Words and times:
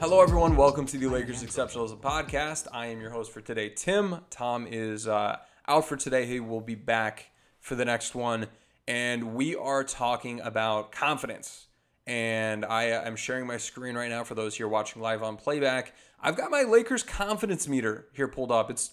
Hello, 0.00 0.22
everyone. 0.22 0.56
Welcome 0.56 0.86
to 0.86 0.96
the 0.96 1.08
Lakers 1.08 1.44
Exceptionals 1.44 1.94
podcast. 1.94 2.66
I 2.72 2.86
am 2.86 3.02
your 3.02 3.10
host 3.10 3.32
for 3.32 3.42
today, 3.42 3.68
Tim. 3.68 4.20
Tom 4.30 4.66
is 4.66 5.06
uh, 5.06 5.36
out 5.68 5.84
for 5.84 5.94
today. 5.94 6.24
He 6.24 6.40
will 6.40 6.62
be 6.62 6.74
back 6.74 7.32
for 7.58 7.74
the 7.74 7.84
next 7.84 8.14
one. 8.14 8.46
And 8.88 9.34
we 9.34 9.54
are 9.56 9.84
talking 9.84 10.40
about 10.40 10.90
confidence. 10.90 11.66
And 12.06 12.64
I 12.64 12.92
uh, 12.92 13.06
am 13.06 13.14
sharing 13.14 13.46
my 13.46 13.58
screen 13.58 13.94
right 13.94 14.08
now 14.08 14.24
for 14.24 14.34
those 14.34 14.56
here 14.56 14.68
watching 14.68 15.02
live 15.02 15.22
on 15.22 15.36
playback. 15.36 15.92
I've 16.18 16.34
got 16.34 16.50
my 16.50 16.62
Lakers 16.62 17.02
confidence 17.02 17.68
meter 17.68 18.06
here 18.14 18.26
pulled 18.26 18.50
up. 18.50 18.70
It's 18.70 18.92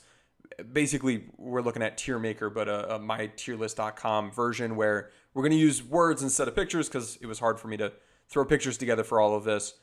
basically 0.73 1.29
we're 1.37 1.61
looking 1.61 1.83
at 1.83 1.97
tier 1.97 2.19
maker 2.19 2.49
but 2.49 2.67
uh, 2.67 2.71
uh, 2.71 2.85
a, 2.89 2.95
a 2.95 2.99
mytierlist.com 2.99 4.31
version 4.31 4.75
where 4.75 5.11
we're 5.33 5.43
going 5.43 5.53
to 5.53 5.57
use 5.57 5.81
words 5.81 6.21
instead 6.21 6.49
of 6.49 6.55
pictures 6.55 6.89
because 6.89 7.17
it 7.21 7.27
was 7.27 7.39
hard 7.39 7.61
for 7.61 7.69
me 7.69 7.77
to 7.77 7.93
throw 8.27 8.43
pictures 8.43 8.77
together 8.77 9.05
for 9.05 9.21
all 9.21 9.37
of 9.37 9.45
this 9.45 9.75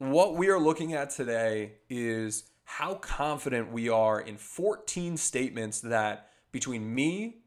what 0.00 0.34
we 0.34 0.48
are 0.48 0.58
looking 0.58 0.94
at 0.94 1.10
today 1.10 1.72
is 1.90 2.44
how 2.64 2.94
confident 2.94 3.70
we 3.70 3.90
are 3.90 4.18
in 4.18 4.38
14 4.38 5.18
statements 5.18 5.82
that 5.82 6.30
between 6.52 6.94
me 6.94 7.42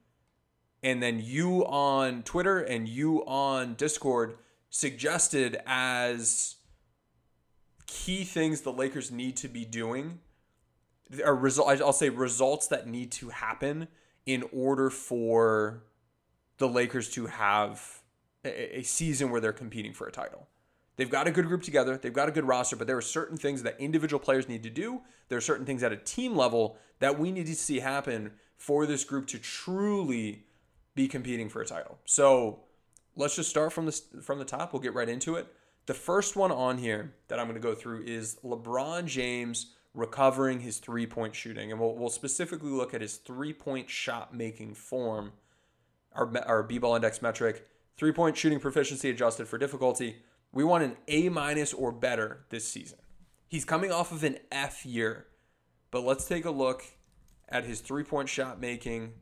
and 0.83 1.01
then 1.01 1.19
you 1.19 1.65
on 1.65 2.21
Twitter 2.21 2.59
and 2.59 2.87
you 2.87 3.25
on 3.25 3.73
Discord 3.73 4.37
suggested 4.69 5.57
as 5.65 6.57
key 7.87 8.23
things 8.23 8.61
the 8.61 8.71
Lakers 8.71 9.09
need 9.09 9.35
to 9.37 9.47
be 9.47 9.65
doing 9.65 10.19
or 11.25 11.35
result 11.35 11.81
I'll 11.81 11.91
say 11.91 12.09
results 12.09 12.67
that 12.67 12.87
need 12.87 13.11
to 13.13 13.29
happen 13.29 13.87
in 14.27 14.43
order 14.53 14.91
for 14.91 15.85
the 16.59 16.69
Lakers 16.69 17.09
to 17.13 17.25
have 17.25 18.03
a, 18.45 18.77
a 18.79 18.83
season 18.83 19.31
where 19.31 19.41
they're 19.41 19.53
competing 19.53 19.93
for 19.93 20.05
a 20.05 20.11
title. 20.11 20.47
They've 20.95 21.09
got 21.09 21.27
a 21.27 21.31
good 21.31 21.47
group 21.47 21.63
together. 21.63 21.97
They've 21.97 22.13
got 22.13 22.29
a 22.29 22.31
good 22.31 22.45
roster, 22.45 22.75
but 22.75 22.87
there 22.87 22.97
are 22.97 23.01
certain 23.01 23.37
things 23.37 23.63
that 23.63 23.79
individual 23.79 24.19
players 24.19 24.47
need 24.47 24.63
to 24.63 24.69
do. 24.69 25.01
There 25.29 25.37
are 25.37 25.41
certain 25.41 25.65
things 25.65 25.81
at 25.81 25.91
a 25.91 25.97
team 25.97 26.35
level 26.35 26.77
that 26.99 27.17
we 27.17 27.31
need 27.31 27.47
to 27.47 27.55
see 27.55 27.79
happen 27.79 28.33
for 28.57 28.85
this 28.85 29.03
group 29.03 29.27
to 29.27 29.39
truly 29.39 30.45
be 30.95 31.07
competing 31.07 31.49
for 31.49 31.61
a 31.61 31.65
title. 31.65 31.97
So 32.05 32.61
let's 33.15 33.35
just 33.35 33.49
start 33.49 33.73
from 33.73 33.85
the 33.87 34.01
from 34.21 34.39
the 34.39 34.45
top. 34.45 34.73
We'll 34.73 34.81
get 34.81 34.93
right 34.93 35.09
into 35.09 35.35
it. 35.35 35.47
The 35.85 35.93
first 35.93 36.35
one 36.35 36.51
on 36.51 36.77
here 36.77 37.13
that 37.27 37.39
I'm 37.39 37.47
going 37.47 37.59
to 37.59 37.67
go 37.67 37.75
through 37.75 38.03
is 38.05 38.37
LeBron 38.43 39.05
James 39.05 39.73
recovering 39.93 40.61
his 40.61 40.77
three 40.77 41.05
point 41.05 41.35
shooting, 41.35 41.71
and 41.71 41.79
we'll, 41.79 41.95
we'll 41.95 42.09
specifically 42.09 42.71
look 42.71 42.93
at 42.93 43.01
his 43.01 43.17
three 43.17 43.53
point 43.53 43.89
shot 43.89 44.33
making 44.33 44.75
form, 44.75 45.33
our 46.13 46.31
our 46.45 46.65
BBall 46.65 46.95
Index 46.95 47.21
metric, 47.21 47.67
three 47.97 48.11
point 48.11 48.37
shooting 48.37 48.59
proficiency 48.59 49.09
adjusted 49.09 49.47
for 49.47 49.57
difficulty. 49.57 50.17
We 50.53 50.63
want 50.63 50.83
an 50.83 50.95
A 51.07 51.29
minus 51.29 51.73
or 51.73 51.91
better 51.91 52.45
this 52.49 52.65
season. 52.67 52.99
He's 53.47 53.65
coming 53.65 53.91
off 53.91 54.11
of 54.11 54.23
an 54.23 54.37
F 54.51 54.85
year, 54.85 55.25
but 55.91 56.03
let's 56.03 56.25
take 56.25 56.45
a 56.45 56.51
look 56.51 56.83
at 57.49 57.65
his 57.65 57.81
three 57.81 58.03
point 58.03 58.29
shot 58.29 58.61
making. 58.61 59.13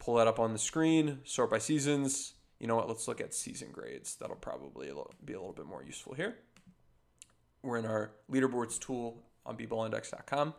Pull 0.00 0.16
that 0.16 0.26
up 0.26 0.40
on 0.40 0.52
the 0.52 0.58
screen, 0.58 1.20
sort 1.24 1.50
by 1.50 1.58
seasons. 1.58 2.34
You 2.58 2.66
know 2.66 2.76
what? 2.76 2.88
Let's 2.88 3.06
look 3.06 3.20
at 3.20 3.32
season 3.32 3.68
grades. 3.72 4.16
That'll 4.16 4.36
probably 4.36 4.90
be 5.24 5.32
a 5.32 5.38
little 5.38 5.54
bit 5.54 5.66
more 5.66 5.82
useful 5.82 6.14
here. 6.14 6.36
We're 7.62 7.78
in 7.78 7.86
our 7.86 8.12
leaderboards 8.30 8.78
tool 8.78 9.22
on 9.46 9.56
bballindex.com. 9.56 10.54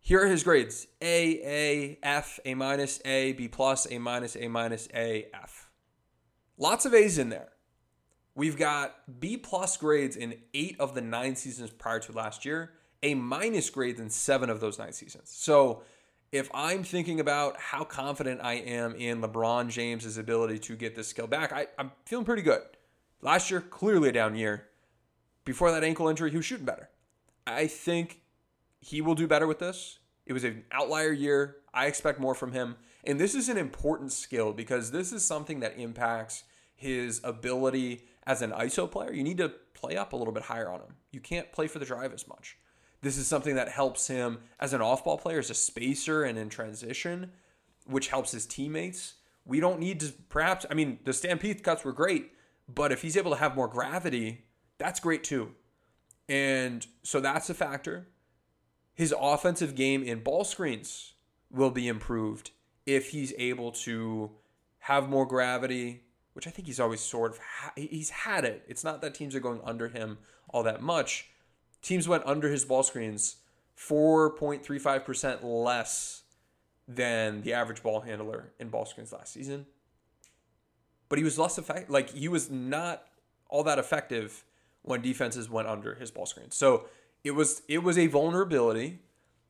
Here 0.00 0.24
are 0.24 0.28
his 0.28 0.42
grades 0.42 0.86
A, 1.00 1.40
A, 1.44 1.98
F, 2.02 2.40
A 2.44 2.54
minus, 2.54 3.00
A, 3.04 3.32
B 3.32 3.48
plus, 3.48 3.86
A 3.90 3.98
minus, 3.98 4.36
A 4.36 4.48
minus, 4.48 4.88
A, 4.94 5.26
F. 5.34 5.70
Lots 6.58 6.84
of 6.84 6.94
A's 6.94 7.18
in 7.18 7.28
there. 7.28 7.51
We've 8.34 8.56
got 8.56 9.20
B 9.20 9.36
plus 9.36 9.76
grades 9.76 10.16
in 10.16 10.36
eight 10.54 10.76
of 10.80 10.94
the 10.94 11.00
nine 11.00 11.36
seasons 11.36 11.70
prior 11.70 12.00
to 12.00 12.12
last 12.12 12.44
year, 12.44 12.72
A 13.02 13.14
minus 13.14 13.68
grades 13.68 14.00
in 14.00 14.08
seven 14.10 14.48
of 14.48 14.60
those 14.60 14.78
nine 14.78 14.92
seasons. 14.92 15.30
So 15.30 15.82
if 16.30 16.50
I'm 16.54 16.82
thinking 16.82 17.20
about 17.20 17.60
how 17.60 17.84
confident 17.84 18.40
I 18.42 18.54
am 18.54 18.94
in 18.94 19.20
LeBron 19.20 19.68
James's 19.68 20.16
ability 20.16 20.58
to 20.60 20.76
get 20.76 20.96
this 20.96 21.08
skill 21.08 21.26
back, 21.26 21.52
I, 21.52 21.66
I'm 21.78 21.92
feeling 22.06 22.24
pretty 22.24 22.42
good. 22.42 22.62
Last 23.20 23.50
year, 23.50 23.60
clearly 23.60 24.08
a 24.08 24.12
down 24.12 24.34
year. 24.34 24.68
Before 25.44 25.70
that 25.70 25.84
ankle 25.84 26.08
injury, 26.08 26.30
he 26.30 26.36
was 26.36 26.46
shooting 26.46 26.64
better. 26.64 26.88
I 27.46 27.66
think 27.66 28.22
he 28.80 29.02
will 29.02 29.14
do 29.14 29.26
better 29.26 29.46
with 29.46 29.58
this. 29.58 29.98
It 30.24 30.32
was 30.32 30.44
an 30.44 30.64
outlier 30.72 31.12
year. 31.12 31.56
I 31.74 31.86
expect 31.86 32.18
more 32.18 32.34
from 32.34 32.52
him. 32.52 32.76
And 33.04 33.20
this 33.20 33.34
is 33.34 33.48
an 33.48 33.58
important 33.58 34.12
skill 34.12 34.52
because 34.52 34.90
this 34.90 35.12
is 35.12 35.24
something 35.24 35.60
that 35.60 35.76
impacts 35.76 36.44
his 36.74 37.20
ability 37.24 38.04
as 38.26 38.42
an 38.42 38.52
ISO 38.52 38.90
player. 38.90 39.12
You 39.12 39.24
need 39.24 39.38
to 39.38 39.52
play 39.74 39.96
up 39.96 40.12
a 40.12 40.16
little 40.16 40.32
bit 40.32 40.44
higher 40.44 40.70
on 40.70 40.80
him. 40.80 40.96
You 41.10 41.20
can't 41.20 41.52
play 41.52 41.66
for 41.66 41.78
the 41.78 41.84
drive 41.84 42.12
as 42.12 42.28
much. 42.28 42.58
This 43.00 43.18
is 43.18 43.26
something 43.26 43.56
that 43.56 43.68
helps 43.68 44.06
him 44.06 44.38
as 44.60 44.72
an 44.72 44.80
off 44.80 45.04
ball 45.04 45.18
player, 45.18 45.40
as 45.40 45.50
a 45.50 45.54
spacer 45.54 46.22
and 46.22 46.38
in 46.38 46.48
transition, 46.48 47.32
which 47.84 48.08
helps 48.08 48.30
his 48.30 48.46
teammates. 48.46 49.14
We 49.44 49.58
don't 49.58 49.80
need 49.80 50.00
to, 50.00 50.12
perhaps, 50.28 50.64
I 50.70 50.74
mean, 50.74 51.00
the 51.04 51.12
Stampede 51.12 51.64
cuts 51.64 51.84
were 51.84 51.92
great, 51.92 52.32
but 52.72 52.92
if 52.92 53.02
he's 53.02 53.16
able 53.16 53.32
to 53.32 53.36
have 53.38 53.56
more 53.56 53.66
gravity, 53.66 54.44
that's 54.78 55.00
great 55.00 55.24
too. 55.24 55.52
And 56.28 56.86
so 57.02 57.20
that's 57.20 57.50
a 57.50 57.54
factor. 57.54 58.06
His 58.94 59.12
offensive 59.18 59.74
game 59.74 60.04
in 60.04 60.20
ball 60.20 60.44
screens 60.44 61.14
will 61.50 61.70
be 61.70 61.88
improved 61.88 62.52
if 62.86 63.10
he's 63.10 63.34
able 63.36 63.72
to 63.72 64.30
have 64.78 65.08
more 65.08 65.26
gravity, 65.26 66.02
which 66.32 66.46
I 66.46 66.50
think 66.50 66.66
he's 66.66 66.80
always 66.80 67.00
sort 67.00 67.32
of 67.32 67.38
ha- 67.38 67.72
he's 67.76 68.10
had 68.10 68.44
it. 68.44 68.64
It's 68.68 68.84
not 68.84 69.00
that 69.02 69.14
teams 69.14 69.34
are 69.34 69.40
going 69.40 69.60
under 69.64 69.88
him 69.88 70.18
all 70.48 70.62
that 70.62 70.82
much, 70.82 71.30
teams 71.80 72.08
went 72.08 72.24
under 72.26 72.48
his 72.48 72.64
ball 72.64 72.82
screens 72.82 73.36
4.35% 73.76 75.42
less 75.42 76.22
than 76.86 77.42
the 77.42 77.52
average 77.52 77.82
ball 77.82 78.00
handler 78.00 78.52
in 78.58 78.68
ball 78.68 78.84
screens 78.84 79.12
last 79.12 79.32
season. 79.32 79.66
But 81.08 81.18
he 81.18 81.24
was 81.24 81.38
less 81.38 81.58
effective. 81.58 81.90
Like, 81.90 82.10
he 82.10 82.28
was 82.28 82.50
not 82.50 83.06
all 83.48 83.64
that 83.64 83.78
effective 83.78 84.44
when 84.82 85.00
defenses 85.00 85.48
went 85.48 85.68
under 85.68 85.94
his 85.94 86.10
ball 86.10 86.26
screens. 86.26 86.54
So 86.54 86.86
it 87.24 87.32
was 87.32 87.62
it 87.68 87.78
was 87.82 87.96
a 87.98 88.06
vulnerability, 88.08 88.98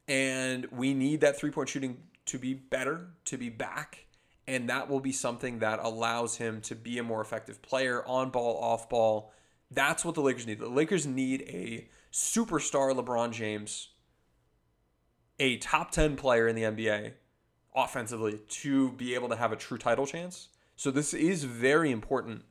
and 0.06 0.66
we 0.66 0.92
need 0.92 1.20
that 1.20 1.38
three 1.38 1.50
point 1.50 1.68
shooting 1.68 1.98
to 2.26 2.38
be 2.38 2.54
better, 2.54 3.08
to 3.26 3.36
be 3.36 3.48
back, 3.48 4.06
and 4.46 4.68
that 4.68 4.88
will 4.88 5.00
be 5.00 5.12
something 5.12 5.60
that 5.60 5.78
allows 5.80 6.36
him 6.36 6.60
to 6.62 6.74
be 6.74 6.98
a 6.98 7.02
more 7.02 7.20
effective 7.20 7.62
player 7.62 8.04
on 8.06 8.30
ball, 8.30 8.58
off 8.62 8.88
ball. 8.88 9.32
That's 9.70 10.04
what 10.04 10.14
the 10.14 10.20
Lakers 10.20 10.46
need. 10.46 10.58
The 10.58 10.68
Lakers 10.68 11.06
need 11.06 11.42
a 11.42 11.88
superstar 12.12 12.94
LeBron 12.94 13.32
James, 13.32 13.88
a 15.38 15.56
top 15.58 15.90
10 15.90 16.16
player 16.16 16.48
in 16.48 16.56
the 16.56 16.62
NBA 16.62 17.12
offensively 17.74 18.40
to 18.48 18.92
be 18.92 19.14
able 19.14 19.28
to 19.28 19.36
have 19.36 19.52
a 19.52 19.56
true 19.56 19.78
title 19.78 20.06
chance. 20.06 20.48
So 20.76 20.90
this 20.90 21.14
is 21.14 21.44
very 21.44 21.90
important. 21.90 22.42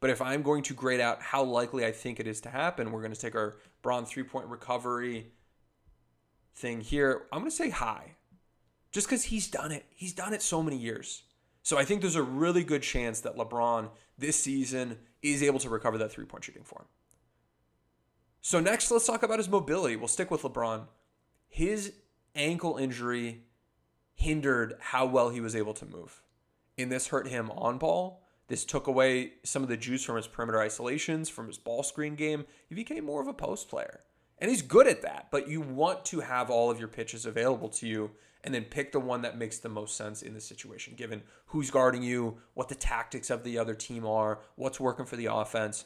But 0.00 0.10
if 0.10 0.20
I'm 0.20 0.42
going 0.42 0.64
to 0.64 0.74
grade 0.74 1.00
out 1.00 1.22
how 1.22 1.44
likely 1.44 1.86
I 1.86 1.92
think 1.92 2.18
it 2.18 2.26
is 2.26 2.40
to 2.40 2.50
happen, 2.50 2.90
we're 2.90 3.02
going 3.02 3.14
to 3.14 3.20
take 3.20 3.36
our 3.36 3.56
Bron 3.82 4.04
three 4.04 4.24
point 4.24 4.46
recovery 4.48 5.32
thing 6.54 6.80
here. 6.80 7.22
I'm 7.32 7.38
going 7.38 7.50
to 7.50 7.56
say 7.56 7.70
high 7.70 8.16
just 8.92 9.08
because 9.08 9.24
he's 9.24 9.48
done 9.48 9.72
it. 9.72 9.86
He's 9.94 10.12
done 10.12 10.32
it 10.32 10.42
so 10.42 10.62
many 10.62 10.76
years. 10.76 11.22
So 11.62 11.78
I 11.78 11.84
think 11.84 12.00
there's 12.00 12.16
a 12.16 12.22
really 12.22 12.64
good 12.64 12.82
chance 12.82 13.20
that 13.20 13.36
LeBron 13.36 13.88
this 14.18 14.36
season 14.36 14.98
is 15.22 15.42
able 15.42 15.58
to 15.60 15.68
recover 15.68 15.98
that 15.98 16.12
three 16.12 16.24
point 16.24 16.44
shooting 16.44 16.64
form. 16.64 16.84
So 18.40 18.60
next, 18.60 18.90
let's 18.90 19.06
talk 19.06 19.22
about 19.22 19.38
his 19.38 19.48
mobility. 19.48 19.96
We'll 19.96 20.08
stick 20.08 20.30
with 20.30 20.42
LeBron. 20.42 20.86
His 21.48 21.92
ankle 22.34 22.76
injury 22.76 23.44
hindered 24.14 24.74
how 24.80 25.06
well 25.06 25.30
he 25.30 25.40
was 25.40 25.56
able 25.56 25.74
to 25.74 25.86
move. 25.86 26.22
And 26.76 26.90
this 26.90 27.08
hurt 27.08 27.28
him 27.28 27.50
on 27.52 27.78
ball. 27.78 28.22
This 28.48 28.64
took 28.64 28.86
away 28.86 29.34
some 29.44 29.62
of 29.62 29.68
the 29.68 29.76
juice 29.76 30.04
from 30.04 30.16
his 30.16 30.26
perimeter 30.26 30.60
isolations, 30.60 31.28
from 31.28 31.46
his 31.46 31.58
ball 31.58 31.82
screen 31.82 32.16
game. 32.16 32.44
He 32.68 32.74
became 32.74 33.04
more 33.04 33.22
of 33.22 33.28
a 33.28 33.32
post 33.32 33.68
player. 33.68 34.00
And 34.38 34.50
he's 34.50 34.62
good 34.62 34.88
at 34.88 35.02
that, 35.02 35.28
but 35.30 35.48
you 35.48 35.60
want 35.60 36.04
to 36.06 36.20
have 36.20 36.50
all 36.50 36.70
of 36.70 36.80
your 36.80 36.88
pitches 36.88 37.24
available 37.24 37.68
to 37.68 37.86
you 37.86 38.10
and 38.44 38.54
then 38.54 38.64
pick 38.64 38.92
the 38.92 39.00
one 39.00 39.22
that 39.22 39.38
makes 39.38 39.58
the 39.58 39.68
most 39.68 39.96
sense 39.96 40.22
in 40.22 40.34
the 40.34 40.40
situation, 40.40 40.94
given 40.96 41.22
who's 41.46 41.70
guarding 41.70 42.02
you, 42.02 42.38
what 42.54 42.68
the 42.68 42.74
tactics 42.74 43.30
of 43.30 43.44
the 43.44 43.58
other 43.58 43.74
team 43.74 44.06
are, 44.06 44.40
what's 44.56 44.80
working 44.80 45.06
for 45.06 45.16
the 45.16 45.26
offense 45.26 45.84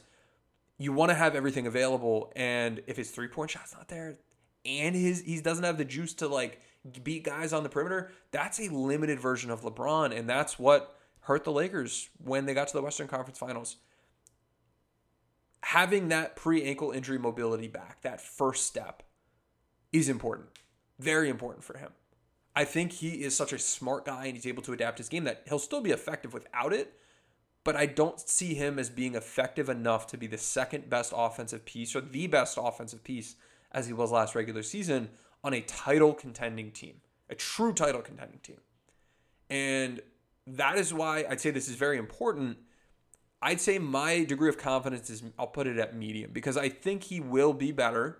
you 0.77 0.93
want 0.93 1.09
to 1.09 1.15
have 1.15 1.35
everything 1.35 1.67
available. 1.67 2.31
And 2.35 2.81
if 2.87 2.97
his 2.97 3.11
three 3.11 3.27
point 3.27 3.51
shot's 3.51 3.73
not 3.73 3.87
there, 3.87 4.17
and 4.65 4.95
his 4.95 5.21
he 5.21 5.39
doesn't 5.41 5.63
have 5.63 5.77
the 5.77 5.85
juice 5.85 6.13
to 6.15 6.27
like 6.27 6.61
beat 7.03 7.23
guys 7.23 7.53
on 7.53 7.63
the 7.63 7.69
perimeter, 7.69 8.11
that's 8.31 8.59
a 8.59 8.69
limited 8.69 9.19
version 9.19 9.49
of 9.49 9.61
LeBron, 9.61 10.17
and 10.17 10.29
that's 10.29 10.59
what 10.59 10.95
hurt 11.21 11.43
the 11.43 11.51
Lakers 11.51 12.09
when 12.23 12.45
they 12.45 12.53
got 12.53 12.67
to 12.67 12.73
the 12.73 12.81
Western 12.81 13.07
Conference 13.07 13.39
Finals. 13.39 13.77
Having 15.61 16.09
that 16.09 16.35
pre 16.35 16.63
ankle 16.63 16.91
injury 16.91 17.17
mobility 17.17 17.67
back, 17.67 18.01
that 18.01 18.21
first 18.21 18.65
step, 18.65 19.03
is 19.91 20.07
important. 20.07 20.47
Very 20.99 21.29
important 21.29 21.63
for 21.63 21.77
him. 21.77 21.91
I 22.57 22.65
think 22.65 22.91
he 22.91 23.23
is 23.23 23.35
such 23.35 23.53
a 23.53 23.59
smart 23.59 24.05
guy 24.05 24.25
and 24.25 24.35
he's 24.35 24.47
able 24.47 24.63
to 24.63 24.73
adapt 24.73 24.97
his 24.97 25.09
game 25.09 25.23
that 25.25 25.43
he'll 25.47 25.59
still 25.59 25.81
be 25.81 25.91
effective 25.91 26.33
without 26.33 26.73
it 26.73 26.93
but 27.67 27.75
I 27.75 27.85
don't 27.85 28.17
see 28.17 28.53
him 28.53 28.79
as 28.79 28.89
being 28.89 29.15
effective 29.15 29.67
enough 29.67 30.07
to 30.07 30.17
be 30.17 30.25
the 30.25 30.37
second 30.37 30.89
best 30.89 31.11
offensive 31.13 31.65
piece 31.65 31.97
or 31.97 31.99
the 31.99 32.25
best 32.27 32.57
offensive 32.57 33.03
piece 33.03 33.35
as 33.73 33.87
he 33.87 33.91
was 33.91 34.09
last 34.09 34.35
regular 34.35 34.63
season 34.63 35.09
on 35.43 35.53
a 35.53 35.59
title 35.59 36.13
contending 36.13 36.71
team, 36.71 37.01
a 37.29 37.35
true 37.35 37.73
title 37.73 38.01
contending 38.01 38.39
team. 38.39 38.61
And 39.49 39.99
that 40.47 40.77
is 40.77 40.93
why 40.93 41.25
I'd 41.29 41.41
say 41.41 41.51
this 41.51 41.67
is 41.67 41.75
very 41.75 41.97
important. 41.97 42.57
I'd 43.41 43.59
say 43.59 43.79
my 43.79 44.23
degree 44.23 44.47
of 44.47 44.57
confidence 44.57 45.09
is, 45.09 45.21
I'll 45.37 45.47
put 45.47 45.67
it 45.67 45.77
at 45.77 45.93
medium 45.93 46.31
because 46.31 46.55
I 46.55 46.69
think 46.69 47.03
he 47.03 47.19
will 47.19 47.51
be 47.51 47.73
better. 47.73 48.19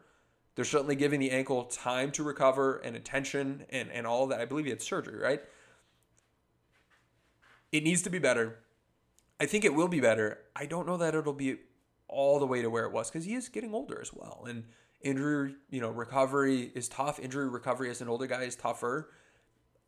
They're 0.57 0.65
certainly 0.65 0.95
giving 0.95 1.19
the 1.19 1.29
ankle 1.29 1.65
time 1.65 2.09
to 2.13 2.23
recover 2.23 2.77
and 2.79 2.95
attention 2.95 3.65
and, 3.69 3.91
and 3.91 4.07
all 4.07 4.25
that. 4.25 4.41
I 4.41 4.45
believe 4.45 4.65
he 4.65 4.71
had 4.71 4.81
surgery, 4.81 5.21
right? 5.21 5.39
It 7.71 7.83
needs 7.83 8.01
to 8.01 8.09
be 8.09 8.17
better. 8.17 8.57
I 9.39 9.45
think 9.45 9.65
it 9.65 9.75
will 9.75 9.87
be 9.87 9.99
better. 9.99 10.39
I 10.55 10.65
don't 10.65 10.87
know 10.87 10.97
that 10.97 11.13
it'll 11.13 11.31
be 11.31 11.57
all 12.07 12.39
the 12.39 12.47
way 12.47 12.63
to 12.63 12.71
where 12.71 12.85
it 12.85 12.91
was 12.91 13.11
because 13.11 13.23
he 13.23 13.35
is 13.35 13.49
getting 13.49 13.71
older 13.71 14.01
as 14.01 14.11
well. 14.11 14.45
And 14.49 14.63
injury, 14.99 15.53
you 15.69 15.79
know, 15.79 15.91
recovery 15.91 16.71
is 16.73 16.89
tough. 16.89 17.19
Injury 17.19 17.47
recovery 17.47 17.91
as 17.91 18.01
an 18.01 18.09
older 18.09 18.25
guy 18.25 18.41
is 18.41 18.55
tougher. 18.55 19.11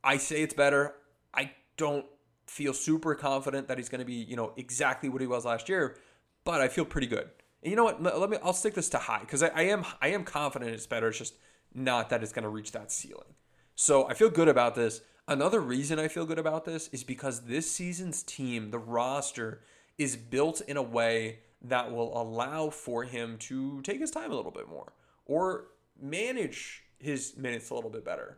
I 0.04 0.18
say 0.18 0.44
it's 0.44 0.54
better. 0.54 0.94
I 1.34 1.50
don't 1.78 2.06
feel 2.46 2.76
super 2.76 3.16
confident 3.16 3.70
that 3.70 3.80
he's 3.80 3.90
going 3.90 4.02
to 4.02 4.06
be, 4.06 4.14
you 4.14 4.36
know, 4.36 4.54
exactly 4.56 5.10
what 5.10 5.20
he 5.20 5.26
was 5.26 5.46
last 5.46 5.68
year, 5.68 5.98
but 6.44 6.62
I 6.62 6.68
feel 6.68 6.86
pretty 6.86 7.08
good. 7.08 7.32
And 7.64 7.72
you 7.72 7.76
know 7.76 7.84
what? 7.84 8.02
Let 8.02 8.30
me. 8.30 8.38
I'll 8.44 8.54
stick 8.54 8.74
this 8.74 8.90
to 8.90 8.98
high 8.98 9.20
because 9.20 9.44
I, 9.44 9.48
I 9.50 9.62
am. 9.64 9.86
I 10.02 10.10
am 10.10 10.24
confident 10.24 10.72
it's 10.72 10.88
better. 10.88 11.10
It's 11.10 11.18
just 11.18 11.36
not 11.74 12.10
that 12.10 12.24
it's 12.24 12.32
going 12.32 12.44
to 12.44 12.50
reach 12.50 12.72
that 12.72 12.92
ceiling. 12.92 13.36
So 13.76 14.08
I 14.08 14.14
feel 14.14 14.30
good 14.30 14.48
about 14.48 14.76
this. 14.76 15.02
Another 15.28 15.60
reason 15.60 16.00
I 16.00 16.08
feel 16.08 16.26
good 16.26 16.40
about 16.40 16.66
this 16.66 16.88
is 16.88 17.04
because 17.04 17.42
this 17.42 17.70
season's 17.70 18.24
team, 18.24 18.72
the 18.72 18.80
roster, 18.80 19.62
is 19.98 20.16
built 20.16 20.62
in 20.62 20.76
a 20.76 20.82
way 20.82 21.40
that 21.62 21.92
will 21.92 22.20
allow 22.20 22.70
for 22.70 23.04
him 23.04 23.38
to 23.38 23.82
take 23.82 24.00
his 24.00 24.12
time 24.12 24.32
a 24.32 24.36
little 24.36 24.52
bit 24.52 24.68
more 24.68 24.94
or 25.26 25.68
manage 26.02 26.84
his 26.98 27.38
minutes 27.38 27.70
a 27.70 27.76
little 27.76 27.90
bit 27.90 28.04
better. 28.04 28.38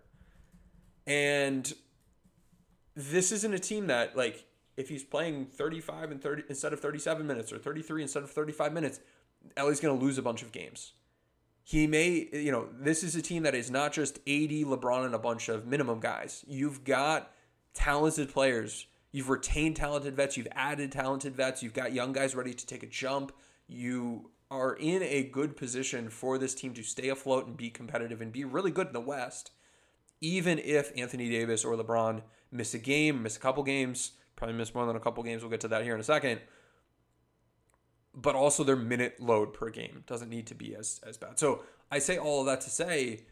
And 1.07 1.71
this 2.95 3.31
isn't 3.31 3.53
a 3.53 3.59
team 3.59 3.87
that 3.87 4.17
like 4.17 4.45
if 4.77 4.89
he's 4.89 5.03
playing 5.03 5.45
35 5.45 6.11
and 6.11 6.21
30 6.21 6.43
instead 6.49 6.73
of 6.73 6.79
37 6.79 7.25
minutes 7.25 7.51
or 7.53 7.57
33 7.57 8.01
instead 8.01 8.23
of 8.23 8.31
35 8.31 8.73
minutes, 8.73 8.99
LA's 9.57 9.79
going 9.79 9.97
to 9.97 10.03
lose 10.03 10.17
a 10.17 10.21
bunch 10.21 10.41
of 10.41 10.51
games 10.51 10.93
he 11.63 11.87
may, 11.87 12.27
you 12.33 12.51
know, 12.51 12.67
this 12.79 13.03
is 13.03 13.15
a 13.15 13.21
team 13.21 13.43
that 13.43 13.55
is 13.55 13.69
not 13.69 13.93
just 13.93 14.19
80 14.25 14.65
LeBron, 14.65 15.05
and 15.05 15.15
a 15.15 15.19
bunch 15.19 15.47
of 15.47 15.65
minimum 15.65 15.99
guys. 15.99 16.43
You've 16.47 16.83
got 16.83 17.31
talented 17.73 18.29
players. 18.29 18.87
You've 19.11 19.29
retained 19.29 19.75
talented 19.75 20.15
vets. 20.15 20.37
You've 20.37 20.47
added 20.51 20.91
talented 20.91 21.35
vets. 21.35 21.61
You've 21.61 21.73
got 21.73 21.93
young 21.93 22.13
guys 22.13 22.35
ready 22.35 22.53
to 22.53 22.65
take 22.65 22.83
a 22.83 22.87
jump. 22.87 23.31
You 23.67 24.31
are 24.49 24.73
in 24.73 25.01
a 25.03 25.23
good 25.23 25.55
position 25.55 26.09
for 26.09 26.37
this 26.37 26.53
team 26.53 26.73
to 26.73 26.83
stay 26.83 27.09
afloat 27.09 27.47
and 27.47 27.55
be 27.55 27.69
competitive 27.69 28.21
and 28.21 28.33
be 28.33 28.43
really 28.43 28.71
good 28.71 28.87
in 28.87 28.93
the 28.93 28.99
West, 28.99 29.51
even 30.19 30.59
if 30.59 30.91
Anthony 30.97 31.29
Davis 31.29 31.63
or 31.63 31.75
LeBron 31.77 32.21
miss 32.51 32.73
a 32.73 32.79
game, 32.79 33.23
miss 33.23 33.37
a 33.37 33.39
couple 33.39 33.63
games, 33.63 34.11
probably 34.35 34.57
miss 34.57 34.75
more 34.75 34.85
than 34.85 34.97
a 34.97 34.99
couple 34.99 35.23
games. 35.23 35.41
We'll 35.41 35.51
get 35.51 35.61
to 35.61 35.69
that 35.69 35.83
here 35.83 35.93
in 35.93 36.01
a 36.01 36.03
second 36.03 36.41
but 38.13 38.35
also 38.35 38.63
their 38.63 38.75
minute 38.75 39.19
load 39.19 39.53
per 39.53 39.69
game 39.69 40.03
doesn't 40.07 40.29
need 40.29 40.47
to 40.47 40.55
be 40.55 40.75
as 40.75 40.99
as 41.07 41.17
bad. 41.17 41.39
So 41.39 41.63
I 41.91 41.99
say 41.99 42.17
all 42.17 42.41
of 42.41 42.45
that 42.47 42.61
to 42.61 42.69
say 42.69 43.25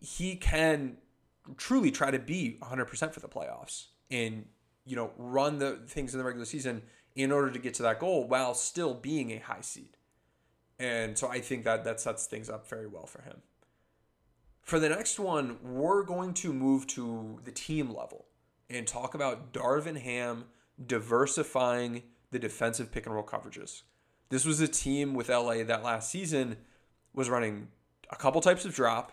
he 0.00 0.36
can 0.36 0.98
truly 1.56 1.90
try 1.90 2.10
to 2.10 2.18
be 2.18 2.58
100% 2.62 3.12
for 3.12 3.20
the 3.20 3.28
playoffs 3.28 3.86
and 4.10 4.46
you 4.84 4.96
know 4.96 5.10
run 5.16 5.58
the 5.58 5.80
things 5.86 6.14
in 6.14 6.18
the 6.18 6.24
regular 6.24 6.46
season 6.46 6.82
in 7.14 7.30
order 7.30 7.50
to 7.50 7.58
get 7.58 7.74
to 7.74 7.82
that 7.82 8.00
goal 8.00 8.26
while 8.26 8.54
still 8.54 8.94
being 8.94 9.30
a 9.32 9.38
high 9.38 9.60
seed. 9.60 9.96
And 10.78 11.16
so 11.16 11.28
I 11.28 11.40
think 11.40 11.64
that 11.64 11.84
that 11.84 12.00
sets 12.00 12.26
things 12.26 12.50
up 12.50 12.68
very 12.68 12.86
well 12.86 13.06
for 13.06 13.22
him. 13.22 13.42
For 14.62 14.80
the 14.80 14.88
next 14.88 15.20
one, 15.20 15.58
we're 15.62 16.02
going 16.02 16.34
to 16.34 16.52
move 16.52 16.86
to 16.88 17.38
the 17.44 17.52
team 17.52 17.94
level 17.94 18.26
and 18.68 18.86
talk 18.86 19.14
about 19.14 19.52
Darvin 19.52 20.00
Ham 20.00 20.46
diversifying 20.84 22.02
the 22.30 22.38
defensive 22.38 22.90
pick 22.90 23.06
and 23.06 23.14
roll 23.14 23.24
coverages. 23.24 23.82
This 24.34 24.44
was 24.44 24.60
a 24.60 24.66
team 24.66 25.14
with 25.14 25.28
LA 25.28 25.62
that 25.62 25.84
last 25.84 26.10
season 26.10 26.56
was 27.12 27.30
running 27.30 27.68
a 28.10 28.16
couple 28.16 28.40
types 28.40 28.64
of 28.64 28.74
drop 28.74 29.12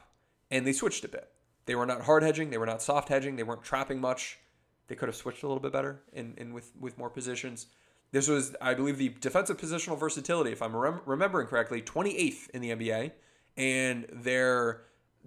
and 0.49 0.65
they 0.65 0.73
switched 0.73 1.05
a 1.05 1.07
bit. 1.07 1.29
They 1.67 1.75
were 1.75 1.85
not 1.85 2.01
hard 2.01 2.23
hedging, 2.23 2.49
they 2.49 2.57
were 2.57 2.65
not 2.65 2.81
soft 2.81 3.07
hedging, 3.07 3.35
they 3.35 3.43
weren't 3.43 3.61
trapping 3.61 4.01
much. 4.01 4.39
They 4.87 4.95
could 4.95 5.09
have 5.09 5.15
switched 5.15 5.43
a 5.43 5.47
little 5.47 5.61
bit 5.61 5.71
better 5.71 6.01
and, 6.11 6.55
with, 6.55 6.71
with 6.79 6.97
more 6.97 7.11
positions. 7.11 7.67
This 8.11 8.27
was, 8.27 8.55
I 8.59 8.73
believe, 8.73 8.97
the 8.97 9.09
defensive 9.09 9.57
positional 9.57 9.95
versatility, 9.95 10.53
if 10.53 10.61
I'm 10.63 10.75
rem- 10.75 11.01
remembering 11.05 11.45
correctly, 11.45 11.83
28th 11.83 12.49
in 12.49 12.63
the 12.63 12.71
NBA, 12.71 13.11
and 13.57 14.07
their 14.11 14.85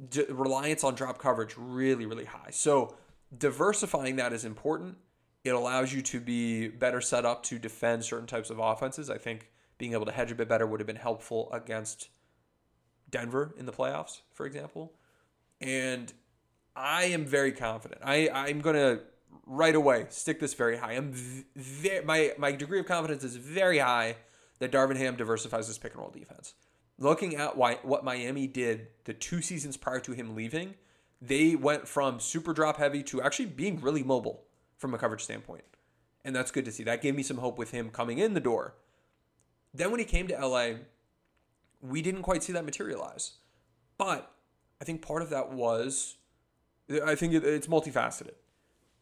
d- 0.08 0.26
reliance 0.28 0.82
on 0.82 0.96
drop 0.96 1.18
coverage 1.18 1.54
really, 1.56 2.04
really 2.04 2.24
high. 2.24 2.50
So 2.50 2.96
diversifying 3.38 4.16
that 4.16 4.32
is 4.32 4.44
important. 4.44 4.96
It 5.44 5.50
allows 5.50 5.92
you 5.92 6.02
to 6.02 6.18
be 6.18 6.66
better 6.66 7.00
set 7.00 7.24
up 7.24 7.44
to 7.44 7.60
defend 7.60 8.04
certain 8.04 8.26
types 8.26 8.50
of 8.50 8.58
offenses. 8.58 9.08
I 9.08 9.18
think 9.18 9.50
being 9.78 9.93
able 9.93 10.07
to 10.07 10.12
hedge 10.12 10.31
a 10.31 10.35
bit 10.35 10.49
better 10.49 10.66
would 10.66 10.81
have 10.81 10.87
been 10.87 10.97
helpful 10.97 11.50
against 11.52 12.09
Denver 13.11 13.54
in 13.59 13.66
the 13.66 13.73
playoffs, 13.73 14.21
for 14.33 14.47
example. 14.47 14.93
And 15.61 16.12
I 16.76 17.04
am 17.04 17.25
very 17.25 17.52
confident. 17.52 18.00
I, 18.04 18.28
I'm 18.28 18.61
going 18.61 18.76
to 18.76 19.02
right 19.47 19.75
away 19.75 20.07
stick 20.11 20.40
this 20.40 20.54
very 20.54 20.76
high. 20.76 20.93
I'm 20.93 21.12
ve- 21.12 22.00
my, 22.04 22.33
my 22.38 22.52
degree 22.52 22.81
of 22.81 22.87
confidence 22.87 23.25
is 23.25 23.37
very 23.37 23.78
high 23.78 24.16
that 24.59 24.73
Darvin 24.73 24.97
Ham 24.97 25.16
diversifies 25.16 25.66
his 25.66 25.78
pick 25.78 25.93
and 25.93 26.00
roll 26.00 26.11
defense. 26.11 26.54
Looking 26.99 27.37
at 27.37 27.57
why, 27.57 27.78
what 27.83 28.04
Miami 28.04 28.47
did 28.47 28.88
the 29.04 29.14
two 29.14 29.43
seasons 29.43 29.76
prior 29.76 30.00
to 30.00 30.12
him 30.12 30.35
leaving, 30.35 30.75
they 31.21 31.57
went 31.57 31.88
from 31.88 32.21
super 32.21 32.52
drop 32.52 32.76
heavy 32.76 33.02
to 33.04 33.21
actually 33.21 33.47
being 33.47 33.81
really 33.81 34.02
mobile 34.02 34.45
from 34.76 34.95
a 34.95 34.99
coverage 34.99 35.25
standpoint. 35.25 35.64
And 36.25 36.35
that's 36.35 36.50
good 36.50 36.64
to 36.64 36.73
see. 36.73 36.85
That 36.85 37.02
gave 37.02 37.14
me 37.14 37.23
some 37.23 37.38
hope 37.38 37.59
with 37.59 37.73
him 37.73 37.90
coming 37.90 38.19
in 38.19 38.35
the 38.35 38.40
door. 38.40 38.75
Then 39.75 39.90
when 39.90 39.99
he 39.99 40.07
came 40.07 40.28
to 40.28 40.47
LA, 40.47 40.75
we 41.83 42.00
didn't 42.00 42.23
quite 42.23 42.43
see 42.43 42.52
that 42.52 42.64
materialize. 42.64 43.33
But 43.99 44.33
I 44.81 44.85
think 44.85 45.02
part 45.02 45.23
of 45.23 45.31
that 45.31 45.52
was, 45.52 46.16
I 47.04 47.14
think 47.16 47.35
it's 47.35 47.66
multifaceted. 47.66 48.35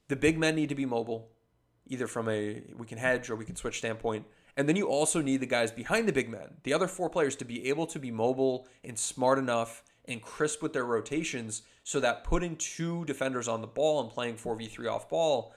The 0.08 0.16
big 0.16 0.38
men 0.38 0.56
need 0.56 0.70
to 0.70 0.74
be 0.74 0.86
mobile, 0.86 1.28
either 1.86 2.06
from 2.06 2.28
a 2.28 2.62
we 2.76 2.86
can 2.86 2.98
hedge 2.98 3.30
or 3.30 3.36
we 3.36 3.44
can 3.44 3.56
switch 3.56 3.78
standpoint. 3.78 4.26
And 4.56 4.68
then 4.68 4.76
you 4.76 4.86
also 4.86 5.22
need 5.22 5.40
the 5.40 5.46
guys 5.46 5.70
behind 5.70 6.08
the 6.08 6.12
big 6.12 6.28
men, 6.28 6.58
the 6.62 6.74
other 6.74 6.88
four 6.88 7.08
players, 7.08 7.36
to 7.36 7.44
be 7.44 7.68
able 7.68 7.86
to 7.86 7.98
be 7.98 8.10
mobile 8.10 8.66
and 8.84 8.98
smart 8.98 9.38
enough 9.38 9.82
and 10.04 10.20
crisp 10.20 10.62
with 10.62 10.72
their 10.72 10.84
rotations 10.84 11.62
so 11.84 12.00
that 12.00 12.24
putting 12.24 12.56
two 12.56 13.04
defenders 13.04 13.48
on 13.48 13.60
the 13.60 13.66
ball 13.66 14.00
and 14.00 14.10
playing 14.10 14.36
4v3 14.36 14.90
off 14.90 15.08
ball 15.08 15.54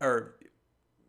or 0.00 0.36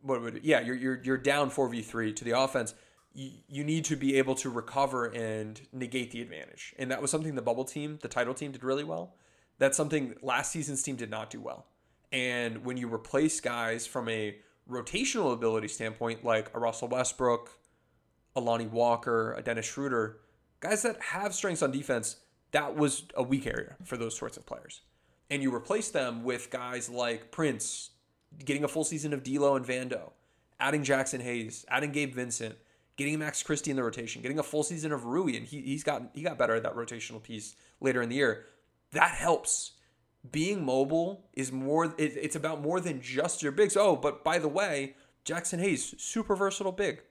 what 0.02 0.22
would 0.22 0.42
yeah, 0.44 0.60
you're 0.62 0.76
you're 0.76 1.02
you're 1.04 1.18
down 1.18 1.50
4v3 1.52 2.16
to 2.16 2.24
the 2.24 2.40
offense. 2.40 2.74
You, 3.14 3.32
you 3.48 3.64
need 3.64 3.86
to 3.86 3.96
be 3.96 4.18
able 4.18 4.36
to 4.36 4.50
recover 4.50 5.08
and 5.08 5.60
negate 5.74 6.12
the 6.12 6.22
advantage. 6.22 6.76
And 6.78 6.92
that 6.92 7.02
was 7.02 7.10
something 7.10 7.36
the 7.36 7.42
bubble 7.42 7.66
team, 7.66 8.00
the 8.02 8.08
title 8.08 8.34
team 8.34 8.52
did 8.52 8.64
really 8.64 8.84
well. 8.84 9.16
That's 9.58 9.76
something 9.76 10.16
last 10.22 10.52
season's 10.52 10.84
team 10.84 10.96
did 10.96 11.10
not 11.10 11.30
do 11.30 11.42
well. 11.42 11.66
And 12.12 12.66
when 12.66 12.78
you 12.78 12.92
replace 12.92 13.40
guys 13.40 13.86
from 13.86 14.08
a 14.10 14.38
rotational 14.70 15.34
ability 15.34 15.68
standpoint, 15.68 16.24
like 16.24 16.52
a 16.56 16.60
Russell 16.60 16.88
Westbrook, 16.88 17.52
a 18.36 18.40
Lonnie 18.40 18.68
Walker, 18.68 19.34
a 19.34 19.42
Dennis 19.42 19.66
Schroeder, 19.66 20.20
guys 20.60 20.84
that 20.84 21.02
have 21.02 21.34
strengths 21.34 21.62
on 21.62 21.72
defense, 21.72 22.18
that 22.52 22.76
was 22.76 23.04
a 23.16 23.24
weak 23.24 23.46
area 23.46 23.76
for 23.84 23.98
those 23.98 24.18
sorts 24.18 24.38
of 24.38 24.46
players. 24.46 24.82
And 25.30 25.44
you 25.44 25.54
replace 25.54 25.90
them 25.90 26.24
with 26.24 26.50
guys 26.50 26.90
like 26.90 27.32
Prince, 27.32 27.92
getting 28.38 28.64
a 28.64 28.68
full 28.68 28.84
season 28.84 29.14
of 29.14 29.24
D'Lo 29.24 29.56
and 29.56 29.66
Vando, 29.66 30.12
adding 30.60 30.84
Jaxson 30.84 31.22
Hayes, 31.22 31.66
adding 31.70 31.92
Gabe 31.92 32.14
Vincent, 32.14 32.56
getting 32.98 33.18
Max 33.20 33.42
Christie 33.44 33.72
in 33.72 33.78
the 33.78 33.84
rotation, 33.84 34.22
getting 34.22 34.40
a 34.40 34.44
full 34.44 34.64
season 34.64 34.92
of 34.92 35.06
Rui, 35.06 35.36
and 35.36 35.46
he, 35.46 35.62
he's 35.62 35.84
got 35.84 36.10
he 36.14 36.22
got 36.22 36.38
better 36.38 36.56
at 36.56 36.64
that 36.64 36.76
rotational 36.76 37.22
piece 37.22 37.56
later 37.80 38.02
in 38.02 38.10
the 38.10 38.16
year. 38.16 38.46
That 38.92 39.12
helps. 39.12 39.74
Being 40.30 40.66
mobile 40.66 41.30
is 41.34 41.50
more. 41.50 41.86
It, 41.86 41.94
it's 42.18 42.36
about 42.36 42.62
more 42.62 42.82
than 42.82 43.02
just 43.02 43.42
your 43.42 43.54
bigs. 43.54 43.78
Oh, 43.78 43.96
but 43.96 44.22
by 44.22 44.38
the 44.38 44.50
way, 44.50 44.96
Jaxson 45.26 45.60
Hayes, 45.60 45.96
super 45.98 46.36
versatile 46.36 46.74
big, 46.74 47.02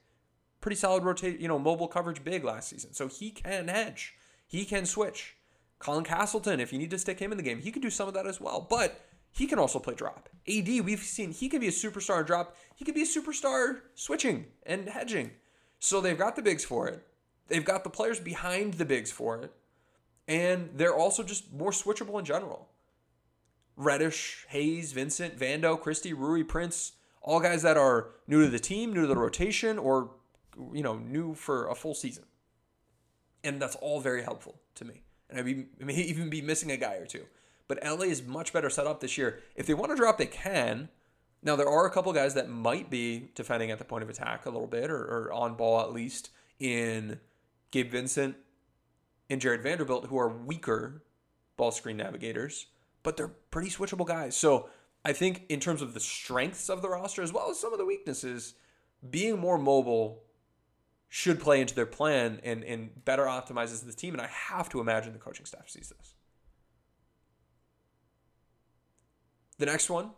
pretty 0.61 0.77
solid 0.77 1.05
rotate. 1.05 1.41
You 1.41 1.49
know, 1.49 1.59
mobile 1.59 1.89
coverage 1.89 2.23
big 2.23 2.45
last 2.45 2.69
season, 2.69 2.93
so 2.93 3.09
he 3.09 3.31
can 3.31 3.69
hedge. 3.69 4.15
He 4.47 4.67
can 4.67 4.85
switch. 4.85 5.37
Colin 5.79 6.05
Castleton, 6.05 6.61
if 6.61 6.73
you 6.73 6.79
need 6.79 6.91
to 6.91 6.99
stick 6.99 7.21
him 7.21 7.31
in 7.31 7.39
the 7.39 7.45
game, 7.45 7.61
he 7.61 7.71
can 7.71 7.81
do 7.81 7.91
some 7.91 8.09
of 8.09 8.15
that 8.15 8.27
as 8.27 8.41
well. 8.41 8.67
But 8.69 9.01
he 9.38 9.47
can 9.47 9.61
also 9.61 9.78
play 9.78 9.95
drop. 9.95 10.28
AD, 10.49 10.66
we've 10.66 10.99
seen 10.99 11.30
he 11.30 11.49
can 11.49 11.61
be 11.61 11.68
a 11.68 11.71
superstar 11.71 12.26
drop. 12.26 12.57
He 12.75 12.85
can 12.85 12.92
be 12.92 13.02
a 13.02 13.07
superstar 13.07 13.83
switching 13.95 14.47
and 14.66 14.88
hedging. 14.88 15.30
So 15.78 16.00
they've 16.00 16.18
got 16.18 16.35
the 16.35 16.42
bigs 16.42 16.64
for 16.64 16.88
it. 16.88 17.07
They've 17.47 17.64
got 17.64 17.85
the 17.85 17.90
players 17.90 18.18
behind 18.18 18.75
the 18.75 18.85
bigs 18.85 19.12
for 19.12 19.40
it. 19.40 19.52
And 20.26 20.71
they're 20.75 20.95
also 20.95 21.23
just 21.23 21.52
more 21.52 21.71
switchable 21.71 22.18
in 22.18 22.25
general. 22.25 22.68
Reddish, 23.76 24.45
Hayes, 24.49 24.90
Vincent, 24.90 25.38
Vando, 25.38 25.80
Christie, 25.80 26.12
Rui, 26.12 26.42
Prince, 26.42 26.95
all 27.23 27.38
guys 27.38 27.62
that 27.62 27.76
are 27.76 28.09
new 28.26 28.42
to 28.42 28.50
the 28.50 28.59
team, 28.59 28.92
new 28.92 29.02
to 29.02 29.07
the 29.07 29.16
rotation, 29.16 29.78
or 29.78 30.11
you 30.75 30.83
know, 30.83 30.99
new 30.99 31.35
for 31.35 31.68
a 31.68 31.76
full 31.76 31.95
season. 31.95 32.25
And 33.45 33.62
that's 33.62 33.76
all 33.76 34.00
very 34.00 34.25
helpful 34.25 34.57
to 34.75 34.85
me. 34.85 35.04
And 35.30 35.38
I, 35.38 35.42
be, 35.42 35.66
I 35.80 35.85
may 35.85 35.95
even 35.95 36.28
be 36.28 36.42
missing 36.42 36.73
a 36.73 36.76
guy 36.76 36.95
or 36.95 37.07
two. 37.07 37.25
But 37.69 37.85
LA 37.85 38.07
is 38.07 38.23
much 38.23 38.53
better 38.53 38.71
set 38.71 38.87
up 38.87 39.01
this 39.01 39.19
year. 39.19 39.41
If 39.55 39.67
they 39.67 39.75
want 39.75 39.93
to 39.93 39.97
drop, 39.97 40.19
they 40.19 40.27
can. 40.27 40.89
Now 41.43 41.55
there 41.55 41.69
are 41.69 41.87
a 41.87 41.91
couple 41.91 42.13
guys 42.13 42.35
that 42.35 42.49
might 42.49 42.91
be 42.91 43.31
defending 43.35 43.71
at 43.71 43.79
the 43.79 43.85
point 43.85 44.03
of 44.03 44.11
attack 44.11 44.47
a 44.47 44.51
little 44.51 44.67
bit, 44.67 44.91
or, 44.91 45.03
or 45.05 45.33
on 45.33 45.55
ball 45.55 45.81
at 45.81 45.93
least 45.93 46.31
in 46.59 47.21
Gabe 47.71 47.93
Vincent 47.93 48.37
and 49.31 49.41
Jared 49.41 49.63
Vanderbilt, 49.63 50.07
who 50.07 50.19
are 50.19 50.29
weaker 50.29 51.05
ball 51.57 51.71
screen 51.71 51.99
navigators, 51.99 52.67
but 53.03 53.17
they're 53.17 53.29
pretty 53.29 53.69
switchable 53.69 54.07
guys. 54.07 54.35
So 54.35 54.71
I 55.05 55.13
think 55.13 55.45
in 55.49 55.61
terms 55.61 55.83
of 55.83 55.95
the 55.95 56.01
strengths 56.01 56.69
of 56.69 56.83
the 56.83 56.89
roster 56.89 57.23
as 57.23 57.33
well 57.33 57.51
as 57.51 57.59
some 57.59 57.73
of 57.73 57.79
the 57.79 57.85
weaknesses, 57.85 58.55
being 59.09 59.39
more 59.39 59.59
mobile 59.59 60.23
should 61.09 61.41
play 61.41 61.61
into 61.61 61.75
their 61.75 61.87
plan 61.87 62.41
and, 62.43 62.65
and 62.65 63.05
better 63.05 63.25
optimizes 63.25 63.85
the 63.85 63.93
team. 63.93 64.15
And 64.15 64.21
I 64.21 64.27
have 64.27 64.69
to 64.71 64.81
imagine 64.81 65.13
the 65.13 65.19
coaching 65.19 65.47
staff 65.47 65.69
sees 65.69 65.93
this. 65.97 66.15
The 69.59 69.67
next 69.67 69.91
one, 69.91 70.11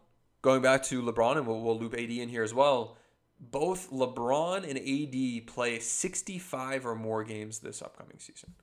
going 0.42 0.60
back 0.60 0.82
to 0.84 1.02
LeBron, 1.02 1.38
and 1.38 1.46
we'll, 1.46 1.60
we'll 1.60 1.78
loop 1.78 1.94
AD 1.94 2.10
in 2.10 2.28
here 2.28 2.42
as 2.42 2.52
well. 2.52 2.98
Both 3.38 3.90
LeBron 3.90 4.68
and 4.68 4.78
AD 4.78 5.46
play 5.46 5.78
65 5.78 6.86
or 6.86 6.94
more 6.94 7.24
games 7.24 7.58
this 7.60 7.80
upcoming 7.80 8.18
season. 8.18 8.54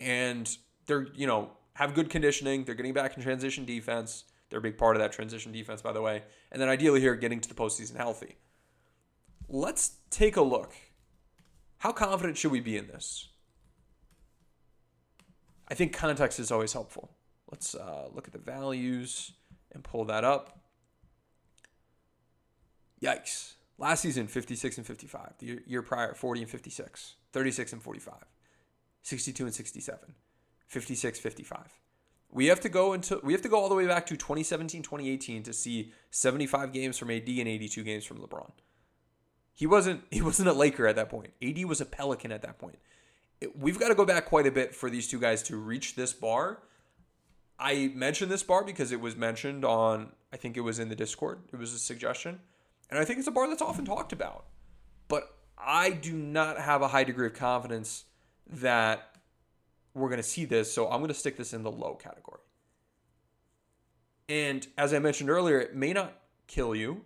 And 0.00 0.54
they're, 0.86 1.06
you 1.14 1.26
know, 1.26 1.52
have 1.74 1.94
good 1.94 2.10
conditioning. 2.10 2.64
They're 2.64 2.74
getting 2.74 2.92
back 2.92 3.16
in 3.16 3.22
transition 3.22 3.64
defense. 3.64 4.24
They're 4.50 4.58
a 4.58 4.62
big 4.62 4.76
part 4.76 4.96
of 4.96 5.00
that 5.00 5.12
transition 5.12 5.50
defense, 5.50 5.80
by 5.80 5.92
the 5.92 6.02
way. 6.02 6.22
And 6.50 6.60
then 6.60 6.68
ideally 6.68 7.00
here, 7.00 7.14
getting 7.14 7.40
to 7.40 7.48
the 7.48 7.54
postseason 7.54 7.96
healthy. 7.96 8.36
Let's 9.48 9.92
take 10.10 10.36
a 10.36 10.42
look. 10.42 10.74
How 11.78 11.90
confident 11.92 12.36
should 12.36 12.52
we 12.52 12.60
be 12.60 12.76
in 12.76 12.86
this? 12.86 13.28
I 15.68 15.74
think 15.74 15.94
context 15.94 16.38
is 16.38 16.52
always 16.52 16.74
helpful. 16.74 17.16
Let's 17.50 17.74
uh, 17.74 18.08
look 18.12 18.26
at 18.26 18.34
the 18.34 18.38
values 18.38 19.32
and 19.74 19.84
pull 19.84 20.04
that 20.06 20.24
up. 20.24 20.60
Yikes. 23.02 23.54
Last 23.78 24.02
season, 24.02 24.28
56 24.28 24.78
and 24.78 24.86
55. 24.86 25.34
The 25.38 25.60
year 25.66 25.82
prior, 25.82 26.14
40 26.14 26.42
and 26.42 26.50
56. 26.50 27.14
36 27.32 27.72
and 27.72 27.82
45. 27.82 28.14
62 29.02 29.44
and 29.44 29.54
67. 29.54 30.14
56 30.68 31.18
55. 31.18 31.80
We 32.30 32.46
have 32.46 32.60
to 32.60 32.68
go 32.70 32.94
into 32.94 33.20
we 33.22 33.32
have 33.32 33.42
to 33.42 33.48
go 33.48 33.58
all 33.58 33.68
the 33.68 33.74
way 33.74 33.86
back 33.86 34.06
to 34.06 34.16
2017 34.16 34.82
2018 34.82 35.42
to 35.42 35.52
see 35.52 35.92
75 36.10 36.72
games 36.72 36.96
from 36.96 37.10
AD 37.10 37.28
and 37.28 37.48
82 37.48 37.82
games 37.82 38.04
from 38.04 38.18
LeBron. 38.18 38.50
He 39.52 39.66
wasn't 39.66 40.02
he 40.10 40.22
wasn't 40.22 40.48
a 40.48 40.52
Laker 40.52 40.86
at 40.86 40.96
that 40.96 41.10
point. 41.10 41.32
AD 41.42 41.64
was 41.66 41.80
a 41.80 41.86
Pelican 41.86 42.32
at 42.32 42.42
that 42.42 42.58
point. 42.58 42.78
It, 43.40 43.58
we've 43.58 43.78
got 43.78 43.88
to 43.88 43.94
go 43.94 44.06
back 44.06 44.26
quite 44.26 44.46
a 44.46 44.52
bit 44.52 44.74
for 44.74 44.88
these 44.88 45.08
two 45.08 45.18
guys 45.18 45.42
to 45.44 45.56
reach 45.56 45.94
this 45.94 46.12
bar 46.12 46.62
I 47.58 47.92
mentioned 47.94 48.30
this 48.30 48.42
bar 48.42 48.64
because 48.64 48.92
it 48.92 49.00
was 49.00 49.16
mentioned 49.16 49.64
on, 49.64 50.12
I 50.32 50.36
think 50.36 50.56
it 50.56 50.60
was 50.60 50.78
in 50.78 50.88
the 50.88 50.96
Discord. 50.96 51.40
It 51.52 51.56
was 51.56 51.72
a 51.72 51.78
suggestion. 51.78 52.40
And 52.90 52.98
I 52.98 53.04
think 53.04 53.18
it's 53.18 53.28
a 53.28 53.32
bar 53.32 53.48
that's 53.48 53.62
often 53.62 53.84
talked 53.84 54.12
about. 54.12 54.46
But 55.08 55.36
I 55.56 55.90
do 55.90 56.12
not 56.12 56.58
have 56.58 56.82
a 56.82 56.88
high 56.88 57.04
degree 57.04 57.26
of 57.26 57.34
confidence 57.34 58.04
that 58.48 59.16
we're 59.94 60.08
going 60.08 60.20
to 60.20 60.26
see 60.26 60.44
this. 60.44 60.72
So 60.72 60.88
I'm 60.88 60.98
going 60.98 61.08
to 61.08 61.14
stick 61.14 61.36
this 61.36 61.52
in 61.52 61.62
the 61.62 61.70
low 61.70 61.94
category. 61.94 62.40
And 64.28 64.66
as 64.78 64.94
I 64.94 64.98
mentioned 64.98 65.30
earlier, 65.30 65.60
it 65.60 65.74
may 65.74 65.92
not 65.92 66.14
kill 66.46 66.74
you 66.74 67.02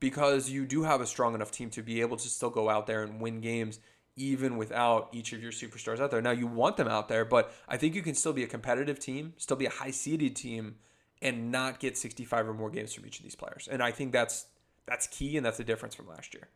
because 0.00 0.50
you 0.50 0.66
do 0.66 0.82
have 0.82 1.00
a 1.00 1.06
strong 1.06 1.34
enough 1.34 1.52
team 1.52 1.70
to 1.70 1.82
be 1.82 2.00
able 2.00 2.16
to 2.16 2.28
still 2.28 2.50
go 2.50 2.68
out 2.68 2.86
there 2.86 3.02
and 3.02 3.20
win 3.20 3.40
games 3.40 3.78
even 4.16 4.56
without 4.56 5.08
each 5.12 5.32
of 5.32 5.42
your 5.42 5.52
superstars 5.52 6.00
out 6.00 6.10
there. 6.10 6.20
Now 6.20 6.32
you 6.32 6.46
want 6.46 6.76
them 6.76 6.88
out 6.88 7.08
there, 7.08 7.24
but 7.24 7.52
I 7.68 7.76
think 7.76 7.94
you 7.94 8.02
can 8.02 8.14
still 8.14 8.32
be 8.32 8.42
a 8.42 8.46
competitive 8.46 8.98
team, 8.98 9.34
still 9.38 9.56
be 9.56 9.66
a 9.66 9.70
high 9.70 9.90
seeded 9.90 10.36
team, 10.36 10.76
and 11.22 11.50
not 11.50 11.80
get 11.80 11.96
65 11.96 12.48
or 12.48 12.54
more 12.54 12.70
games 12.70 12.92
from 12.92 13.06
each 13.06 13.18
of 13.18 13.22
these 13.22 13.36
players. 13.36 13.68
And 13.70 13.82
I 13.82 13.90
think 13.92 14.12
that's 14.12 14.46
that's 14.86 15.06
key 15.06 15.36
and 15.36 15.46
that's 15.46 15.58
the 15.58 15.64
difference 15.64 15.94
from 15.94 16.08
last 16.08 16.34
year. 16.34 16.48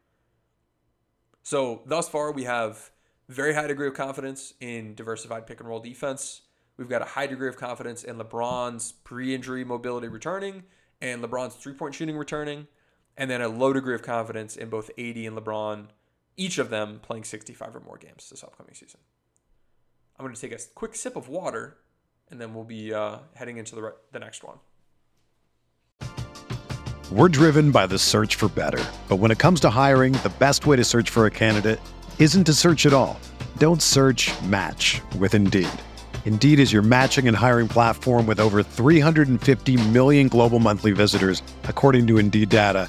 So 1.43 1.83
thus 1.87 2.09
far 2.09 2.33
we 2.33 2.45
have 2.45 2.91
very 3.29 3.55
high 3.55 3.69
degree 3.69 3.87
of 3.87 3.95
confidence 3.95 4.53
in 4.61 4.95
diversified 4.95 5.47
pick 5.47 5.61
and 5.61 5.69
roll 5.69 5.81
defense. 5.81 6.43
We've 6.77 6.89
got 6.89 7.03
a 7.03 7.07
high 7.07 7.27
degree 7.27 7.49
of 7.49 7.57
confidence 7.57 8.05
in 8.05 8.19
LeBron's 8.19 8.93
pre-injury 8.93 9.65
mobility 9.65 10.09
returning 10.09 10.65
and 11.01 11.23
LeBron's 11.23 11.55
three-point 11.55 11.95
shooting 11.95 12.17
returning, 12.17 12.67
and 13.17 13.31
then 13.31 13.41
a 13.43 13.49
low 13.49 13.73
degree 13.73 13.95
of 13.95 14.03
confidence 14.03 14.57
in 14.57 14.69
both 14.69 14.91
AD 14.91 15.17
and 15.17 15.37
LeBron 15.37 15.87
each 16.37 16.59
of 16.59 16.71
them 16.71 17.01
playing 17.03 17.25
65 17.25 17.77
or 17.77 17.81
more 17.81 17.97
games 17.97 18.29
this 18.31 18.45
upcoming 18.45 18.75
season. 18.75 19.01
I'm 20.19 20.25
going 20.25 20.35
to 20.35 20.41
take 20.41 20.53
a 20.53 20.63
quick 20.75 20.95
sip 20.95 21.17
of 21.17 21.29
water, 21.29 21.79
and 22.31 22.41
then 22.41 22.55
we'll 22.55 22.65
be 22.65 22.93
uh, 22.93 23.19
heading 23.35 23.59
into 23.59 23.75
the, 23.75 23.83
re- 23.83 23.93
the 24.13 24.19
next 24.19 24.43
one. 24.45 24.59
We're 27.13 27.29
driven 27.29 27.71
by 27.71 27.87
the 27.87 27.99
search 27.99 28.35
for 28.35 28.49
better. 28.49 28.83
But 29.09 29.17
when 29.17 29.31
it 29.31 29.39
comes 29.39 29.61
to 29.61 29.71
hiring, 29.71 30.13
the 30.13 30.33
best 30.39 30.67
way 30.67 30.77
to 30.77 30.85
search 30.85 31.11
for 31.11 31.27
a 31.27 31.31
candidate 31.31 31.81
isn't 32.19 32.45
to 32.45 32.53
search 32.53 32.85
at 32.87 32.93
all. 32.93 33.21
Don't 33.59 33.81
search 33.81 34.33
match 34.43 35.01
with 35.19 35.35
Indeed. 35.35 35.69
Indeed 36.25 36.59
is 36.59 36.73
your 36.73 36.83
matching 36.83 37.29
and 37.29 37.37
hiring 37.37 37.69
platform 37.69 38.27
with 38.27 38.41
over 38.41 38.63
350 38.63 39.77
million 39.91 40.27
global 40.27 40.59
monthly 40.59 40.91
visitors, 40.91 41.43
according 41.65 42.09
to 42.09 42.19
Indeed 42.19 42.49
data 42.49 42.89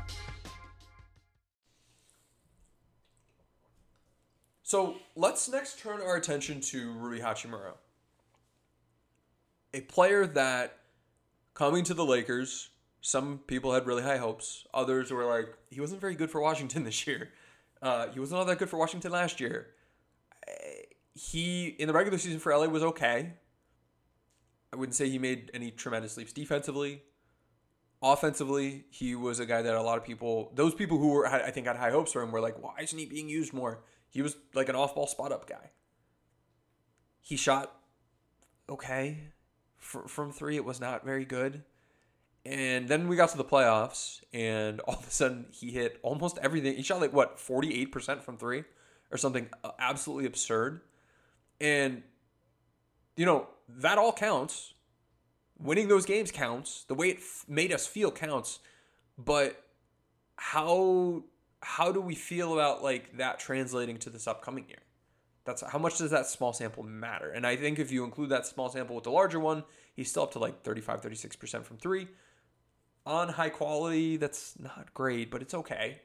So 4.71 4.95
let's 5.17 5.49
next 5.49 5.79
turn 5.79 5.99
our 5.99 6.15
attention 6.15 6.61
to 6.61 6.93
Rui 6.93 7.19
Hachimura, 7.19 7.73
a 9.73 9.81
player 9.81 10.25
that 10.27 10.77
coming 11.53 11.83
to 11.83 11.93
the 11.93 12.05
Lakers, 12.05 12.69
some 13.01 13.39
people 13.47 13.73
had 13.73 13.85
really 13.85 14.01
high 14.01 14.15
hopes. 14.15 14.65
Others 14.73 15.11
were 15.11 15.25
like, 15.25 15.49
he 15.69 15.81
wasn't 15.81 15.99
very 15.99 16.15
good 16.15 16.31
for 16.31 16.39
Washington 16.39 16.83
this 16.85 17.05
year. 17.05 17.31
Uh, 17.81 18.07
he 18.13 18.21
wasn't 18.21 18.39
all 18.39 18.45
that 18.45 18.59
good 18.59 18.69
for 18.69 18.77
Washington 18.77 19.11
last 19.11 19.41
year. 19.41 19.71
He 21.15 21.67
in 21.77 21.87
the 21.87 21.93
regular 21.93 22.17
season 22.17 22.39
for 22.39 22.55
LA 22.55 22.67
was 22.67 22.81
okay. 22.81 23.33
I 24.71 24.77
wouldn't 24.77 24.95
say 24.95 25.09
he 25.09 25.19
made 25.19 25.51
any 25.53 25.71
tremendous 25.71 26.15
leaps 26.15 26.31
defensively. 26.31 27.01
Offensively, 28.01 28.85
he 28.89 29.15
was 29.15 29.41
a 29.41 29.45
guy 29.45 29.63
that 29.63 29.75
a 29.75 29.81
lot 29.81 29.97
of 29.97 30.05
people, 30.05 30.53
those 30.55 30.73
people 30.73 30.97
who 30.97 31.09
were, 31.09 31.27
I 31.27 31.51
think, 31.51 31.67
had 31.67 31.75
high 31.75 31.91
hopes 31.91 32.13
for 32.13 32.21
him, 32.21 32.31
were 32.31 32.39
like, 32.39 32.57
"Why 32.63 32.75
isn't 32.79 32.97
he 32.97 33.05
being 33.05 33.27
used 33.27 33.51
more?" 33.51 33.83
He 34.11 34.21
was 34.21 34.35
like 34.53 34.69
an 34.69 34.75
off 34.75 34.93
ball 34.93 35.07
spot 35.07 35.31
up 35.31 35.47
guy. 35.47 35.71
He 37.21 37.37
shot 37.37 37.73
okay 38.69 39.31
from 39.79 40.31
three. 40.31 40.57
It 40.57 40.65
was 40.65 40.79
not 40.79 41.03
very 41.03 41.25
good. 41.25 41.63
And 42.45 42.87
then 42.87 43.07
we 43.07 43.15
got 43.15 43.29
to 43.29 43.37
the 43.37 43.45
playoffs, 43.45 44.21
and 44.33 44.79
all 44.81 44.95
of 44.95 45.07
a 45.07 45.11
sudden 45.11 45.45
he 45.51 45.71
hit 45.71 45.99
almost 46.03 46.37
everything. 46.41 46.75
He 46.75 46.83
shot 46.83 46.99
like 46.99 47.13
what, 47.13 47.37
48% 47.37 48.21
from 48.21 48.37
three 48.37 48.63
or 49.11 49.17
something 49.17 49.47
uh, 49.63 49.71
absolutely 49.79 50.25
absurd. 50.25 50.81
And, 51.59 52.03
you 53.15 53.25
know, 53.25 53.47
that 53.69 53.97
all 53.97 54.11
counts. 54.11 54.73
Winning 55.59 55.87
those 55.87 56.05
games 56.05 56.31
counts. 56.31 56.85
The 56.85 56.95
way 56.95 57.09
it 57.09 57.17
f- 57.17 57.45
made 57.47 57.71
us 57.71 57.85
feel 57.85 58.11
counts. 58.11 58.59
But 59.17 59.63
how 60.35 61.23
how 61.61 61.91
do 61.91 62.01
we 62.01 62.15
feel 62.15 62.53
about 62.53 62.83
like 62.83 63.17
that 63.17 63.39
translating 63.39 63.97
to 63.97 64.09
this 64.09 64.27
upcoming 64.27 64.67
year? 64.67 64.79
That's 65.43 65.63
how 65.63 65.79
much 65.79 65.97
does 65.97 66.11
that 66.11 66.27
small 66.27 66.53
sample 66.53 66.83
matter? 66.83 67.29
And 67.31 67.45
I 67.45 67.55
think 67.55 67.79
if 67.79 67.91
you 67.91 68.03
include 68.03 68.29
that 68.29 68.45
small 68.45 68.69
sample 68.69 68.95
with 68.95 69.05
the 69.05 69.11
larger 69.11 69.39
one, 69.39 69.63
he's 69.93 70.09
still 70.09 70.23
up 70.23 70.31
to 70.33 70.39
like 70.39 70.63
35, 70.63 71.01
36% 71.01 71.65
from 71.65 71.77
three. 71.77 72.07
On 73.05 73.29
high 73.29 73.49
quality, 73.49 74.17
that's 74.17 74.59
not 74.59 74.93
great, 74.93 75.31
but 75.31 75.41
it's 75.41 75.55
okay. 75.55 76.01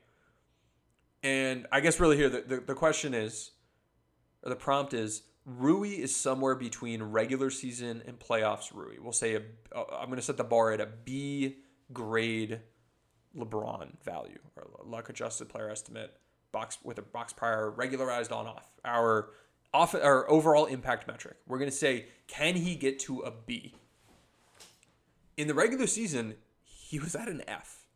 And 1.22 1.66
I 1.70 1.80
guess 1.80 2.00
really 2.00 2.16
here, 2.16 2.30
the, 2.30 2.40
the, 2.40 2.56
the 2.60 2.74
question 2.74 3.12
is, 3.12 3.50
or 4.42 4.50
the 4.50 4.56
prompt 4.56 4.94
is, 4.94 5.22
Rui 5.44 5.90
is 5.90 6.14
somewhere 6.14 6.54
between 6.54 7.02
regular 7.02 7.50
season 7.50 8.02
and 8.06 8.18
playoffs 8.18 8.74
Rui. 8.74 8.96
We'll 9.00 9.12
say, 9.12 9.34
a, 9.34 9.42
I'm 9.78 10.06
going 10.06 10.16
to 10.16 10.22
set 10.22 10.36
the 10.36 10.44
bar 10.44 10.72
at 10.72 10.80
a 10.80 10.86
B 10.86 11.58
grade 11.92 12.60
LeBron 13.36 14.02
value 14.02 14.38
or 14.56 14.66
luck 14.84 15.08
adjusted 15.08 15.48
player 15.48 15.70
estimate 15.70 16.16
box 16.52 16.78
with 16.82 16.98
a 16.98 17.02
box 17.02 17.32
prior 17.32 17.70
regularized 17.70 18.32
on 18.32 18.46
off 18.46 18.70
our 18.84 19.30
off 19.74 19.94
our 19.94 20.28
overall 20.30 20.66
impact 20.66 21.06
metric. 21.06 21.36
We're 21.46 21.58
going 21.58 21.70
to 21.70 21.76
say 21.76 22.06
can 22.26 22.54
he 22.54 22.74
get 22.76 22.98
to 23.00 23.20
a 23.20 23.30
B? 23.30 23.74
In 25.36 25.48
the 25.48 25.54
regular 25.54 25.86
season, 25.86 26.36
he 26.64 26.98
was 26.98 27.14
at 27.14 27.28
an 27.28 27.42
F. 27.46 27.86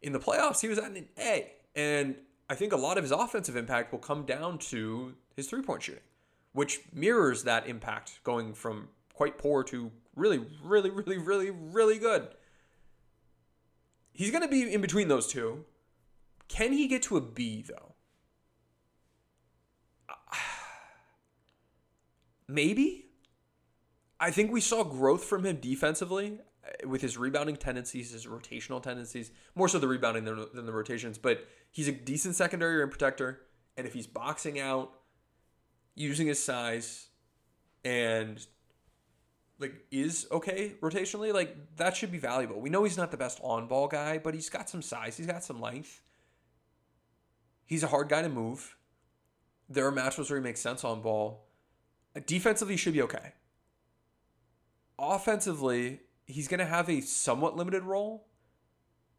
In 0.00 0.12
the 0.12 0.20
playoffs, 0.20 0.60
he 0.60 0.68
was 0.68 0.78
at 0.78 0.92
an 0.92 1.08
A. 1.18 1.52
And 1.74 2.14
I 2.48 2.54
think 2.54 2.72
a 2.72 2.76
lot 2.76 2.98
of 2.98 3.04
his 3.04 3.10
offensive 3.10 3.56
impact 3.56 3.90
will 3.90 3.98
come 3.98 4.24
down 4.24 4.58
to 4.58 5.14
his 5.34 5.48
three 5.48 5.62
point 5.62 5.82
shooting, 5.82 6.02
which 6.52 6.80
mirrors 6.92 7.44
that 7.44 7.66
impact 7.66 8.20
going 8.22 8.54
from 8.54 8.88
quite 9.12 9.38
poor 9.38 9.64
to 9.64 9.90
really, 10.14 10.46
really, 10.62 10.90
really, 10.90 11.18
really, 11.18 11.50
really 11.50 11.98
good. 11.98 12.28
He's 14.18 14.32
going 14.32 14.42
to 14.42 14.48
be 14.48 14.74
in 14.74 14.80
between 14.80 15.06
those 15.06 15.28
two. 15.28 15.64
Can 16.48 16.72
he 16.72 16.88
get 16.88 17.04
to 17.04 17.16
a 17.16 17.20
B, 17.20 17.64
though? 17.68 17.94
Maybe. 22.48 23.10
I 24.18 24.32
think 24.32 24.50
we 24.50 24.60
saw 24.60 24.82
growth 24.82 25.22
from 25.22 25.46
him 25.46 25.58
defensively 25.60 26.40
uh, 26.64 26.88
with 26.88 27.00
his 27.00 27.16
rebounding 27.16 27.54
tendencies, 27.54 28.10
his 28.10 28.26
rotational 28.26 28.82
tendencies, 28.82 29.30
more 29.54 29.68
so 29.68 29.78
the 29.78 29.86
rebounding 29.86 30.24
than, 30.24 30.46
than 30.52 30.66
the 30.66 30.72
rotations. 30.72 31.16
But 31.16 31.46
he's 31.70 31.86
a 31.86 31.92
decent 31.92 32.34
secondary 32.34 32.78
rim 32.78 32.90
protector, 32.90 33.42
and 33.76 33.86
if 33.86 33.92
he's 33.92 34.08
boxing 34.08 34.58
out, 34.58 34.94
using 35.94 36.26
his 36.26 36.42
size, 36.42 37.06
and 37.84 38.44
like 39.58 39.84
is 39.90 40.26
okay 40.30 40.74
rotationally, 40.80 41.32
like 41.32 41.56
that 41.76 41.96
should 41.96 42.12
be 42.12 42.18
valuable. 42.18 42.60
We 42.60 42.70
know 42.70 42.84
he's 42.84 42.96
not 42.96 43.10
the 43.10 43.16
best 43.16 43.40
on 43.42 43.66
ball 43.66 43.88
guy, 43.88 44.18
but 44.18 44.34
he's 44.34 44.48
got 44.48 44.68
some 44.68 44.82
size, 44.82 45.16
he's 45.16 45.26
got 45.26 45.44
some 45.44 45.60
length. 45.60 46.02
He's 47.66 47.82
a 47.82 47.88
hard 47.88 48.08
guy 48.08 48.22
to 48.22 48.28
move. 48.28 48.76
There 49.68 49.86
are 49.86 49.92
matchups 49.92 50.30
where 50.30 50.38
he 50.38 50.42
makes 50.42 50.60
sense 50.60 50.84
on 50.84 51.02
ball. 51.02 51.44
Defensively, 52.26 52.74
he 52.74 52.78
should 52.78 52.94
be 52.94 53.02
okay. 53.02 53.34
Offensively, 54.98 56.00
he's 56.26 56.48
going 56.48 56.60
to 56.60 56.66
have 56.66 56.88
a 56.88 57.02
somewhat 57.02 57.56
limited 57.56 57.82
role 57.82 58.26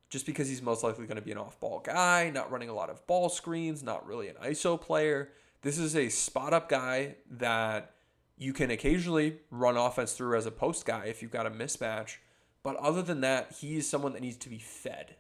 just 0.10 0.26
because 0.26 0.50
he's 0.50 0.62
most 0.62 0.84
likely 0.84 1.06
going 1.06 1.18
to 1.18 1.22
be 1.22 1.32
an 1.32 1.38
off 1.38 1.60
ball 1.60 1.80
guy, 1.80 2.32
not 2.34 2.52
running 2.52 2.70
a 2.70 2.74
lot 2.74 2.90
of 2.90 3.06
ball 3.06 3.30
screens, 3.30 3.84
not 3.84 4.06
really 4.08 4.28
an 4.28 4.36
ISO 4.44 4.82
player. 4.82 5.30
This 5.62 5.78
is 5.78 5.96
a 5.96 6.10
spot 6.10 6.52
up 6.52 6.68
guy 6.70 7.18
that 7.30 7.94
you 8.40 8.54
can 8.54 8.72
occasionally 8.72 9.38
run 9.52 9.76
offense 9.76 10.14
through 10.14 10.36
as 10.38 10.46
a 10.46 10.52
post 10.52 10.86
guy 10.86 11.06
if 11.06 11.22
you've 11.22 11.30
got 11.30 11.46
a 11.46 11.52
mismatch. 11.52 12.16
But 12.64 12.78
other 12.78 13.02
than 13.02 13.22
that, 13.22 13.58
he 13.60 13.78
is 13.78 13.88
someone 13.88 14.14
that 14.14 14.22
needs 14.22 14.38
to 14.38 14.50
be 14.50 14.58
fed. 14.58 15.18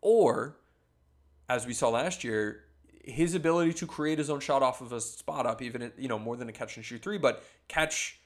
Or, 0.00 0.56
as 1.48 1.66
we 1.66 1.74
saw 1.74 1.90
last 1.90 2.22
year, 2.22 2.64
his 3.04 3.34
ability 3.34 3.72
to 3.74 3.86
create 3.86 4.18
his 4.18 4.30
own 4.30 4.38
shot 4.38 4.62
off 4.62 4.80
of 4.80 4.92
a 4.92 5.00
spot 5.00 5.44
up, 5.44 5.60
even 5.60 5.92
you 5.98 6.08
know 6.08 6.20
more 6.20 6.36
than 6.36 6.48
a 6.48 6.52
catch 6.52 6.76
and 6.76 6.84
shoot 6.84 7.02
three, 7.02 7.18
but 7.18 7.44
catch 7.66 8.20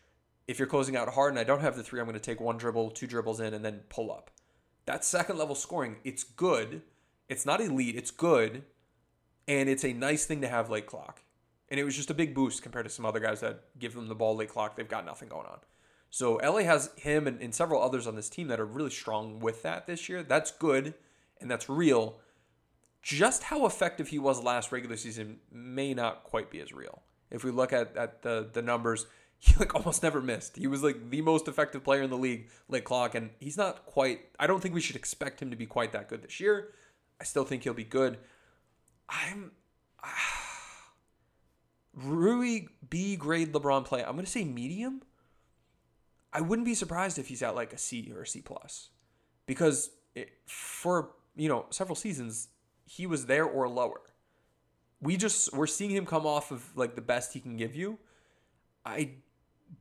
if 0.46 0.58
you're 0.58 0.68
closing 0.68 0.96
out 0.96 1.08
hard 1.08 1.32
and 1.32 1.38
I 1.38 1.44
don't 1.44 1.60
have 1.60 1.76
the 1.76 1.82
three, 1.82 1.98
I'm 1.98 2.06
going 2.06 2.14
to 2.14 2.20
take 2.20 2.40
one 2.40 2.58
dribble, 2.58 2.90
two 2.90 3.06
dribbles 3.06 3.40
in, 3.40 3.54
and 3.54 3.64
then 3.64 3.80
pull 3.88 4.12
up. 4.12 4.30
That 4.84 5.04
second 5.04 5.38
level 5.38 5.54
scoring, 5.54 5.96
it's 6.04 6.22
good. 6.22 6.82
It's 7.28 7.44
not 7.44 7.60
elite, 7.60 7.96
it's 7.96 8.12
good, 8.12 8.62
and 9.48 9.68
it's 9.68 9.84
a 9.84 9.92
nice 9.92 10.26
thing 10.26 10.42
to 10.42 10.48
have 10.48 10.70
late 10.70 10.86
clock. 10.86 11.22
And 11.68 11.80
it 11.80 11.84
was 11.84 11.96
just 11.96 12.10
a 12.10 12.14
big 12.14 12.34
boost 12.34 12.62
compared 12.62 12.86
to 12.86 12.90
some 12.90 13.04
other 13.04 13.20
guys 13.20 13.40
that 13.40 13.64
give 13.78 13.94
them 13.94 14.08
the 14.08 14.14
ball 14.14 14.36
late 14.36 14.48
clock. 14.48 14.76
They've 14.76 14.88
got 14.88 15.04
nothing 15.04 15.28
going 15.28 15.46
on. 15.46 15.58
So 16.10 16.36
LA 16.36 16.60
has 16.60 16.90
him 16.96 17.26
and, 17.26 17.40
and 17.40 17.54
several 17.54 17.82
others 17.82 18.06
on 18.06 18.14
this 18.14 18.28
team 18.28 18.48
that 18.48 18.60
are 18.60 18.66
really 18.66 18.90
strong 18.90 19.40
with 19.40 19.62
that 19.62 19.86
this 19.86 20.08
year. 20.08 20.22
That's 20.22 20.50
good 20.50 20.94
and 21.40 21.50
that's 21.50 21.68
real. 21.68 22.18
Just 23.02 23.44
how 23.44 23.66
effective 23.66 24.08
he 24.08 24.18
was 24.18 24.42
last 24.42 24.72
regular 24.72 24.96
season 24.96 25.38
may 25.50 25.94
not 25.94 26.24
quite 26.24 26.50
be 26.50 26.60
as 26.60 26.72
real. 26.72 27.02
If 27.30 27.44
we 27.44 27.50
look 27.50 27.72
at, 27.72 27.96
at 27.96 28.22
the, 28.22 28.48
the 28.52 28.62
numbers, 28.62 29.06
he 29.38 29.54
like 29.56 29.74
almost 29.74 30.02
never 30.02 30.20
missed. 30.20 30.56
He 30.56 30.66
was 30.66 30.82
like 30.82 31.10
the 31.10 31.20
most 31.20 31.48
effective 31.48 31.84
player 31.84 32.02
in 32.02 32.10
the 32.10 32.16
league 32.16 32.48
late 32.68 32.84
clock, 32.84 33.14
and 33.14 33.30
he's 33.38 33.56
not 33.56 33.84
quite. 33.86 34.20
I 34.40 34.46
don't 34.46 34.60
think 34.60 34.74
we 34.74 34.80
should 34.80 34.96
expect 34.96 35.42
him 35.42 35.50
to 35.50 35.56
be 35.56 35.66
quite 35.66 35.92
that 35.92 36.08
good 36.08 36.22
this 36.22 36.40
year. 36.40 36.70
I 37.20 37.24
still 37.24 37.44
think 37.44 37.64
he'll 37.64 37.74
be 37.74 37.84
good. 37.84 38.18
I'm. 39.08 39.52
Ah, 40.02 40.35
Rui 41.96 42.66
B 42.88 43.16
grade 43.16 43.52
LeBron 43.52 43.84
play. 43.84 44.04
I'm 44.04 44.14
gonna 44.14 44.26
say 44.26 44.44
medium. 44.44 45.02
I 46.32 46.42
wouldn't 46.42 46.66
be 46.66 46.74
surprised 46.74 47.18
if 47.18 47.28
he's 47.28 47.42
at 47.42 47.54
like 47.54 47.72
a 47.72 47.78
C 47.78 48.12
or 48.14 48.22
a 48.22 48.26
C 48.26 48.42
plus, 48.42 48.90
because 49.46 49.90
it, 50.14 50.28
for 50.46 51.12
you 51.34 51.48
know 51.48 51.66
several 51.70 51.96
seasons 51.96 52.48
he 52.84 53.06
was 53.06 53.26
there 53.26 53.44
or 53.44 53.68
lower. 53.68 54.00
We 55.00 55.16
just 55.16 55.52
we're 55.54 55.66
seeing 55.66 55.90
him 55.90 56.04
come 56.04 56.26
off 56.26 56.50
of 56.50 56.76
like 56.76 56.94
the 56.94 57.00
best 57.02 57.32
he 57.32 57.40
can 57.40 57.56
give 57.56 57.74
you. 57.74 57.98
I 58.84 59.12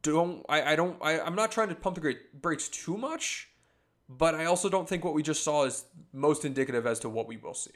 don't 0.01 0.45
I, 0.47 0.73
I 0.73 0.75
don't 0.77 0.97
I, 1.01 1.19
I'm 1.19 1.35
not 1.35 1.51
trying 1.51 1.69
to 1.69 1.75
pump 1.75 2.01
the 2.01 2.17
brakes 2.33 2.69
too 2.69 2.97
much, 2.97 3.49
but 4.07 4.35
I 4.35 4.45
also 4.45 4.69
don't 4.69 4.87
think 4.87 5.03
what 5.03 5.13
we 5.13 5.21
just 5.21 5.43
saw 5.43 5.65
is 5.65 5.83
most 6.13 6.45
indicative 6.45 6.87
as 6.87 6.99
to 7.01 7.09
what 7.09 7.27
we 7.27 7.35
will 7.35 7.53
see. 7.53 7.71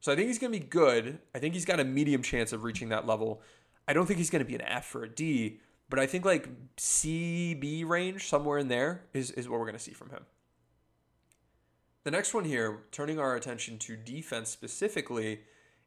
So 0.00 0.10
I 0.12 0.16
think 0.16 0.28
he's 0.28 0.38
going 0.38 0.52
to 0.52 0.58
be 0.58 0.64
good. 0.64 1.18
I 1.34 1.38
think 1.38 1.54
he's 1.54 1.64
got 1.66 1.78
a 1.78 1.84
medium 1.84 2.22
chance 2.22 2.52
of 2.52 2.64
reaching 2.64 2.88
that 2.88 3.06
level. 3.06 3.42
I 3.86 3.92
don't 3.92 4.06
think 4.06 4.18
he's 4.18 4.30
going 4.30 4.42
to 4.42 4.48
be 4.48 4.54
an 4.54 4.62
F 4.62 4.94
or 4.94 5.04
a 5.04 5.08
D, 5.08 5.60
but 5.88 5.98
I 5.98 6.06
think 6.06 6.24
like 6.24 6.48
C 6.78 7.54
B 7.54 7.84
range 7.84 8.26
somewhere 8.26 8.58
in 8.58 8.68
there 8.68 9.04
is 9.12 9.30
is 9.32 9.48
what 9.48 9.58
we're 9.58 9.66
going 9.66 9.78
to 9.78 9.82
see 9.82 9.92
from 9.92 10.10
him. 10.10 10.24
The 12.04 12.10
next 12.10 12.32
one 12.32 12.44
here, 12.44 12.84
turning 12.92 13.18
our 13.18 13.36
attention 13.36 13.78
to 13.80 13.96
defense 13.96 14.48
specifically, 14.48 15.40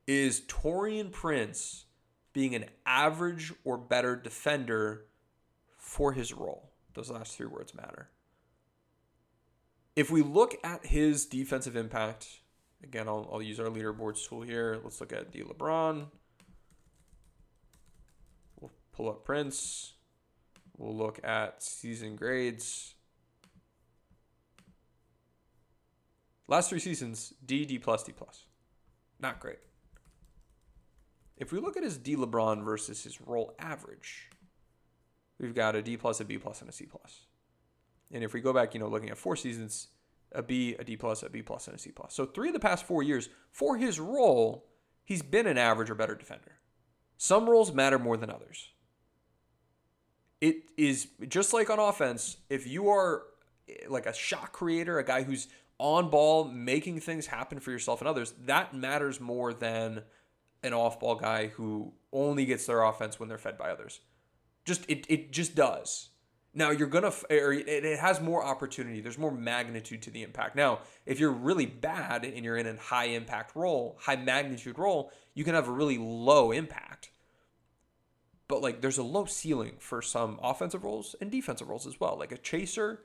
is 0.06 0.42
Taurean 0.42 1.12
Prince 1.12 1.86
being 2.34 2.54
an 2.54 2.66
average 2.86 3.52
or 3.64 3.78
better 3.78 4.16
defender 4.16 5.06
for 5.78 6.14
his 6.14 6.34
role. 6.34 6.72
Those 6.94 7.10
last 7.10 7.36
three 7.36 7.48
words 7.48 7.74
matter. 7.74 8.10
If 9.96 10.12
we 10.12 10.22
look 10.22 10.56
at 10.64 10.86
his 10.86 11.26
defensive 11.26 11.76
impact, 11.76 12.42
again, 12.84 13.08
I'll, 13.08 13.30
I'll 13.32 13.42
use 13.42 13.60
our 13.60 13.68
leaderboards 13.68 14.28
tool 14.28 14.42
here. 14.42 14.80
Let's 14.84 15.00
look 15.00 15.14
at 15.14 15.32
D. 15.32 15.42
LeBron. 15.42 16.06
We'll 18.60 18.72
pull 18.92 19.10
up 19.10 19.24
Prince. 19.24 19.94
We'll 20.78 20.96
look 20.96 21.20
at 21.24 21.64
season 21.64 22.16
grades. 22.16 22.96
Last 26.48 26.70
three 26.70 26.80
seasons, 26.80 27.34
D, 27.46 27.66
D 27.66 27.80
plus, 27.80 28.04
D 28.04 28.12
plus. 28.12 28.46
Not 29.20 29.40
great. 29.40 29.60
If 31.38 31.52
we 31.52 31.60
look 31.60 31.78
at 31.78 31.84
his 31.84 31.98
D 31.98 32.16
LeBron 32.16 32.64
versus 32.64 33.04
his 33.04 33.22
role 33.22 33.56
average, 33.60 34.30
we've 35.40 35.56
got 35.56 35.76
a 35.76 35.82
D 35.82 35.98
plus, 35.98 36.20
a 36.20 36.26
B 36.26 36.38
plus, 36.38 36.62
and 36.62 36.70
a 36.70 36.74
C 36.74 36.86
plus. 36.86 37.28
And 38.12 38.24
if 38.24 38.34
we 38.34 38.42
go 38.42 38.54
back, 38.54 38.74
you 38.74 38.80
know, 38.80 38.88
looking 38.88 39.10
at 39.10 39.18
four 39.18 39.36
seasons, 39.36 39.88
a 40.36 40.44
B, 40.44 40.76
a 40.78 40.84
D 40.84 40.98
plus, 40.98 41.24
a 41.24 41.30
B 41.30 41.42
plus, 41.42 41.68
and 41.68 41.76
a 41.76 41.80
C 41.80 41.92
plus. 41.92 42.14
So 42.14 42.26
three 42.26 42.50
of 42.50 42.54
the 42.54 42.60
past 42.60 42.86
four 42.86 43.04
years, 43.04 43.30
for 43.52 43.78
his 43.78 44.00
role, 44.00 44.66
he's 45.04 45.22
been 45.22 45.48
an 45.48 45.58
average 45.58 45.90
or 45.90 45.96
better 45.96 46.16
defender. 46.16 46.60
Some 47.18 47.50
roles 47.50 47.74
matter 47.74 48.00
more 48.00 48.18
than 48.18 48.30
others. 48.30 48.70
It 50.42 50.58
is 50.78 51.08
just 51.28 51.54
like 51.54 51.70
on 51.70 51.80
offense, 51.80 52.38
if 52.50 52.68
you 52.68 52.90
are 52.90 53.24
eh, 53.70 53.86
like 53.88 54.06
a 54.06 54.14
shot 54.14 54.52
creator, 54.52 55.00
a 55.00 55.06
guy 55.06 55.24
who's 55.24 55.48
on 55.80 56.10
ball, 56.10 56.46
making 56.46 57.00
things 57.00 57.28
happen 57.28 57.60
for 57.60 57.72
yourself 57.72 58.02
and 58.02 58.08
others, 58.08 58.34
that 58.46 58.74
matters 58.74 59.20
more 59.20 59.54
than 59.54 60.04
an 60.64 60.74
off 60.74 61.00
ball 61.00 61.16
guy 61.16 61.48
who 61.48 61.94
only 62.12 62.46
gets 62.46 62.66
their 62.66 62.84
offense 62.84 63.20
when 63.20 63.30
they're 63.30 63.38
fed 63.38 63.58
by 63.58 63.70
others. 63.70 64.00
Just 64.66 64.90
it, 64.90 65.06
it 65.10 65.32
just 65.32 65.56
does. 65.56 66.10
Now 66.54 66.70
you're 66.70 66.88
gonna 66.88 67.12
or 67.32 67.54
it 67.54 68.00
has 68.00 68.22
more 68.22 68.44
opportunity. 68.44 69.02
There's 69.02 69.18
more 69.18 69.32
magnitude 69.32 70.04
to 70.04 70.12
the 70.12 70.24
impact. 70.24 70.56
Now, 70.56 70.80
if 71.06 71.20
you're 71.20 71.32
really 71.32 71.66
bad 71.66 72.24
and 72.26 72.46
you're 72.46 72.58
in 72.58 72.68
a 72.68 72.78
high 72.78 73.06
impact 73.06 73.56
role, 73.56 73.98
high 74.02 74.16
magnitude 74.16 74.78
role, 74.78 75.12
you 75.34 75.44
can 75.44 75.56
have 75.56 75.68
a 75.68 75.72
really 75.72 75.98
low 75.98 76.52
impact. 76.52 77.10
But 78.48 78.62
like 78.62 78.82
there's 78.82 79.00
a 79.00 79.04
low 79.04 79.26
ceiling 79.26 79.74
for 79.80 80.02
some 80.02 80.40
offensive 80.44 80.84
roles 80.84 81.16
and 81.20 81.32
defensive 81.32 81.70
roles 81.70 81.88
as 81.88 82.00
well. 82.00 82.18
Like 82.20 82.32
a 82.32 82.38
chaser, 82.38 83.02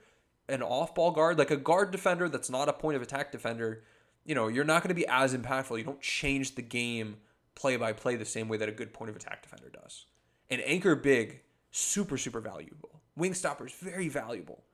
an 0.48 0.62
off-ball 0.62 1.12
guard, 1.12 1.38
like 1.38 1.50
a 1.50 1.56
guard 1.56 1.90
defender 1.90 2.28
that's 2.28 2.50
not 2.50 2.68
a 2.68 2.72
point 2.72 2.96
of 2.96 3.02
attack 3.02 3.32
defender, 3.32 3.82
you 4.26 4.34
know, 4.34 4.48
you're 4.48 4.64
not 4.64 4.82
going 4.82 4.88
to 4.88 4.94
be 4.94 5.06
as 5.08 5.34
impactful. 5.34 5.78
You 5.78 5.84
don't 5.84 6.02
change 6.02 6.54
the 6.54 6.62
game 6.62 7.16
play 7.54 7.76
by 7.76 7.94
play 7.94 8.14
the 8.16 8.26
same 8.26 8.48
way 8.48 8.58
that 8.58 8.68
a 8.68 8.72
good 8.72 8.92
point 8.92 9.08
of 9.08 9.16
attack 9.16 9.42
defender 9.42 9.70
does. 9.70 10.04
An 10.50 10.60
anchor 10.60 10.94
big, 10.94 11.40
super, 11.70 12.18
super 12.18 12.40
valuable. 12.40 12.97
Wing 13.18 13.34
stoppers, 13.34 13.72
very 13.72 14.08
valuable. 14.08 14.64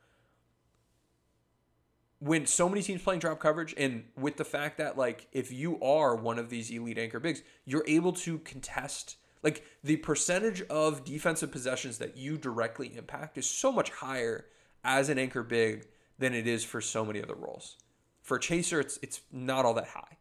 When 2.20 2.46
so 2.46 2.68
many 2.68 2.83
teams 2.83 3.02
playing 3.02 3.20
drop 3.20 3.40
coverage, 3.40 3.74
and 3.76 4.04
with 4.16 4.37
the 4.37 4.44
fact 4.44 4.78
that, 4.78 4.96
like, 4.96 5.26
if 5.33 5.52
you 5.52 5.80
are 5.83 6.14
one 6.14 6.38
of 6.38 6.48
these 6.48 6.70
elite 6.70 6.98
anchor 6.98 7.20
bigs, 7.20 7.42
you're 7.64 7.85
able 7.87 8.12
to 8.12 8.38
contest, 8.38 9.16
like, 9.42 9.64
the 9.83 9.96
percentage 9.96 10.62
of 10.62 11.04
defensive 11.04 11.50
possessions 11.50 11.98
that 11.98 12.16
you 12.16 12.38
directly 12.38 12.96
impact 12.96 13.37
is 13.37 13.46
so 13.46 13.72
much 13.72 13.90
higher 13.90 14.46
as 14.85 15.09
an 15.09 15.18
anchor 15.18 15.42
big 15.42 15.88
than 16.18 16.33
it 16.33 16.46
is 16.46 16.64
for 16.64 16.80
so 16.80 17.04
many 17.04 17.20
other 17.22 17.35
roles. 17.35 17.76
For 18.22 18.38
chaser, 18.38 18.80
it's 18.80 18.98
it's 19.02 19.20
not 19.33 19.66
all 19.66 19.74
that 19.74 19.88
high 19.88 20.16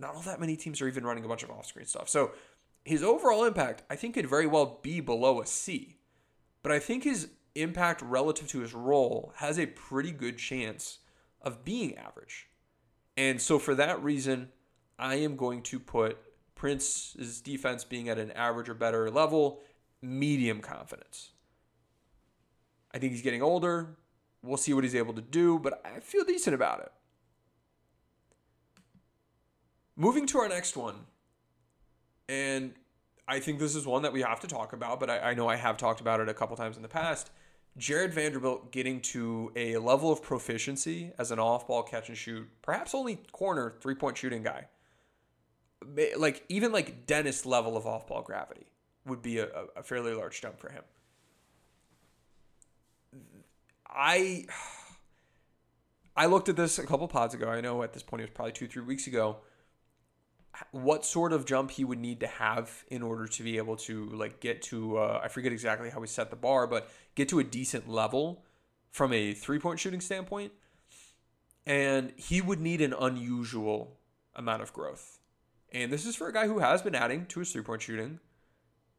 not 0.00 0.14
all 0.14 0.22
that 0.22 0.40
many 0.40 0.56
teams 0.56 0.80
are 0.80 0.88
even 0.88 1.04
running 1.04 1.24
a 1.24 1.28
bunch 1.28 1.42
of 1.42 1.50
off 1.50 1.66
screen 1.66 1.86
stuff. 1.86 2.08
So 2.08 2.32
his 2.84 3.02
overall 3.02 3.44
impact, 3.44 3.82
I 3.90 3.96
think, 3.96 4.14
could 4.14 4.28
very 4.28 4.46
well 4.46 4.80
be 4.82 5.00
below 5.00 5.40
a 5.40 5.46
C. 5.46 5.98
But 6.62 6.72
I 6.72 6.78
think 6.78 7.04
his 7.04 7.28
impact 7.54 8.02
relative 8.02 8.48
to 8.48 8.60
his 8.60 8.74
role 8.74 9.32
has 9.36 9.58
a 9.58 9.66
pretty 9.66 10.12
good 10.12 10.38
chance 10.38 10.98
of 11.42 11.64
being 11.64 11.96
average. 11.96 12.48
And 13.16 13.40
so 13.40 13.58
for 13.58 13.74
that 13.74 14.02
reason, 14.02 14.50
I 14.98 15.16
am 15.16 15.36
going 15.36 15.62
to 15.64 15.78
put 15.78 16.18
Prince's 16.54 17.40
defense 17.40 17.84
being 17.84 18.08
at 18.08 18.18
an 18.18 18.30
average 18.32 18.68
or 18.68 18.74
better 18.74 19.10
level, 19.10 19.60
medium 20.02 20.60
confidence. 20.60 21.30
I 22.92 22.98
think 22.98 23.12
he's 23.12 23.22
getting 23.22 23.42
older. 23.42 23.96
We'll 24.42 24.56
see 24.56 24.72
what 24.72 24.84
he's 24.84 24.94
able 24.94 25.14
to 25.14 25.22
do, 25.22 25.58
but 25.58 25.82
I 25.84 26.00
feel 26.00 26.24
decent 26.24 26.54
about 26.54 26.80
it. 26.80 26.92
Moving 29.96 30.26
to 30.26 30.38
our 30.38 30.48
next 30.48 30.76
one, 30.76 31.06
and 32.28 32.72
I 33.28 33.38
think 33.38 33.58
this 33.58 33.74
is 33.74 33.86
one 33.86 34.02
that 34.02 34.12
we 34.12 34.22
have 34.22 34.40
to 34.40 34.46
talk 34.46 34.72
about, 34.72 34.98
but 34.98 35.10
I, 35.10 35.18
I 35.18 35.34
know 35.34 35.48
I 35.48 35.56
have 35.56 35.76
talked 35.76 36.00
about 36.00 36.20
it 36.20 36.28
a 36.28 36.34
couple 36.34 36.56
times 36.56 36.76
in 36.76 36.82
the 36.82 36.88
past. 36.88 37.30
Jared 37.76 38.12
Vanderbilt 38.12 38.72
getting 38.72 39.00
to 39.00 39.52
a 39.56 39.76
level 39.78 40.12
of 40.12 40.22
proficiency 40.22 41.12
as 41.18 41.30
an 41.30 41.38
off 41.38 41.66
ball 41.66 41.82
catch 41.82 42.08
and 42.08 42.18
shoot, 42.18 42.48
perhaps 42.62 42.94
only 42.94 43.20
corner 43.32 43.74
three 43.80 43.94
point 43.94 44.18
shooting 44.18 44.42
guy. 44.42 44.66
Like 46.16 46.44
even 46.48 46.72
like 46.72 47.06
Dennis 47.06 47.46
level 47.46 47.76
of 47.76 47.86
off 47.86 48.06
ball 48.06 48.22
gravity 48.22 48.66
would 49.06 49.22
be 49.22 49.38
a, 49.38 49.48
a 49.76 49.82
fairly 49.82 50.12
large 50.12 50.40
jump 50.40 50.58
for 50.58 50.70
him. 50.70 50.82
I 53.88 54.46
I 56.16 56.26
looked 56.26 56.48
at 56.48 56.56
this 56.56 56.78
a 56.78 56.86
couple 56.86 57.06
pods 57.08 57.34
ago. 57.34 57.48
I 57.48 57.60
know 57.60 57.82
at 57.82 57.92
this 57.92 58.02
point 58.02 58.20
it 58.20 58.24
was 58.24 58.34
probably 58.34 58.52
two, 58.52 58.66
three 58.66 58.82
weeks 58.82 59.06
ago. 59.06 59.38
What 60.72 61.04
sort 61.04 61.32
of 61.32 61.46
jump 61.46 61.70
he 61.70 61.84
would 61.84 61.98
need 61.98 62.20
to 62.20 62.26
have 62.26 62.84
in 62.88 63.02
order 63.02 63.26
to 63.26 63.42
be 63.42 63.56
able 63.56 63.76
to 63.76 64.06
like 64.10 64.40
get 64.40 64.62
to 64.62 64.98
uh, 64.98 65.20
I 65.22 65.28
forget 65.28 65.52
exactly 65.52 65.90
how 65.90 66.00
we 66.00 66.06
set 66.06 66.30
the 66.30 66.36
bar, 66.36 66.66
but 66.66 66.90
get 67.14 67.28
to 67.30 67.38
a 67.38 67.44
decent 67.44 67.88
level 67.88 68.44
from 68.90 69.12
a 69.12 69.32
three 69.32 69.58
point 69.58 69.78
shooting 69.78 70.00
standpoint. 70.00 70.52
And 71.66 72.12
he 72.16 72.40
would 72.40 72.60
need 72.60 72.80
an 72.80 72.94
unusual 72.98 73.98
amount 74.34 74.62
of 74.62 74.72
growth. 74.72 75.18
And 75.72 75.92
this 75.92 76.04
is 76.04 76.16
for 76.16 76.28
a 76.28 76.32
guy 76.32 76.46
who 76.46 76.58
has 76.58 76.82
been 76.82 76.94
adding 76.94 77.26
to 77.26 77.40
his 77.40 77.52
three 77.52 77.62
point 77.62 77.82
shooting. 77.82 78.18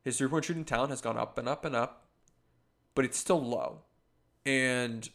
His 0.04 0.18
three 0.18 0.30
point 0.30 0.46
shooting 0.46 0.66
talent 0.66 0.92
has 0.92 1.02
gone 1.02 1.18
up 1.18 1.38
and 1.38 1.48
up 1.48 1.66
and 1.66 1.76
up, 1.76 2.08
but 2.96 3.06
it's 3.06 3.18
still 3.18 3.44
low. 3.44 3.82
And 4.46 5.08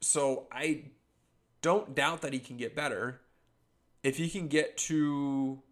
so 0.00 0.46
I 0.52 0.84
don't 1.62 1.94
doubt 1.94 2.22
that 2.22 2.32
he 2.32 2.38
can 2.38 2.56
get 2.56 2.76
better. 2.76 3.20
If 4.02 4.16
he 4.16 4.28
can 4.28 4.48
get 4.48 4.76
to 4.78 5.62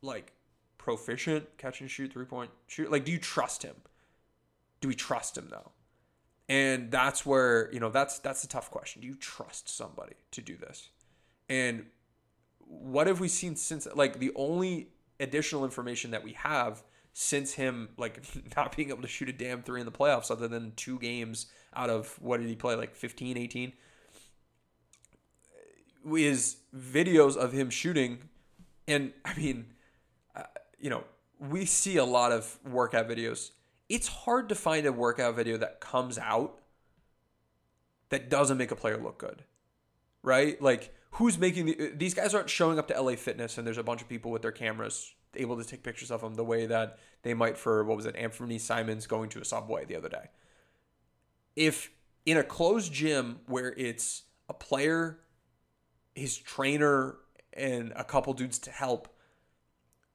like 0.00 0.32
proficient 0.78 1.58
catch 1.58 1.80
and 1.80 1.90
shoot 1.90 2.12
three 2.12 2.24
point 2.24 2.50
shoot, 2.66 2.90
like 2.90 3.04
do 3.04 3.12
you 3.12 3.18
trust 3.18 3.62
him? 3.62 3.76
Do 4.80 4.88
we 4.88 4.94
trust 4.94 5.36
him 5.36 5.48
though? 5.50 5.72
And 6.48 6.90
that's 6.90 7.24
where, 7.24 7.72
you 7.72 7.80
know, 7.80 7.90
that's 7.90 8.18
that's 8.18 8.44
a 8.44 8.48
tough 8.48 8.70
question. 8.70 9.00
Do 9.00 9.08
you 9.08 9.14
trust 9.14 9.68
somebody 9.68 10.14
to 10.32 10.40
do 10.40 10.56
this? 10.56 10.90
And 11.48 11.86
what 12.58 13.06
have 13.06 13.20
we 13.20 13.28
seen 13.28 13.56
since 13.56 13.86
like 13.94 14.18
the 14.18 14.32
only 14.34 14.88
additional 15.20 15.64
information 15.64 16.10
that 16.10 16.24
we 16.24 16.32
have 16.32 16.82
since 17.12 17.52
him 17.54 17.90
like 17.96 18.22
not 18.56 18.74
being 18.76 18.90
able 18.90 19.02
to 19.02 19.08
shoot 19.08 19.28
a 19.28 19.32
damn 19.32 19.62
three 19.62 19.80
in 19.80 19.86
the 19.86 19.92
playoffs 19.92 20.30
other 20.30 20.48
than 20.48 20.72
two 20.76 20.98
games 20.98 21.46
out 21.74 21.90
of 21.90 22.18
what 22.20 22.40
did 22.40 22.48
he 22.48 22.56
play 22.56 22.74
like 22.74 22.94
15 22.94 23.36
18 23.36 23.72
is 26.04 26.56
videos 26.76 27.36
of 27.36 27.52
him 27.52 27.70
shooting. 27.70 28.28
And 28.88 29.12
i 29.24 29.34
mean 29.34 29.66
uh, 30.34 30.42
you 30.78 30.90
know 30.90 31.04
we 31.38 31.64
see 31.64 31.96
a 31.96 32.04
lot 32.04 32.32
of 32.32 32.58
workout 32.64 33.08
videos. 33.08 33.50
It's 33.88 34.08
hard 34.08 34.48
to 34.48 34.54
find 34.54 34.86
a 34.86 34.92
workout 34.92 35.34
video 35.34 35.56
that 35.58 35.80
comes 35.80 36.18
out 36.18 36.60
that 38.10 38.30
doesn't 38.30 38.56
make 38.56 38.70
a 38.70 38.76
player 38.76 38.96
look 38.96 39.18
good 39.18 39.44
right? 40.22 40.60
Like 40.60 40.94
who's 41.12 41.38
making 41.38 41.66
the, 41.66 41.92
these 41.96 42.14
guys 42.14 42.34
aren't 42.34 42.50
showing 42.50 42.78
up 42.78 42.88
to 42.88 43.00
la 43.00 43.14
fitness 43.14 43.58
and 43.58 43.66
there's 43.66 43.78
a 43.78 43.82
bunch 43.82 44.02
of 44.02 44.08
people 44.08 44.30
with 44.30 44.42
their 44.42 44.52
cameras 44.52 45.14
able 45.34 45.56
to 45.56 45.64
take 45.64 45.82
pictures 45.82 46.10
of 46.10 46.20
them 46.20 46.34
the 46.34 46.44
way 46.44 46.66
that 46.66 46.98
they 47.22 47.34
might 47.34 47.56
for 47.56 47.84
what 47.84 47.96
was 47.96 48.06
it 48.06 48.14
Anfernee 48.16 48.60
Simons 48.60 49.06
going 49.06 49.28
to 49.30 49.40
a 49.40 49.44
subway 49.44 49.84
the 49.84 49.96
other 49.96 50.08
day. 50.08 50.28
If 51.56 51.90
in 52.26 52.36
a 52.36 52.42
closed 52.42 52.92
gym 52.92 53.40
where 53.46 53.72
it's 53.76 54.24
a 54.48 54.54
player, 54.54 55.18
his 56.14 56.36
trainer, 56.36 57.16
and 57.52 57.92
a 57.96 58.04
couple 58.04 58.32
dudes 58.32 58.58
to 58.60 58.70
help, 58.70 59.08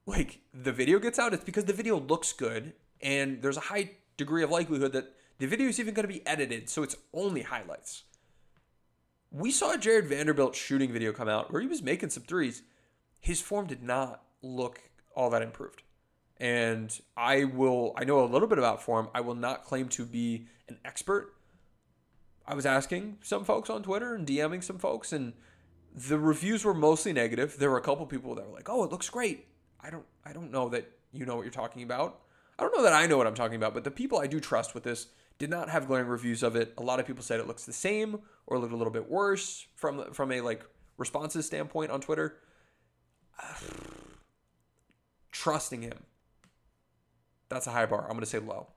like 0.05 0.39
the 0.53 0.71
video 0.71 0.99
gets 0.99 1.19
out, 1.19 1.33
it's 1.33 1.43
because 1.43 1.65
the 1.65 1.73
video 1.73 1.99
looks 1.99 2.33
good 2.33 2.73
and 3.01 3.41
there's 3.41 3.57
a 3.57 3.62
high 3.62 3.91
degree 4.15 4.43
of 4.43 4.49
likelihood 4.49 4.93
that 4.93 5.13
the 5.38 5.45
video 5.45 5.67
is 5.67 5.79
even 5.79 5.93
going 5.93 6.07
to 6.07 6.13
be 6.13 6.25
edited, 6.25 6.69
so 6.69 6.81
it's 6.81 6.95
only 7.13 7.43
highlights. 7.43 8.03
We 9.31 9.51
saw 9.51 9.77
Jared 9.77 10.07
Vanderbilt 10.07 10.55
shooting 10.55 10.91
video 10.91 11.12
come 11.12 11.27
out 11.27 11.51
where 11.51 11.62
he 11.62 11.67
was 11.67 11.83
making 11.83 12.10
some 12.10 12.23
threes. 12.23 12.63
His 13.19 13.41
form 13.41 13.67
did 13.67 13.83
not 13.83 14.23
look 14.41 14.81
all 15.15 15.29
that 15.29 15.41
improved. 15.41 15.83
And 16.38 16.97
I 17.15 17.43
will, 17.43 17.93
I 17.97 18.05
know 18.05 18.23
a 18.23 18.25
little 18.25 18.47
bit 18.47 18.57
about 18.57 18.81
form. 18.81 19.10
I 19.13 19.21
will 19.21 19.36
not 19.36 19.65
claim 19.65 19.89
to 19.89 20.05
be 20.05 20.47
an 20.69 20.77
expert. 20.86 21.33
I 22.47 22.55
was 22.55 22.65
asking 22.65 23.17
some 23.21 23.43
folks 23.43 23.69
on 23.69 23.83
Twitter 23.83 24.15
and 24.15 24.25
DMing 24.25 24.63
some 24.63 24.77
folks, 24.77 25.12
and 25.12 25.33
the 25.97 26.19
reviews 26.19 26.63
were 26.63 26.75
mostly 26.75 27.12
negative. 27.12 27.57
There 27.57 27.71
were 27.71 27.77
a 27.77 27.81
couple 27.81 28.05
people 28.05 28.36
that 28.36 28.47
were 28.47 28.53
like, 28.53 28.69
"Oh, 28.69 28.83
it 28.83 28.91
looks 28.91 29.10
great." 29.10 29.47
I 29.81 29.89
don't, 29.89 30.05
I 30.25 30.31
don't 30.33 30.51
know 30.51 30.69
that 30.69 30.91
you 31.12 31.25
know 31.25 31.36
what 31.36 31.41
you're 31.41 31.51
talking 31.51 31.81
about. 31.81 32.21
I 32.57 32.63
don't 32.63 32.75
know 32.75 32.83
that 32.83 32.93
I 32.93 33.07
know 33.07 33.17
what 33.17 33.27
I'm 33.27 33.36
talking 33.36 33.55
about, 33.55 33.73
but 33.73 33.83
the 33.83 33.91
people 33.91 34.19
I 34.19 34.27
do 34.27 34.39
trust 34.39 34.73
with 34.75 34.83
this 34.83 35.07
did 35.39 35.49
not 35.49 35.69
have 35.69 35.88
glowing 35.88 36.07
reviews 36.07 36.43
of 36.43 36.55
it. 36.55 36.73
A 36.77 36.83
lot 36.83 36.99
of 36.99 37.07
people 37.07 37.23
said 37.23 37.39
it 37.39 37.47
looks 37.47 37.65
the 37.65 37.73
same 37.73 38.19
or 38.45 38.60
looked 38.60 38.73
a 38.73 38.75
little 38.75 38.93
bit 38.93 39.10
worse 39.10 39.65
from 39.75 40.13
from 40.13 40.31
a 40.31 40.41
like 40.41 40.63
responses 40.97 41.47
standpoint 41.47 41.89
on 41.91 41.99
Twitter. 41.99 42.38
Trusting 45.31 45.81
him. 45.81 46.03
That's 47.49 47.67
a 47.67 47.71
high 47.71 47.86
bar. 47.86 48.03
I'm 48.03 48.12
going 48.12 48.19
to 48.21 48.25
say 48.25 48.39
low. 48.39 48.67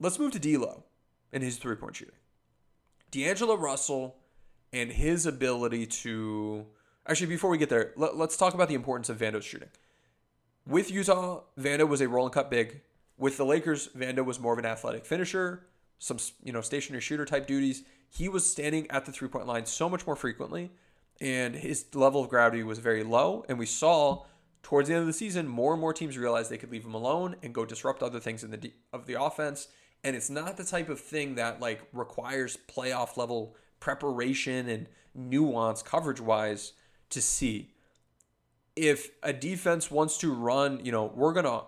Let's 0.00 0.18
move 0.18 0.32
to 0.32 0.38
D'Lo 0.38 0.84
and 1.32 1.42
his 1.42 1.58
three 1.58 1.76
point 1.76 1.96
shooting. 1.96 2.14
D'Angelo 3.10 3.56
Russell 3.56 4.16
and 4.74 4.90
his 4.90 5.24
ability 5.24 5.86
to 5.86 6.66
actually 7.06 7.28
before 7.28 7.48
we 7.48 7.56
get 7.56 7.70
there, 7.70 7.92
let, 7.96 8.12
us 8.14 8.36
talk 8.36 8.52
about 8.54 8.68
the 8.68 8.74
importance 8.74 9.08
of 9.08 9.18
Vando's 9.18 9.44
shooting. 9.44 9.68
With 10.66 10.90
Utah, 10.90 11.42
Vando 11.58 11.88
was 11.88 12.00
a 12.00 12.08
roll 12.08 12.24
and 12.24 12.34
cut 12.34 12.50
big. 12.50 12.80
With 13.16 13.36
the 13.36 13.44
Lakers, 13.44 13.88
Vando 13.96 14.24
was 14.24 14.40
more 14.40 14.52
of 14.52 14.58
an 14.58 14.66
athletic 14.66 15.06
finisher, 15.06 15.66
some 15.98 16.18
you 16.42 16.52
know 16.52 16.60
stationary 16.60 17.00
shooter 17.00 17.24
type 17.24 17.46
duties. 17.46 17.84
He 18.10 18.28
was 18.28 18.44
standing 18.44 18.90
at 18.90 19.04
the 19.04 19.12
three 19.12 19.28
point 19.28 19.46
line 19.46 19.66
so 19.66 19.88
much 19.88 20.06
more 20.06 20.16
frequently, 20.16 20.72
and 21.20 21.54
his 21.54 21.86
level 21.94 22.22
of 22.22 22.28
gravity 22.28 22.64
was 22.64 22.80
very 22.80 23.04
low. 23.04 23.44
And 23.48 23.58
we 23.58 23.66
saw 23.66 24.24
towards 24.64 24.88
the 24.88 24.94
end 24.94 25.02
of 25.02 25.06
the 25.06 25.12
season, 25.12 25.46
more 25.46 25.72
and 25.72 25.80
more 25.80 25.92
teams 25.92 26.18
realized 26.18 26.50
they 26.50 26.58
could 26.58 26.72
leave 26.72 26.84
him 26.84 26.94
alone 26.94 27.36
and 27.42 27.54
go 27.54 27.64
disrupt 27.64 28.02
other 28.02 28.18
things 28.18 28.42
in 28.42 28.50
the 28.50 28.72
of 28.92 29.06
the 29.06 29.22
offense 29.22 29.68
and 30.04 30.14
it's 30.14 30.28
not 30.28 30.56
the 30.56 30.64
type 30.64 30.90
of 30.90 31.00
thing 31.00 31.36
that 31.36 31.60
like 31.60 31.80
requires 31.92 32.58
playoff 32.68 33.16
level 33.16 33.56
preparation 33.84 34.66
and 34.66 34.88
nuance 35.14 35.82
coverage 35.82 36.18
wise 36.18 36.72
to 37.10 37.20
see. 37.20 37.74
If 38.74 39.10
a 39.22 39.34
defense 39.34 39.90
wants 39.90 40.16
to 40.18 40.32
run 40.32 40.80
you 40.82 40.90
know 40.90 41.12
we're 41.14 41.34
gonna 41.34 41.64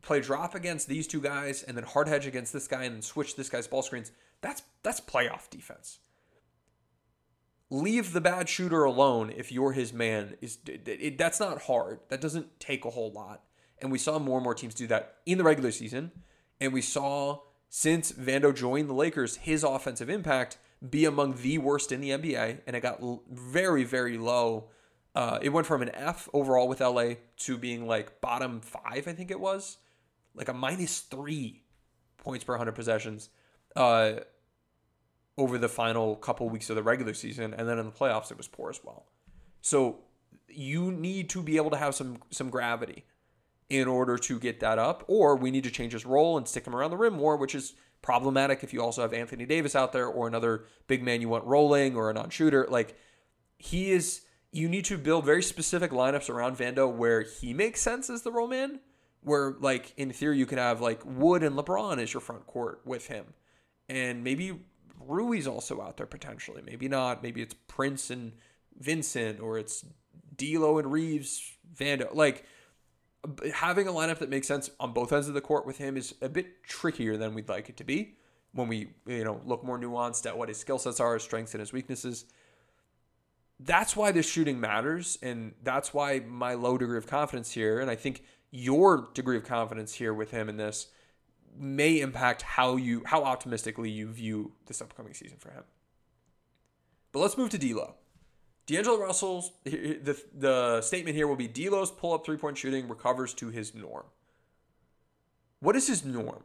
play 0.00 0.20
drop 0.20 0.54
against 0.54 0.86
these 0.86 1.08
two 1.08 1.20
guys 1.20 1.64
and 1.64 1.76
then 1.76 1.82
hard 1.82 2.06
hedge 2.06 2.24
against 2.24 2.52
this 2.52 2.68
guy 2.68 2.84
and 2.84 2.94
then 2.94 3.02
switch 3.02 3.34
this 3.34 3.50
guy's 3.50 3.66
ball 3.66 3.82
screens 3.82 4.12
that's 4.40 4.62
that's 4.84 5.00
playoff 5.00 5.50
defense. 5.50 5.98
Leave 7.68 8.12
the 8.12 8.20
bad 8.20 8.48
shooter 8.48 8.84
alone 8.84 9.32
if 9.36 9.50
you're 9.50 9.72
his 9.72 9.92
man 9.92 10.36
is 10.40 10.58
it, 10.68 10.86
it, 10.86 11.18
that's 11.18 11.40
not 11.40 11.62
hard. 11.62 11.98
That 12.10 12.20
doesn't 12.20 12.60
take 12.60 12.84
a 12.84 12.90
whole 12.90 13.10
lot. 13.10 13.42
And 13.82 13.90
we 13.90 13.98
saw 13.98 14.20
more 14.20 14.38
and 14.38 14.44
more 14.44 14.54
teams 14.54 14.74
do 14.74 14.86
that 14.86 15.16
in 15.26 15.36
the 15.36 15.44
regular 15.44 15.72
season. 15.72 16.12
And 16.60 16.72
we 16.72 16.82
saw 16.82 17.40
since 17.68 18.12
Vando 18.12 18.54
joined 18.54 18.88
the 18.88 18.94
Lakers, 18.94 19.36
his 19.36 19.64
offensive 19.64 20.08
impact 20.08 20.58
be 20.88 21.04
among 21.04 21.34
the 21.42 21.58
worst 21.58 21.92
in 21.92 22.00
the 22.00 22.10
NBA, 22.10 22.60
and 22.66 22.76
it 22.76 22.80
got 22.80 23.00
very, 23.30 23.84
very 23.84 24.16
low. 24.16 24.70
Uh, 25.14 25.38
it 25.42 25.50
went 25.50 25.66
from 25.66 25.82
an 25.82 25.90
F 25.94 26.28
overall 26.32 26.68
with 26.68 26.80
LA 26.80 27.14
to 27.38 27.58
being 27.58 27.86
like 27.86 28.20
bottom 28.20 28.60
five, 28.60 29.06
I 29.06 29.12
think 29.12 29.30
it 29.30 29.40
was, 29.40 29.78
like 30.34 30.48
a 30.48 30.54
minus 30.54 31.00
three 31.00 31.62
points 32.16 32.44
per 32.44 32.52
100 32.52 32.72
possessions 32.72 33.30
uh, 33.76 34.12
over 35.36 35.58
the 35.58 35.68
final 35.68 36.16
couple 36.16 36.48
weeks 36.48 36.70
of 36.70 36.76
the 36.76 36.82
regular 36.82 37.14
season, 37.14 37.52
and 37.54 37.68
then 37.68 37.78
in 37.78 37.86
the 37.86 37.92
playoffs 37.92 38.30
it 38.30 38.36
was 38.36 38.48
poor 38.48 38.70
as 38.70 38.80
well. 38.82 39.06
So 39.60 40.00
you 40.48 40.90
need 40.90 41.28
to 41.30 41.42
be 41.42 41.56
able 41.56 41.70
to 41.70 41.76
have 41.76 41.94
some 41.94 42.18
some 42.30 42.50
gravity 42.50 43.04
in 43.68 43.86
order 43.86 44.18
to 44.18 44.38
get 44.38 44.60
that 44.60 44.78
up, 44.78 45.04
or 45.06 45.36
we 45.36 45.50
need 45.50 45.64
to 45.64 45.70
change 45.70 45.92
his 45.92 46.04
role 46.04 46.36
and 46.36 46.48
stick 46.48 46.66
him 46.66 46.74
around 46.74 46.90
the 46.90 46.96
rim 46.96 47.14
more, 47.14 47.36
which 47.36 47.54
is 47.54 47.74
problematic 48.02 48.62
if 48.62 48.72
you 48.72 48.82
also 48.82 49.02
have 49.02 49.12
Anthony 49.12 49.46
Davis 49.46 49.74
out 49.74 49.92
there 49.92 50.06
or 50.06 50.26
another 50.26 50.64
big 50.86 51.02
man 51.02 51.20
you 51.20 51.28
want 51.28 51.44
rolling 51.44 51.96
or 51.96 52.10
a 52.10 52.14
non 52.14 52.30
shooter. 52.30 52.66
Like, 52.68 52.96
he 53.58 53.90
is, 53.90 54.22
you 54.52 54.68
need 54.68 54.84
to 54.86 54.98
build 54.98 55.24
very 55.24 55.42
specific 55.42 55.90
lineups 55.90 56.30
around 56.30 56.56
Vando 56.56 56.90
where 56.90 57.22
he 57.22 57.52
makes 57.52 57.80
sense 57.80 58.08
as 58.08 58.22
the 58.22 58.32
role 58.32 58.48
man, 58.48 58.80
where, 59.22 59.54
like, 59.60 59.92
in 59.96 60.12
theory, 60.12 60.38
you 60.38 60.46
can 60.46 60.58
have, 60.58 60.80
like, 60.80 61.00
Wood 61.04 61.42
and 61.42 61.56
LeBron 61.56 61.98
as 61.98 62.12
your 62.12 62.20
front 62.20 62.46
court 62.46 62.80
with 62.84 63.08
him. 63.08 63.26
And 63.88 64.24
maybe 64.24 64.58
Rui's 64.98 65.46
also 65.46 65.82
out 65.82 65.96
there 65.96 66.06
potentially. 66.06 66.62
Maybe 66.64 66.88
not. 66.88 67.22
Maybe 67.22 67.42
it's 67.42 67.54
Prince 67.68 68.10
and 68.10 68.32
Vincent, 68.78 69.40
or 69.40 69.58
it's 69.58 69.84
D'Lo 70.36 70.78
and 70.78 70.90
Reaves, 70.90 71.58
Vando. 71.76 72.14
Like, 72.14 72.44
having 73.54 73.86
a 73.86 73.92
lineup 73.92 74.18
that 74.18 74.30
makes 74.30 74.48
sense 74.48 74.70
on 74.80 74.92
both 74.92 75.12
ends 75.12 75.28
of 75.28 75.34
the 75.34 75.40
court 75.40 75.66
with 75.66 75.78
him 75.78 75.96
is 75.96 76.14
a 76.22 76.28
bit 76.28 76.64
trickier 76.64 77.16
than 77.16 77.34
we'd 77.34 77.48
like 77.48 77.68
it 77.68 77.76
to 77.76 77.84
be 77.84 78.14
when 78.52 78.68
we 78.68 78.88
you 79.06 79.24
know 79.24 79.40
look 79.44 79.62
more 79.64 79.78
nuanced 79.78 80.26
at 80.26 80.36
what 80.36 80.48
his 80.48 80.58
skill 80.58 80.78
sets 80.78 81.00
are, 81.00 81.14
his 81.14 81.22
strengths 81.22 81.54
and 81.54 81.60
his 81.60 81.72
weaknesses. 81.72 82.24
that's 83.60 83.94
why 83.94 84.10
the 84.10 84.22
shooting 84.22 84.58
matters. 84.58 85.18
And 85.22 85.54
that's 85.62 85.92
why 85.92 86.20
my 86.20 86.54
low 86.54 86.78
degree 86.78 86.98
of 86.98 87.06
confidence 87.06 87.52
here, 87.52 87.78
and 87.80 87.90
I 87.90 87.94
think 87.96 88.24
your 88.50 89.08
degree 89.14 89.36
of 89.36 89.44
confidence 89.44 89.94
here 89.94 90.14
with 90.14 90.30
him 90.30 90.48
in 90.48 90.56
this 90.56 90.88
may 91.56 92.00
impact 92.00 92.42
how 92.42 92.76
you 92.76 93.02
how 93.06 93.24
optimistically 93.24 93.90
you 93.90 94.08
view 94.08 94.52
this 94.66 94.80
upcoming 94.80 95.14
season 95.14 95.36
for 95.38 95.50
him. 95.50 95.64
But 97.12 97.20
let's 97.20 97.36
move 97.36 97.50
to 97.50 97.58
D'Lo. 97.58 97.94
D'Angelo 98.70 98.98
Russell's 98.98 99.50
the 99.64 100.16
the 100.32 100.80
statement 100.80 101.16
here 101.16 101.26
will 101.26 101.34
be 101.34 101.48
D'Lo's 101.48 101.90
pull 101.90 102.12
up 102.12 102.24
three 102.24 102.36
point 102.36 102.56
shooting 102.56 102.86
recovers 102.86 103.34
to 103.34 103.48
his 103.48 103.74
norm. 103.74 104.04
What 105.58 105.74
is 105.74 105.88
his 105.88 106.04
norm? 106.04 106.44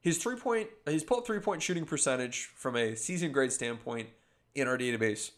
His 0.00 0.18
three 0.18 0.34
point 0.34 0.68
his 0.84 1.04
pull 1.04 1.18
up 1.18 1.26
three 1.26 1.38
point 1.38 1.62
shooting 1.62 1.84
percentage 1.84 2.46
from 2.56 2.74
a 2.74 2.96
season 2.96 3.30
grade 3.30 3.52
standpoint 3.52 4.08
in 4.56 4.66
our 4.66 4.76
database 4.76 5.30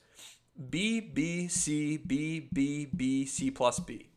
B 0.71 1.01
B 1.01 1.49
C 1.49 1.99
B 1.99 2.49
B 2.51 2.87
B 2.87 3.27
C 3.27 3.51
plus 3.51 3.79
B. 3.79 4.09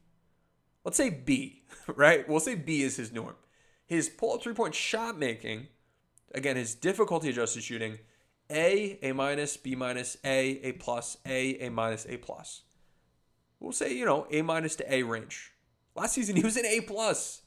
Let's 0.85 0.95
say 0.95 1.09
B, 1.09 1.63
right? 1.95 2.27
We'll 2.29 2.39
say 2.39 2.55
B 2.55 2.81
is 2.81 2.95
his 2.95 3.11
norm. 3.11 3.35
His 3.87 4.07
pull 4.07 4.35
up 4.35 4.41
three 4.41 4.53
point 4.53 4.73
shot 4.73 5.19
making, 5.19 5.67
again, 6.33 6.55
his 6.55 6.75
difficulty 6.75 7.29
adjusted 7.29 7.63
shooting, 7.63 7.99
A, 8.49 8.99
A 9.01 9.13
minus, 9.13 9.57
B 9.57 9.75
minus, 9.75 10.17
A, 10.23 10.59
A 10.63 10.71
plus, 10.73 11.17
A, 11.25 11.57
A 11.65 11.69
minus, 11.69 12.05
A 12.07 12.17
plus. 12.17 12.61
We'll 13.59 13.71
say, 13.71 13.93
you 13.95 14.05
know, 14.05 14.27
A 14.31 14.41
minus 14.41 14.75
to 14.77 14.93
A 14.93 15.03
range. 15.03 15.53
Last 15.95 16.13
season, 16.13 16.35
he 16.37 16.43
was 16.43 16.57
an 16.57 16.65
A 16.65 16.81
plus, 16.81 17.41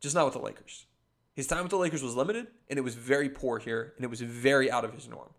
just 0.00 0.14
not 0.14 0.24
with 0.24 0.34
the 0.34 0.40
Lakers. 0.40 0.86
His 1.34 1.46
time 1.46 1.62
with 1.62 1.70
the 1.70 1.76
Lakers 1.76 2.02
was 2.02 2.14
limited, 2.14 2.46
and 2.68 2.78
it 2.78 2.82
was 2.82 2.94
very 2.94 3.28
poor 3.28 3.58
here, 3.58 3.92
and 3.96 4.04
it 4.04 4.08
was 4.08 4.20
very 4.20 4.70
out 4.70 4.84
of 4.84 4.94
his 4.94 5.08
norm. 5.08 5.30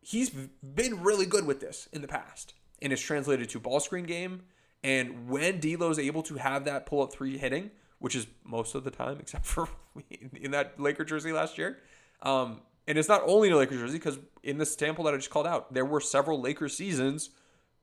He's 0.00 0.30
been 0.30 1.02
really 1.02 1.26
good 1.26 1.46
with 1.46 1.60
this 1.60 1.88
in 1.92 2.02
the 2.02 2.08
past, 2.08 2.54
and 2.80 2.92
it's 2.92 3.02
translated 3.02 3.48
to 3.50 3.60
ball 3.60 3.80
screen 3.80 4.04
game. 4.04 4.42
And 4.82 5.28
when 5.28 5.60
D'Lo's 5.60 5.98
able 5.98 6.22
to 6.24 6.34
have 6.36 6.66
that 6.66 6.84
pull 6.84 7.02
up 7.02 7.12
three 7.12 7.38
hitting, 7.38 7.70
which 7.98 8.14
is 8.14 8.26
most 8.44 8.74
of 8.74 8.84
the 8.84 8.90
time, 8.90 9.16
except 9.20 9.46
for 9.46 9.68
in 10.34 10.50
that 10.50 10.78
Laker 10.78 11.04
jersey 11.04 11.32
last 11.32 11.56
year. 11.56 11.78
Um, 12.22 12.60
and 12.86 12.98
it's 12.98 13.08
not 13.08 13.22
only 13.26 13.50
a 13.50 13.56
Lakers 13.56 13.78
jersey 13.78 13.98
because 13.98 14.18
in 14.42 14.58
the 14.58 14.66
sample 14.66 15.04
that 15.04 15.14
I 15.14 15.16
just 15.16 15.30
called 15.30 15.46
out, 15.46 15.72
there 15.72 15.84
were 15.84 16.00
several 16.00 16.40
Lakers 16.40 16.76
seasons 16.76 17.30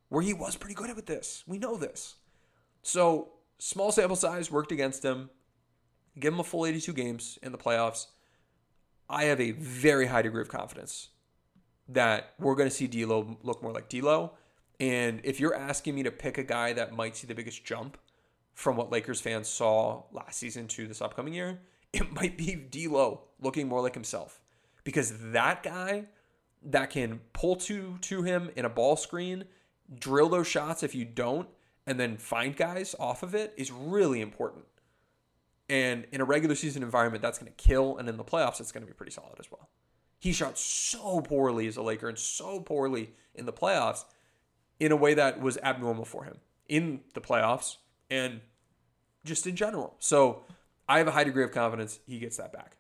where 0.09 0.21
he 0.21 0.33
was 0.33 0.55
pretty 0.55 0.75
good 0.75 0.89
at 0.89 1.05
this. 1.05 1.43
We 1.47 1.57
know 1.57 1.75
this. 1.75 2.15
So 2.83 3.29
small 3.57 3.91
sample 3.91 4.15
size 4.15 4.51
worked 4.51 4.71
against 4.71 5.03
him. 5.03 5.29
Give 6.19 6.33
him 6.33 6.39
a 6.39 6.43
full 6.43 6.65
82 6.65 6.93
games 6.93 7.39
in 7.41 7.51
the 7.51 7.57
playoffs. 7.57 8.07
I 9.09 9.25
have 9.25 9.39
a 9.39 9.51
very 9.51 10.07
high 10.07 10.21
degree 10.21 10.41
of 10.41 10.49
confidence 10.49 11.09
that 11.87 12.33
we're 12.39 12.55
going 12.55 12.69
to 12.69 12.75
see 12.75 12.87
D'Lo 12.87 13.37
look 13.43 13.63
more 13.63 13.71
like 13.71 13.89
D'Lo. 13.89 14.33
And 14.79 15.21
if 15.23 15.39
you're 15.39 15.55
asking 15.55 15.95
me 15.95 16.03
to 16.03 16.11
pick 16.11 16.37
a 16.37 16.43
guy 16.43 16.73
that 16.73 16.93
might 16.93 17.15
see 17.15 17.27
the 17.27 17.35
biggest 17.35 17.63
jump 17.63 17.97
from 18.53 18.75
what 18.75 18.91
Lakers 18.91 19.21
fans 19.21 19.47
saw 19.47 20.03
last 20.11 20.37
season 20.37 20.67
to 20.67 20.87
this 20.87 21.01
upcoming 21.01 21.33
year, 21.33 21.59
it 21.93 22.11
might 22.13 22.37
be 22.37 22.55
D'Lo 22.55 23.21
looking 23.39 23.67
more 23.67 23.81
like 23.81 23.93
himself 23.93 24.40
because 24.83 25.31
that 25.31 25.63
guy 25.63 26.05
that 26.63 26.89
can 26.89 27.19
pull 27.33 27.55
to 27.55 27.97
to 28.01 28.23
him 28.23 28.49
in 28.55 28.65
a 28.65 28.69
ball 28.69 28.95
screen, 28.95 29.45
drill 29.93 30.29
those 30.29 30.47
shots 30.47 30.83
if 30.83 30.93
you 30.93 31.05
don't, 31.05 31.47
and 31.87 31.99
then 31.99 32.17
find 32.17 32.55
guys 32.55 32.95
off 32.99 33.23
of 33.23 33.33
it 33.35 33.53
is 33.57 33.71
really 33.71 34.21
important. 34.21 34.65
And 35.69 36.05
in 36.11 36.21
a 36.21 36.25
regular 36.25 36.55
season 36.55 36.83
environment, 36.83 37.21
that's 37.21 37.39
going 37.39 37.51
to 37.51 37.63
kill, 37.63 37.97
and 37.97 38.09
in 38.09 38.17
the 38.17 38.23
playoffs, 38.23 38.59
it's 38.59 38.71
going 38.71 38.83
to 38.83 38.87
be 38.87 38.93
pretty 38.93 39.11
solid 39.11 39.39
as 39.39 39.49
well. 39.49 39.69
He 40.19 40.33
shot 40.33 40.57
so 40.57 41.21
poorly 41.21 41.65
as 41.67 41.77
a 41.77 41.81
Laker 41.81 42.09
and 42.09 42.19
so 42.19 42.59
poorly 42.59 43.11
in 43.33 43.45
the 43.45 43.53
playoffs 43.53 44.03
in 44.79 44.91
a 44.91 44.95
way 44.95 45.13
that 45.13 45.39
was 45.39 45.57
abnormal 45.63 46.05
for 46.05 46.25
him 46.25 46.37
in 46.67 47.01
the 47.13 47.21
playoffs 47.21 47.77
and 48.09 48.41
just 49.25 49.47
in 49.47 49.55
general. 49.55 49.95
So 49.99 50.43
I 50.87 50.97
have 50.97 51.07
a 51.07 51.11
high 51.11 51.23
degree 51.23 51.43
of 51.43 51.51
confidence 51.51 51.99
he 52.05 52.19
gets 52.19 52.37
that 52.37 52.51
back. 52.51 52.77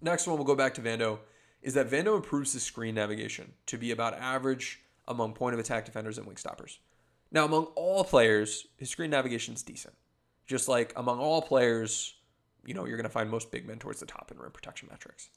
Next 0.00 0.26
one, 0.26 0.36
we'll 0.36 0.46
go 0.46 0.54
back 0.54 0.74
to 0.74 0.80
Vando, 0.80 1.18
is 1.62 1.74
that 1.74 1.90
Vando 1.90 2.16
improves 2.16 2.52
his 2.52 2.62
screen 2.62 2.94
navigation 2.94 3.52
to 3.66 3.76
be 3.76 3.90
about 3.90 4.14
average 4.14 4.80
among 5.08 5.32
point 5.32 5.54
of 5.54 5.60
attack 5.60 5.84
defenders 5.84 6.18
and 6.18 6.26
wing 6.26 6.36
stoppers. 6.36 6.78
Now, 7.30 7.44
among 7.44 7.64
all 7.74 8.04
players, 8.04 8.66
his 8.76 8.90
screen 8.90 9.10
navigation 9.10 9.54
is 9.54 9.62
decent. 9.62 9.94
Just 10.46 10.68
like 10.68 10.92
among 10.96 11.18
all 11.18 11.42
players, 11.42 12.14
you 12.64 12.74
know, 12.74 12.86
you're 12.86 12.96
going 12.96 13.04
to 13.04 13.10
find 13.10 13.28
most 13.28 13.50
big 13.50 13.66
men 13.66 13.78
towards 13.78 14.00
the 14.00 14.06
top 14.06 14.30
in 14.30 14.38
rim 14.38 14.52
protection 14.52 14.88
metrics. 14.90 15.28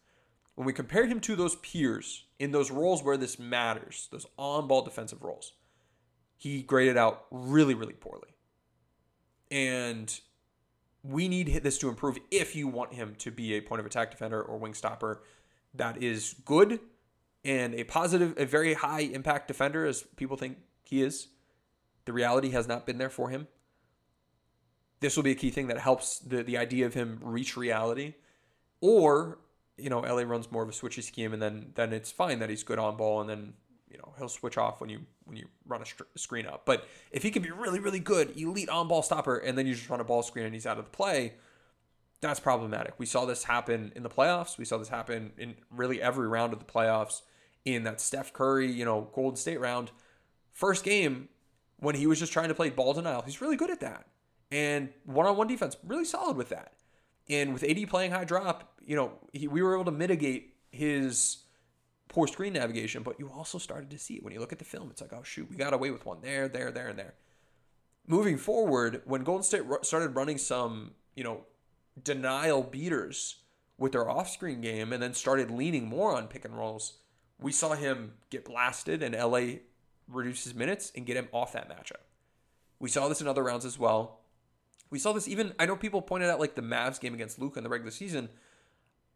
When 0.56 0.65
we 0.65 0.74
compare 0.74 1.06
him 1.06 1.19
to 1.21 1.36
those 1.36 1.56
peers 1.56 2.26
in 2.39 2.52
those 2.52 2.71
roles 2.71 3.04
where 3.04 3.17
this 3.17 3.39
matters, 3.39 4.08
those 4.12 4.26
on 4.38 4.67
ball 4.67 4.84
defensive 4.84 5.24
roles, 5.24 5.54
he 6.38 6.62
graded 6.62 6.97
out 6.97 7.26
really, 7.32 7.74
really 7.74 7.93
poorly. 7.93 8.30
And 9.50 10.17
we 11.03 11.27
need 11.27 11.47
this 11.63 11.77
to 11.79 11.89
improve 11.89 12.17
if 12.29 12.55
you 12.55 12.67
want 12.67 12.93
him 12.93 13.15
to 13.19 13.31
be 13.31 13.53
a 13.53 13.61
point 13.61 13.79
of 13.79 13.85
attack 13.85 14.11
defender 14.11 14.41
or 14.41 14.57
wing 14.57 14.73
stopper 14.73 15.23
that 15.73 16.01
is 16.01 16.35
good 16.45 16.79
and 17.43 17.73
a 17.73 17.83
positive, 17.83 18.33
a 18.37 18.45
very 18.45 18.73
high 18.73 19.01
impact 19.01 19.47
defender, 19.47 19.85
as 19.85 20.03
people 20.15 20.37
think 20.37 20.57
he 20.83 21.01
is. 21.01 21.27
The 22.05 22.13
reality 22.13 22.51
has 22.51 22.67
not 22.67 22.85
been 22.85 22.97
there 22.97 23.09
for 23.09 23.29
him. 23.29 23.47
This 24.99 25.15
will 25.15 25.23
be 25.23 25.31
a 25.31 25.35
key 25.35 25.49
thing 25.49 25.67
that 25.67 25.79
helps 25.79 26.19
the, 26.19 26.43
the 26.43 26.57
idea 26.57 26.85
of 26.85 26.93
him 26.93 27.19
reach 27.21 27.57
reality. 27.57 28.15
Or, 28.79 29.39
you 29.77 29.89
know, 29.89 29.99
LA 29.99 30.21
runs 30.21 30.51
more 30.51 30.61
of 30.63 30.69
a 30.69 30.71
switchy 30.71 31.03
scheme 31.03 31.33
and 31.33 31.41
then 31.41 31.71
then 31.75 31.93
it's 31.93 32.11
fine 32.11 32.39
that 32.39 32.49
he's 32.49 32.63
good 32.63 32.79
on 32.79 32.97
ball 32.97 33.21
and 33.21 33.29
then 33.29 33.53
you 33.91 33.97
know 33.97 34.13
he'll 34.17 34.30
switch 34.30 34.58
off 34.58 34.82
when 34.82 34.89
you 34.89 34.99
when 35.25 35.38
you 35.38 35.47
run 35.67 35.82
a 35.82 36.19
screen 36.19 36.45
up. 36.45 36.65
But 36.65 36.88
if 37.12 37.23
he 37.23 37.32
can 37.32 37.41
be 37.43 37.51
really 37.51 37.80
really 37.80 37.99
good, 37.99 38.38
elite 38.38 38.69
on 38.69 38.88
ball 38.88 39.01
stopper, 39.01 39.38
and 39.38 39.58
then 39.58 39.67
you 39.67 39.75
just 39.75 39.89
run 39.89 39.99
a 39.99 40.04
ball 40.04 40.23
screen 40.23 40.45
and 40.45 40.54
he's 40.54 40.65
out 40.65 40.77
of 40.77 40.86
the 40.86 40.91
play, 40.91 41.34
that's 42.21 42.39
problematic. 42.39 42.93
We 42.97 43.06
saw 43.06 43.25
this 43.25 43.43
happen 43.43 43.91
in 43.95 44.04
the 44.04 44.10
playoffs. 44.10 44.58
We 44.58 44.65
saw 44.65 44.77
this 44.77 44.89
happen 44.89 45.34
in 45.38 45.56
really 45.69 46.01
every 46.01 46.27
round 46.27 46.54
of 46.54 46.60
the 46.60 46.65
playoffs. 46.65 47.21
In 47.63 47.84
that 47.84 48.01
Steph 48.01 48.34
Curry, 48.34 48.71
you 48.71 48.86
know, 48.86 49.10
Golden 49.13 49.36
State 49.36 49.60
round, 49.60 49.91
first 50.51 50.84
game 50.84 51.30
when 51.77 51.93
he 51.93 52.08
was 52.08 52.17
just 52.17 52.34
trying 52.34 52.47
to 52.47 52.56
play 52.56 52.71
ball 52.71 52.93
denial, 52.93 53.21
he's 53.21 53.39
really 53.39 53.56
good 53.56 53.69
at 53.69 53.82
that. 53.82 54.08
And 54.51 54.89
one-on-one 55.06 55.47
defense, 55.47 55.77
really 55.86 56.06
solid 56.06 56.38
with 56.38 56.49
that. 56.49 56.73
And 57.30 57.54
with 57.54 57.63
AD 57.63 57.88
playing 57.88 58.12
high 58.12 58.25
drop, 58.25 58.80
you 58.86 58.95
know, 58.95 59.12
he, 59.32 59.47
we 59.47 59.62
were 59.62 59.75
able 59.75 59.86
to 59.86 59.91
mitigate 59.91 60.56
his 60.71 61.40
poor 62.12 62.28
screen 62.28 62.54
navigation, 62.54 63.04
but 63.04 63.17
you 63.19 63.32
also 63.34 63.58
started 63.58 63.89
to 63.89 63.97
see 63.97 64.15
it 64.15 64.24
when 64.24 64.34
you 64.34 64.39
look 64.41 64.52
at 64.52 64.60
the 64.60 64.65
film. 64.65 64.89
It's 64.91 65.02
like, 65.02 65.13
oh 65.13 65.24
shoot, 65.24 65.50
we 65.50 65.56
got 65.56 65.74
away 65.74 65.91
with 65.91 66.06
one 66.06 66.19
there, 66.21 66.50
there, 66.50 66.69
there, 66.69 66.89
and 66.89 67.00
there. 67.00 67.13
Moving 68.06 68.38
forward, 68.38 69.02
when 69.06 69.24
Golden 69.24 69.43
State 69.43 69.63
started 69.84 70.13
running 70.15 70.38
some, 70.38 70.91
you 71.15 71.24
know, 71.24 71.45
denial 72.04 72.63
beaters 72.63 73.38
with 73.78 73.93
their 73.93 74.10
off-screen 74.10 74.60
game, 74.60 74.91
and 74.91 75.02
then 75.02 75.13
started 75.13 75.50
leaning 75.50 75.88
more 75.88 76.13
on 76.13 76.28
pick 76.28 76.43
and 76.43 76.58
rolls, 76.58 76.97
we 77.39 77.54
saw 77.54 77.74
him 77.74 78.13
get 78.30 78.43
blasted, 78.43 79.02
and 79.02 79.15
LA 79.15 79.60
reduce 80.10 80.43
his 80.43 80.54
minutes 80.54 80.91
and 80.95 81.06
get 81.06 81.15
him 81.15 81.30
off 81.32 81.54
that 81.54 81.69
matchup. 81.69 82.04
We 82.80 82.89
saw 82.89 83.08
this 83.08 83.21
in 83.21 83.28
other 83.28 83.43
rounds 83.43 83.63
as 83.63 83.80
well. 83.80 84.19
We 84.89 85.00
saw 85.00 85.13
this 85.13 85.30
even. 85.30 85.54
I 85.58 85.65
know 85.65 85.78
people 85.78 86.02
pointed 86.02 86.30
out 86.30 86.41
like 86.41 86.56
the 86.56 86.62
Mavs 86.62 87.00
game 87.00 87.13
against 87.13 87.39
Luka 87.39 87.60
in 87.60 87.63
the 87.63 87.69
regular 87.69 87.91
season. 87.91 88.30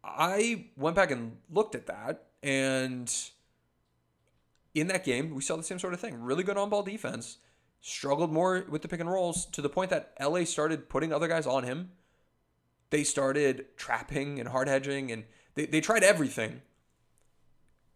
I 0.06 0.66
went 0.76 0.96
back 0.96 1.10
and 1.10 1.36
looked 1.50 1.74
at 1.74 1.86
that 1.86 2.24
and 2.42 3.12
in 4.74 4.88
that 4.88 5.04
game, 5.04 5.34
we 5.34 5.42
saw 5.42 5.56
the 5.56 5.62
same 5.62 5.78
sort 5.78 5.94
of 5.94 6.00
thing. 6.00 6.22
Really 6.22 6.44
good 6.44 6.58
on 6.58 6.68
ball 6.68 6.82
defense. 6.82 7.38
Struggled 7.80 8.32
more 8.32 8.64
with 8.68 8.82
the 8.82 8.88
pick 8.88 9.00
and 9.00 9.10
rolls 9.10 9.46
to 9.46 9.62
the 9.62 9.68
point 9.68 9.90
that 9.90 10.12
LA 10.20 10.44
started 10.44 10.88
putting 10.88 11.12
other 11.12 11.28
guys 11.28 11.46
on 11.46 11.64
him. 11.64 11.92
They 12.90 13.02
started 13.02 13.66
trapping 13.76 14.38
and 14.38 14.48
hard 14.48 14.68
hedging 14.68 15.10
and 15.10 15.24
they, 15.54 15.66
they 15.66 15.80
tried 15.80 16.02
everything 16.04 16.62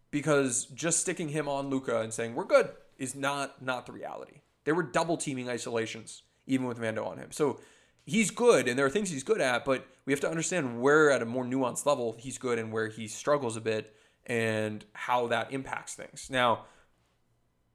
because 0.09 0.65
just 0.65 0.99
sticking 0.99 1.29
him 1.29 1.47
on 1.47 1.69
Luka 1.69 2.01
and 2.01 2.13
saying 2.13 2.35
we're 2.35 2.45
good 2.45 2.71
is 2.97 3.15
not 3.15 3.61
not 3.61 3.85
the 3.85 3.91
reality. 3.91 4.41
They 4.63 4.71
were 4.71 4.83
double 4.83 5.17
teaming 5.17 5.49
isolations 5.49 6.23
even 6.47 6.67
with 6.67 6.79
Vando 6.79 7.05
on 7.05 7.17
him. 7.17 7.31
So 7.31 7.59
he's 8.05 8.31
good 8.31 8.67
and 8.67 8.77
there 8.77 8.85
are 8.85 8.89
things 8.89 9.09
he's 9.09 9.23
good 9.23 9.41
at, 9.41 9.65
but 9.65 9.85
we 10.05 10.13
have 10.13 10.19
to 10.21 10.29
understand 10.29 10.81
where 10.81 11.11
at 11.11 11.21
a 11.21 11.25
more 11.25 11.45
nuanced 11.45 11.85
level 11.85 12.15
he's 12.17 12.37
good 12.37 12.59
and 12.59 12.71
where 12.71 12.87
he 12.87 13.07
struggles 13.07 13.55
a 13.55 13.61
bit 13.61 13.95
and 14.25 14.85
how 14.93 15.27
that 15.27 15.51
impacts 15.51 15.95
things. 15.95 16.27
Now, 16.29 16.65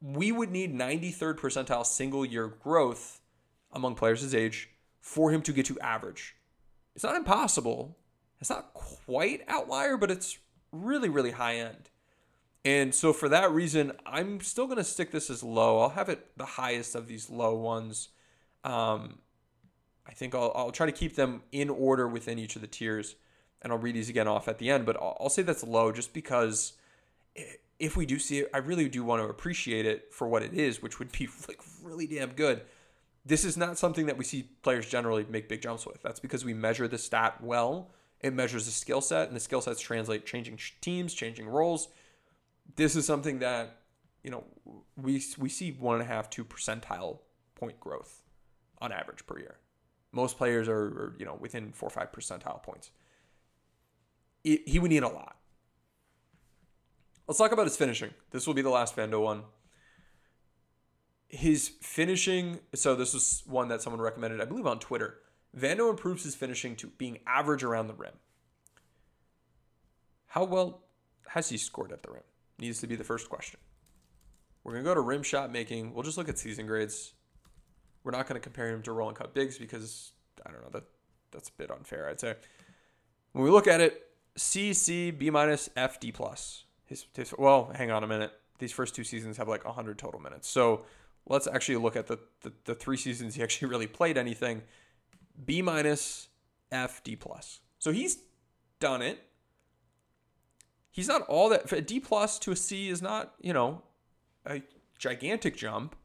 we 0.01 0.31
would 0.33 0.51
need 0.51 0.75
93rd 0.75 1.37
percentile 1.39 1.87
single 1.87 2.25
year 2.25 2.49
growth 2.49 3.21
among 3.73 3.95
players 3.95 4.21
his 4.21 4.35
age 4.35 4.71
for 5.01 5.31
him 5.31 5.43
to 5.43 5.53
get 5.53 5.67
to 5.67 5.79
average. 5.81 6.37
It's 6.95 7.05
not 7.05 7.17
impossible. 7.17 7.97
It's 8.41 8.51
not 8.51 8.75
quite 8.75 9.43
outlier, 9.49 9.97
but 9.97 10.11
it's 10.11 10.39
really, 10.73 11.09
really 11.09 11.33
high 11.33 11.57
end. 11.57 11.91
And 12.65 12.95
so 12.95 13.13
for 13.13 13.29
that 13.29 13.53
reason, 13.53 13.93
I'm 14.05 14.41
still 14.41 14.67
going 14.67 14.79
to 14.79 14.85
stick 14.85 15.13
this 15.13 15.31
as 15.31 15.43
low. 15.43 15.79
I'll 15.81 15.91
have 15.91 16.09
it 16.09 16.37
the 16.37 16.45
highest 16.45 16.95
of 16.95 17.07
these 17.07 17.31
low 17.31 17.55
ones. 17.55 18.09
Um, 18.65 19.19
I 20.09 20.13
think 20.13 20.35
I'll, 20.35 20.53
I'll 20.55 20.73
try 20.73 20.87
to 20.87 20.93
keep 20.93 21.17
them 21.17 21.43
in 21.53 21.69
order 21.69 22.07
within 22.07 22.39
each 22.39 22.57
of 22.57 22.63
the 22.63 22.69
tiers 22.69 23.17
and 23.63 23.73
I'll 23.73 23.79
read 23.79 23.95
these 23.95 24.09
again 24.09 24.29
off 24.29 24.49
at 24.49 24.59
the 24.59 24.71
end, 24.71 24.87
but 24.87 24.97
I'll, 24.97 25.17
I'll 25.21 25.29
say 25.29 25.43
that's 25.43 25.65
low 25.65 25.93
just 25.93 26.13
because 26.13 26.75
if 27.79 27.97
we 27.97 28.07
do 28.07 28.19
see 28.19 28.41
it, 28.41 28.51
I 28.55 28.59
really 28.59 28.89
do 28.89 29.05
want 29.05 29.23
to 29.23 29.29
appreciate 29.29 29.87
it 29.87 30.13
for 30.13 30.29
what 30.29 30.43
it 30.43 30.55
is, 30.55 30.83
which 30.83 30.99
would 30.99 31.13
be 31.13 31.29
like 31.49 31.61
really 31.83 32.07
damn 32.07 32.31
good. 32.31 32.63
This 33.25 33.45
is 33.45 33.57
not 33.57 33.77
something 33.77 34.07
that 34.07 34.17
we 34.17 34.25
see 34.25 34.45
players 34.63 34.89
generally 34.89 35.27
make 35.29 35.49
big 35.49 35.61
jumps 35.61 35.85
with. 35.85 36.01
That's 36.03 36.21
because 36.21 36.45
we 36.45 36.55
measure 36.55 36.87
the 36.87 36.99
stat 36.99 37.43
well. 37.43 37.91
It 38.21 38.33
measures 38.33 38.67
the 38.67 38.73
skill 38.73 39.01
set, 39.01 39.27
and 39.27 39.37
the 39.37 39.41
skill 39.41 39.61
sets 39.61 39.81
translate 39.81 40.25
changing 40.25 40.59
teams, 40.81 41.13
changing 41.13 41.49
roles. 41.49 41.89
This 42.77 42.97
is 42.97 43.05
something 43.05 43.41
that 43.41 43.81
you 44.23 44.31
know 44.31 44.45
we 44.97 45.23
we 45.39 45.49
see 45.49 45.73
one 45.73 45.97
and 45.97 46.03
a 46.03 46.07
half, 46.07 46.31
two 46.31 46.45
percentile 46.45 47.19
point 47.57 47.79
growth 47.81 48.23
on 48.79 48.93
average 48.93 49.27
per 49.27 49.39
year. 49.39 49.57
Most 50.17 50.39
players 50.39 50.67
are, 50.67 50.83
are 50.83 51.15
you 51.19 51.27
know 51.27 51.37
within 51.39 51.73
four 51.73 51.89
or 51.89 51.91
five 51.91 52.11
percentile 52.11 52.63
points. 52.63 52.91
It, 54.45 54.67
he 54.67 54.79
would 54.79 54.91
need 54.91 55.03
a 55.03 55.09
lot. 55.09 55.37
Let's 57.29 57.37
talk 57.37 57.53
about 57.53 57.67
his 57.67 57.77
finishing. 57.77 58.15
This 58.31 58.47
will 58.47 58.55
be 58.55 58.63
the 58.63 58.71
last 58.71 58.97
Vando 58.97 59.23
one. 59.23 59.43
His 61.29 61.69
finishing, 61.83 62.61
so 62.75 62.95
this 62.95 63.13
was 63.13 63.43
one 63.45 63.69
that 63.69 63.83
someone 63.83 64.01
recommended, 64.01 64.41
I 64.41 64.47
believe 64.47 64.67
on 64.67 64.79
Twitter. 64.79 65.19
Vando 65.55 65.91
improves 65.91 66.25
his 66.25 66.35
finishing 66.35 66.77
to 66.77 66.87
being 66.87 67.19
average 67.27 67.63
around 67.63 67.89
the 67.89 67.95
rim. 67.95 68.15
How 70.29 70.45
well 70.45 70.85
has 71.29 71.51
he 71.51 71.59
scored 71.59 71.93
at 71.93 72.03
the 72.03 72.11
rim? 72.11 72.23
Needs 72.59 72.81
to 72.81 72.87
be 72.87 72.97
the 72.97 73.05
first 73.05 73.29
question. 73.29 73.61
We're 74.65 74.73
going 74.73 74.85
to 74.85 74.91
go 74.91 74.95
to 74.95 75.01
rim 75.03 75.23
shot 75.23 75.53
making. 75.53 75.93
We'll 75.93 76.05
just 76.05 76.17
look 76.17 76.31
at 76.31 76.39
season 76.39 76.67
grades. 76.67 77.13
We're 78.07 78.13
not 78.13 78.29
going 78.29 78.41
to 78.41 78.41
compare 78.41 78.69
him 78.69 78.83
to 78.83 78.93
Roll 78.93 79.09
and 79.09 79.19
Cut 79.19 79.35
Bigs 79.35 79.59
because 79.59 80.13
I 80.47 80.53
don't 80.53 80.63
know 80.63 80.71
that 80.71 80.85
that's 81.33 81.49
a 81.49 81.53
bit 81.59 81.73
unfair. 81.73 82.09
I'd 82.09 82.21
say 82.21 82.37
when 83.33 83.45
we 83.45 83.51
look 83.51 83.67
at 83.67 83.81
it, 83.81 84.01
C 84.37 84.73
C 84.75 85.11
B 85.11 85.29
minus 85.29 85.69
F 85.75 85.99
D 85.99 86.13
plus. 86.13 86.63
His, 86.85 87.05
his 87.17 87.35
well, 87.37 87.73
hang 87.75 87.91
on 87.91 88.05
a 88.05 88.07
minute. 88.07 88.31
These 88.61 88.71
first 88.71 88.95
two 88.95 89.03
seasons 89.03 89.39
have 89.39 89.49
like 89.49 89.65
100 89.65 89.99
total 89.99 90.21
minutes. 90.21 90.49
So 90.49 90.85
let's 91.29 91.49
actually 91.49 91.79
look 91.79 91.97
at 91.97 92.07
the, 92.07 92.21
the, 92.43 92.53
the 92.65 92.75
three 92.77 92.97
seasons 92.97 93.35
he 93.35 93.43
actually 93.43 93.71
really 93.71 93.89
played 93.89 94.17
anything. 94.17 94.63
B 95.45 95.61
minus 95.61 96.29
F 96.71 97.03
D 97.03 97.17
plus. 97.17 97.59
So 97.81 97.91
he's 97.91 98.19
done 98.79 99.03
it. 99.03 99.19
He's 100.93 101.09
not 101.09 101.23
all 101.23 101.49
that. 101.49 101.73
A 101.73 101.81
D 101.81 101.99
plus 101.99 102.39
to 102.39 102.53
a 102.53 102.57
C 102.57 102.89
is 102.89 103.03
not 103.03 103.35
you 103.41 103.53
know 103.53 103.83
a 104.47 104.63
gigantic 104.97 105.57
jump. 105.57 105.97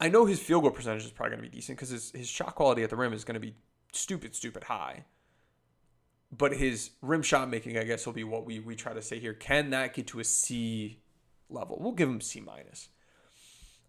I 0.00 0.08
know 0.08 0.24
his 0.24 0.40
field 0.40 0.62
goal 0.62 0.72
percentage 0.72 1.04
is 1.04 1.10
probably 1.10 1.36
going 1.36 1.44
to 1.44 1.50
be 1.50 1.56
decent 1.56 1.78
because 1.78 1.90
his, 1.90 2.10
his 2.10 2.28
shot 2.28 2.54
quality 2.54 2.82
at 2.82 2.90
the 2.90 2.96
rim 2.96 3.12
is 3.12 3.24
going 3.24 3.34
to 3.34 3.40
be 3.40 3.54
stupid, 3.92 4.34
stupid 4.34 4.64
high. 4.64 5.04
But 6.36 6.56
his 6.56 6.90
rim 7.00 7.22
shot 7.22 7.48
making, 7.48 7.78
I 7.78 7.84
guess, 7.84 8.06
will 8.06 8.12
be 8.12 8.24
what 8.24 8.44
we, 8.44 8.58
we 8.58 8.74
try 8.74 8.92
to 8.92 9.02
say 9.02 9.20
here. 9.20 9.34
Can 9.34 9.70
that 9.70 9.94
get 9.94 10.08
to 10.08 10.20
a 10.20 10.24
C 10.24 10.98
level? 11.48 11.78
We'll 11.80 11.92
give 11.92 12.08
him 12.08 12.20
C 12.20 12.40
minus. 12.40 12.88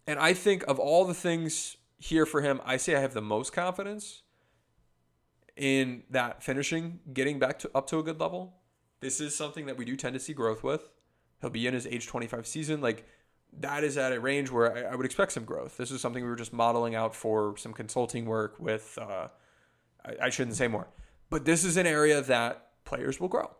And 0.06 0.20
I 0.20 0.32
think 0.32 0.64
of 0.68 0.78
all 0.78 1.04
the 1.04 1.14
things 1.14 1.76
here 1.98 2.24
for 2.24 2.40
him, 2.40 2.60
I 2.64 2.76
say 2.76 2.94
I 2.94 3.00
have 3.00 3.14
the 3.14 3.22
most 3.22 3.52
confidence 3.52 4.22
in 5.56 6.04
that 6.10 6.42
finishing, 6.42 7.00
getting 7.12 7.38
back 7.38 7.58
to 7.60 7.70
up 7.74 7.88
to 7.88 7.98
a 7.98 8.02
good 8.02 8.20
level. 8.20 8.54
This 9.00 9.20
is 9.20 9.34
something 9.34 9.66
that 9.66 9.76
we 9.76 9.84
do 9.84 9.96
tend 9.96 10.14
to 10.14 10.20
see 10.20 10.32
growth 10.32 10.62
with. 10.62 10.88
He'll 11.40 11.50
be 11.50 11.66
in 11.66 11.74
his 11.74 11.86
age 11.86 12.06
25 12.06 12.46
season. 12.46 12.80
Like 12.80 13.06
that 13.60 13.84
is 13.84 13.96
at 13.96 14.12
a 14.12 14.20
range 14.20 14.50
where 14.50 14.88
I, 14.88 14.92
I, 14.92 14.94
would 14.94 15.06
expect 15.06 15.32
some 15.32 15.44
growth. 15.44 15.76
This 15.76 15.90
is 15.90 16.00
something 16.00 16.22
we 16.22 16.28
were 16.28 16.36
just 16.36 16.52
modeling 16.52 16.94
out 16.94 17.14
for 17.14 17.56
some 17.56 17.72
consulting 17.72 18.26
work 18.26 18.56
with. 18.58 18.98
Uh, 19.00 19.28
I, 20.04 20.14
I 20.22 20.30
shouldn't 20.30 20.56
say 20.56 20.68
more, 20.68 20.88
but 21.30 21.44
this 21.44 21.64
is 21.64 21.76
an 21.76 21.86
area 21.86 22.20
that 22.22 22.68
players 22.84 23.20
will 23.20 23.28
grow, 23.28 23.50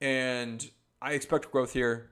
and 0.00 0.68
I 1.00 1.12
expect 1.12 1.50
growth 1.50 1.72
here. 1.72 2.10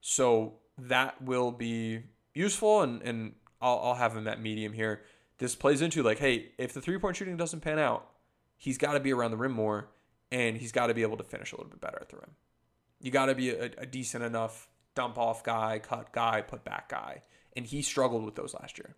So 0.00 0.58
that 0.78 1.20
will 1.22 1.50
be 1.50 2.02
useful, 2.34 2.82
and 2.82 3.02
and 3.02 3.34
I'll, 3.60 3.80
I'll 3.82 3.94
have 3.94 4.16
him 4.16 4.28
at 4.28 4.40
medium 4.40 4.72
here. 4.72 5.02
This 5.38 5.54
plays 5.54 5.82
into 5.82 6.02
like, 6.02 6.18
hey, 6.18 6.52
if 6.58 6.72
the 6.72 6.80
three 6.80 6.98
point 6.98 7.16
shooting 7.16 7.36
doesn't 7.36 7.60
pan 7.60 7.78
out, 7.78 8.08
he's 8.56 8.78
got 8.78 8.92
to 8.94 9.00
be 9.00 9.12
around 9.12 9.32
the 9.32 9.36
rim 9.36 9.52
more, 9.52 9.90
and 10.30 10.56
he's 10.56 10.72
got 10.72 10.86
to 10.86 10.94
be 10.94 11.02
able 11.02 11.16
to 11.16 11.24
finish 11.24 11.52
a 11.52 11.56
little 11.56 11.70
bit 11.70 11.80
better 11.80 11.98
at 12.00 12.08
the 12.08 12.16
rim. 12.16 12.30
You 13.00 13.10
got 13.10 13.26
to 13.26 13.34
be 13.34 13.50
a, 13.50 13.70
a 13.78 13.86
decent 13.86 14.24
enough 14.24 14.68
dump 14.96 15.16
off 15.18 15.44
guy, 15.44 15.78
cut 15.78 16.10
guy, 16.10 16.40
put 16.40 16.64
back 16.64 16.88
guy. 16.88 17.22
And 17.54 17.64
he 17.64 17.82
struggled 17.82 18.24
with 18.24 18.34
those 18.34 18.54
last 18.54 18.78
year. 18.78 18.96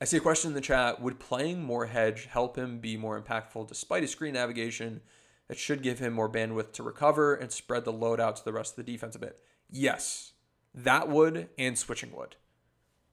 I 0.00 0.04
see 0.04 0.18
a 0.18 0.20
question 0.20 0.50
in 0.50 0.54
the 0.54 0.60
chat 0.60 1.00
Would 1.00 1.18
playing 1.18 1.62
more 1.62 1.86
hedge 1.86 2.26
help 2.26 2.56
him 2.56 2.80
be 2.80 2.98
more 2.98 3.18
impactful 3.20 3.68
despite 3.68 4.02
his 4.02 4.10
screen 4.10 4.34
navigation? 4.34 5.00
It 5.48 5.58
should 5.58 5.82
give 5.82 6.00
him 6.00 6.12
more 6.12 6.28
bandwidth 6.28 6.72
to 6.72 6.82
recover 6.82 7.34
and 7.34 7.50
spread 7.50 7.84
the 7.84 7.92
load 7.92 8.20
out 8.20 8.36
to 8.36 8.44
the 8.44 8.52
rest 8.52 8.76
of 8.76 8.84
the 8.84 8.92
defense 8.92 9.14
a 9.14 9.20
bit. 9.20 9.40
Yes, 9.70 10.32
that 10.74 11.08
would, 11.08 11.48
and 11.56 11.78
switching 11.78 12.14
would. 12.14 12.36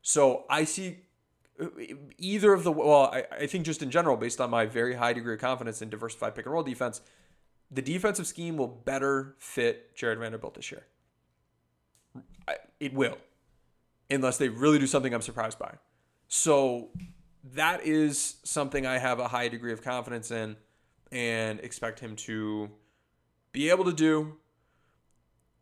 So 0.01 0.45
I 0.49 0.63
see 0.63 0.97
uh, 1.61 1.67
either 2.17 2.51
of 2.51 2.63
the, 2.63 2.71
well, 2.71 3.11
I, 3.13 3.25
I 3.31 3.47
think 3.47 3.65
just 3.65 3.83
in 3.83 3.91
general, 3.91 4.17
based 4.17 4.41
on 4.41 4.49
my 4.49 4.65
very 4.65 4.95
high 4.95 5.13
degree 5.13 5.35
of 5.35 5.39
confidence 5.39 5.81
in 5.81 5.89
diversified 5.89 6.33
pick 6.33 6.45
and 6.45 6.53
roll 6.53 6.63
defense, 6.63 7.01
the 7.69 7.83
defensive 7.83 8.27
scheme 8.27 8.57
will 8.57 8.67
better 8.67 9.35
fit 9.37 9.95
Jared 9.95 10.19
Vanderbilt 10.19 10.55
this 10.55 10.71
year 10.71 10.85
it 12.83 12.93
will, 12.93 13.17
unless 14.09 14.37
they 14.37 14.49
really 14.49 14.77
do 14.77 14.87
something 14.87 15.13
I'm 15.13 15.21
surprised 15.21 15.57
by. 15.57 15.75
So 16.27 16.89
that 17.53 17.85
is 17.85 18.35
something 18.43 18.85
I 18.85 18.97
have 18.97 19.19
a 19.19 19.27
high 19.29 19.47
degree 19.47 19.71
of 19.71 19.81
confidence 19.81 20.31
in 20.31 20.57
and 21.11 21.61
expect 21.61 21.99
him 21.99 22.15
to 22.17 22.69
be 23.53 23.69
able 23.69 23.85
to 23.85 23.93
do. 23.93 24.35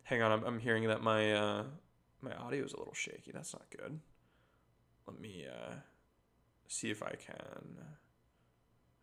Hang 0.03 0.23
on, 0.23 0.31
I'm, 0.31 0.43
I'm 0.43 0.59
hearing 0.59 0.87
that 0.87 1.03
my 1.03 1.31
uh, 1.31 1.63
my 2.21 2.33
audio 2.33 2.65
is 2.65 2.73
a 2.73 2.77
little 2.77 2.93
shaky. 2.93 3.31
That's 3.31 3.53
not 3.53 3.65
good. 3.69 3.99
Let 5.07 5.19
me 5.19 5.45
uh, 5.47 5.75
see 6.67 6.89
if 6.89 7.03
I 7.03 7.11
can. 7.11 7.77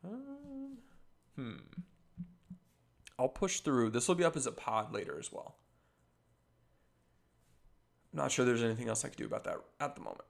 Um, 0.05 0.79
hmm. 1.37 1.57
I'll 3.19 3.29
push 3.29 3.61
through. 3.61 3.91
This 3.91 4.09
will 4.09 4.15
be 4.15 4.25
up 4.25 4.37
as 4.37 4.47
a 4.47 4.53
pod 4.53 4.93
later 4.93 5.19
as 5.19 5.33
well. 5.33 5.57
Not 8.19 8.33
sure 8.33 8.45
there's 8.45 8.65
anything 8.65 8.89
else 8.89 9.05
I 9.05 9.09
could 9.09 9.17
do 9.17 9.27
about 9.27 9.45
that 9.45 9.59
at 9.81 9.95
the 9.95 10.01
moment. 10.01 10.25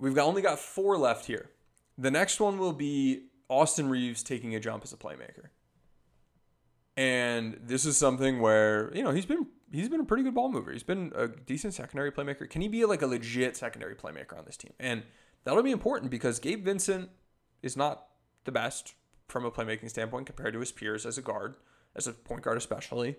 We've 0.00 0.14
got, 0.14 0.26
only 0.26 0.42
got 0.42 0.58
four 0.58 0.98
left 0.98 1.26
here. 1.26 1.48
The 1.96 2.10
next 2.10 2.40
one 2.40 2.58
will 2.58 2.72
be 2.72 3.26
Austin 3.48 3.88
Reaves 3.88 4.24
taking 4.24 4.54
a 4.56 4.60
jump 4.60 4.82
as 4.82 4.92
a 4.92 4.96
playmaker. 4.96 5.50
And 6.96 7.60
this 7.62 7.86
is 7.86 7.96
something 7.96 8.40
where, 8.40 8.90
you 8.94 9.04
know, 9.04 9.12
he's 9.12 9.26
been 9.26 9.46
he's 9.70 9.88
been 9.88 10.00
a 10.00 10.04
pretty 10.04 10.24
good 10.24 10.34
ball 10.34 10.50
mover. 10.50 10.72
He's 10.72 10.82
been 10.82 11.12
a 11.14 11.28
decent 11.28 11.72
secondary 11.72 12.10
playmaker. 12.10 12.50
Can 12.50 12.62
he 12.62 12.68
be 12.68 12.84
like 12.84 13.02
a 13.02 13.06
legit 13.06 13.56
secondary 13.56 13.94
playmaker 13.94 14.36
on 14.36 14.44
this 14.44 14.56
team? 14.56 14.72
And 14.80 15.04
that'll 15.44 15.62
be 15.62 15.70
important 15.70 16.10
because 16.10 16.40
Gabe 16.40 16.64
Vincent 16.64 17.10
is 17.62 17.76
not 17.76 18.08
the 18.44 18.52
best 18.52 18.94
from 19.28 19.44
a 19.44 19.52
playmaking 19.52 19.88
standpoint 19.88 20.26
compared 20.26 20.52
to 20.54 20.60
his 20.60 20.72
peers 20.72 21.06
as 21.06 21.16
a 21.16 21.22
guard, 21.22 21.54
as 21.94 22.08
a 22.08 22.12
point 22.12 22.42
guard 22.42 22.58
especially. 22.58 23.16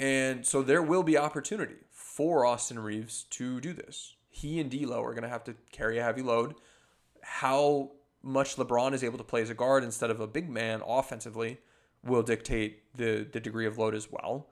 And 0.00 0.46
so 0.46 0.62
there 0.62 0.82
will 0.82 1.02
be 1.02 1.18
opportunity 1.18 1.76
for 1.90 2.46
Austin 2.46 2.78
Reaves 2.78 3.24
to 3.30 3.60
do 3.60 3.74
this. 3.74 4.14
He 4.30 4.58
and 4.58 4.70
D'Lo 4.70 5.04
are 5.04 5.12
going 5.12 5.24
to 5.24 5.28
have 5.28 5.44
to 5.44 5.54
carry 5.70 5.98
a 5.98 6.02
heavy 6.02 6.22
load. 6.22 6.54
How 7.22 7.90
much 8.22 8.56
LeBron 8.56 8.94
is 8.94 9.04
able 9.04 9.18
to 9.18 9.24
play 9.24 9.42
as 9.42 9.50
a 9.50 9.54
guard 9.54 9.84
instead 9.84 10.10
of 10.10 10.18
a 10.18 10.26
big 10.26 10.48
man 10.48 10.80
offensively 10.86 11.58
will 12.02 12.22
dictate 12.22 12.96
the 12.96 13.26
the 13.30 13.40
degree 13.40 13.66
of 13.66 13.76
load 13.76 13.94
as 13.94 14.10
well. 14.10 14.48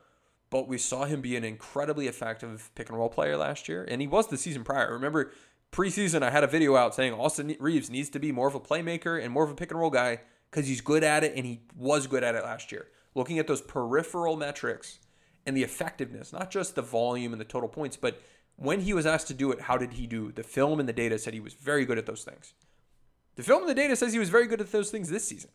But 0.51 0.69
we 0.69 0.77
saw 0.77 1.05
him 1.05 1.23
be 1.23 1.35
an 1.35 1.45
incredibly 1.45 2.09
effective 2.09 2.71
pick 2.75 2.91
and 2.91 2.99
roll 2.99 3.09
player 3.09 3.37
last 3.37 3.69
year, 3.69 3.87
and 3.89 4.03
he 4.03 4.07
was 4.07 4.29
the 4.29 4.37
season 4.37 4.65
prior. 4.65 4.93
Remember, 4.93 5.33
preseason 5.73 6.23
I 6.23 6.31
had 6.31 6.45
a 6.45 6.47
video 6.47 6.77
out 6.77 6.95
saying 6.95 7.15
Austin 7.15 7.57
Reaves 7.59 7.89
needs 7.91 8.11
to 8.11 8.19
be 8.19 8.33
more 8.33 8.49
of 8.49 8.55
a 8.55 8.61
playmaker 8.61 9.23
and 9.23 9.33
more 9.33 9.45
of 9.45 9.51
a 9.51 9.55
pick 9.55 9.71
and 9.71 9.81
roll 9.81 9.91
guy 9.91 10.21
because 10.51 10.67
he's 10.67 10.83
good 10.83 11.05
at 11.05 11.25
it, 11.25 11.33
and 11.37 11.47
he 11.47 11.63
was 11.75 12.07
good 12.07 12.23
at 12.23 12.35
it 12.35 12.45
last 12.45 12.71
year. 12.71 12.89
Looking 13.15 13.39
at 13.39 13.47
those 13.47 13.63
peripheral 13.63 14.37
metrics 14.37 14.99
and 15.49 15.57
the 15.57 15.63
effectiveness, 15.63 16.31
not 16.31 16.51
just 16.51 16.75
the 16.75 16.83
volume 16.83 17.33
and 17.33 17.41
the 17.41 17.45
total 17.45 17.71
points, 17.71 17.97
but 17.97 18.21
when 18.57 18.81
he 18.81 18.93
was 18.93 19.07
asked 19.07 19.29
to 19.29 19.35
do 19.35 19.51
it, 19.51 19.63
how 19.63 19.79
did 19.79 19.95
he 19.95 20.07
do? 20.07 20.31
The 20.31 20.43
film 20.43 20.79
and 20.79 20.87
the 20.87 20.93
data 20.93 21.19
said 21.19 21.33
he 21.33 21.41
was 21.41 21.55
very 21.55 21.87
good 21.87 21.97
at 21.97 22.05
those 22.05 22.23
things. 22.23 22.53
The 23.37 23.43
film 23.43 23.63
and 23.63 23.71
the 23.71 23.75
data 23.75 23.97
says 23.97 24.13
he 24.13 24.19
was 24.19 24.29
very 24.29 24.47
good 24.47 24.61
at 24.61 24.71
those 24.73 24.91
things 24.91 25.09
this 25.09 25.27
season. 25.27 25.51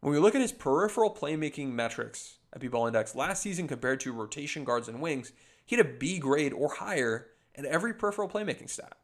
When 0.00 0.12
we 0.12 0.18
look 0.18 0.34
at 0.34 0.42
his 0.42 0.52
peripheral 0.52 1.14
playmaking 1.14 1.70
metrics 1.72 2.38
at 2.52 2.60
BBall 2.60 2.88
Index 2.88 3.14
last 3.14 3.42
season 3.42 3.66
compared 3.66 3.98
to 4.00 4.12
rotation 4.12 4.62
guards 4.62 4.88
and 4.88 5.00
wings, 5.00 5.32
he 5.64 5.74
had 5.74 5.86
a 5.86 5.88
B 5.88 6.18
grade 6.18 6.52
or 6.52 6.74
higher 6.74 7.28
in 7.54 7.64
every 7.64 7.94
peripheral 7.94 8.28
playmaking 8.28 8.68
stat. 8.68 8.98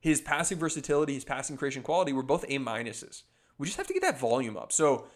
His 0.00 0.22
passing 0.22 0.56
versatility, 0.56 1.12
his 1.12 1.24
passing 1.24 1.58
creation 1.58 1.82
quality 1.82 2.14
were 2.14 2.22
both 2.22 2.44
A 2.44 2.58
minuses. 2.58 3.24
We 3.58 3.66
just 3.66 3.76
have 3.76 3.88
to 3.88 3.92
get 3.92 4.02
that 4.02 4.18
volume 4.18 4.56
up. 4.56 4.72
So 4.72 5.06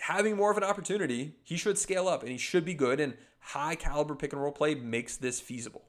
having 0.00 0.36
more 0.36 0.50
of 0.50 0.56
an 0.56 0.64
opportunity, 0.64 1.36
he 1.42 1.56
should 1.56 1.78
scale 1.78 2.08
up 2.08 2.22
and 2.22 2.30
he 2.30 2.38
should 2.38 2.64
be 2.64 2.74
good. 2.74 3.00
And 3.00 3.14
high 3.40 3.74
caliber 3.74 4.14
pick 4.14 4.32
and 4.32 4.42
roll 4.42 4.52
play 4.52 4.74
makes 4.74 5.16
this 5.16 5.40
feasible. 5.40 5.84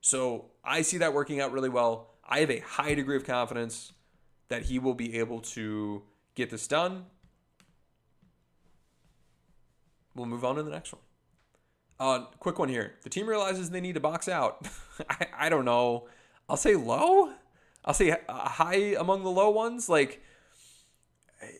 So 0.00 0.46
I 0.64 0.82
see 0.82 0.98
that 0.98 1.12
working 1.12 1.40
out 1.40 1.52
really 1.52 1.68
well. 1.68 2.10
I 2.28 2.40
have 2.40 2.50
a 2.50 2.60
high 2.60 2.94
degree 2.94 3.16
of 3.16 3.24
confidence 3.24 3.92
that 4.48 4.62
he 4.62 4.78
will 4.78 4.94
be 4.94 5.18
able 5.18 5.40
to 5.40 6.02
get 6.34 6.50
this 6.50 6.66
done. 6.66 7.06
We'll 10.14 10.26
move 10.26 10.44
on 10.44 10.56
to 10.56 10.62
the 10.62 10.70
next 10.70 10.92
one. 10.92 11.02
Uh, 11.98 12.24
quick 12.38 12.58
one 12.58 12.68
here. 12.68 12.94
The 13.02 13.10
team 13.10 13.26
realizes 13.26 13.70
they 13.70 13.80
need 13.80 13.94
to 13.94 14.00
box 14.00 14.28
out. 14.28 14.66
I, 15.10 15.26
I 15.38 15.48
don't 15.48 15.64
know. 15.64 16.08
I'll 16.48 16.56
say 16.56 16.74
low. 16.74 17.32
I'll 17.84 17.94
say 17.94 18.16
high 18.28 18.94
among 18.98 19.22
the 19.22 19.30
low 19.30 19.50
ones. 19.50 19.88
Like, 19.88 20.22
I, 21.42 21.50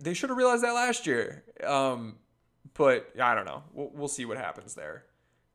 they 0.00 0.14
should 0.14 0.30
have 0.30 0.38
realized 0.38 0.64
that 0.64 0.72
last 0.72 1.06
year. 1.06 1.44
Um, 1.64 2.16
but 2.74 3.10
I 3.20 3.34
don't 3.34 3.44
know. 3.44 3.62
We'll, 3.72 3.90
we'll 3.94 4.08
see 4.08 4.24
what 4.24 4.38
happens 4.38 4.74
there. 4.74 5.04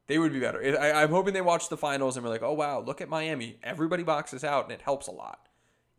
They 0.07 0.19
would 0.19 0.31
be 0.31 0.39
better. 0.39 0.77
I, 0.79 1.03
I'm 1.03 1.09
hoping 1.09 1.33
they 1.33 1.41
watch 1.41 1.69
the 1.69 1.77
finals 1.77 2.15
and 2.15 2.23
we're 2.23 2.29
like, 2.29 2.43
oh 2.43 2.53
wow, 2.53 2.79
look 2.79 3.01
at 3.01 3.09
Miami. 3.09 3.57
Everybody 3.63 4.03
boxes 4.03 4.43
out 4.43 4.65
and 4.65 4.71
it 4.71 4.81
helps 4.81 5.07
a 5.07 5.11
lot, 5.11 5.47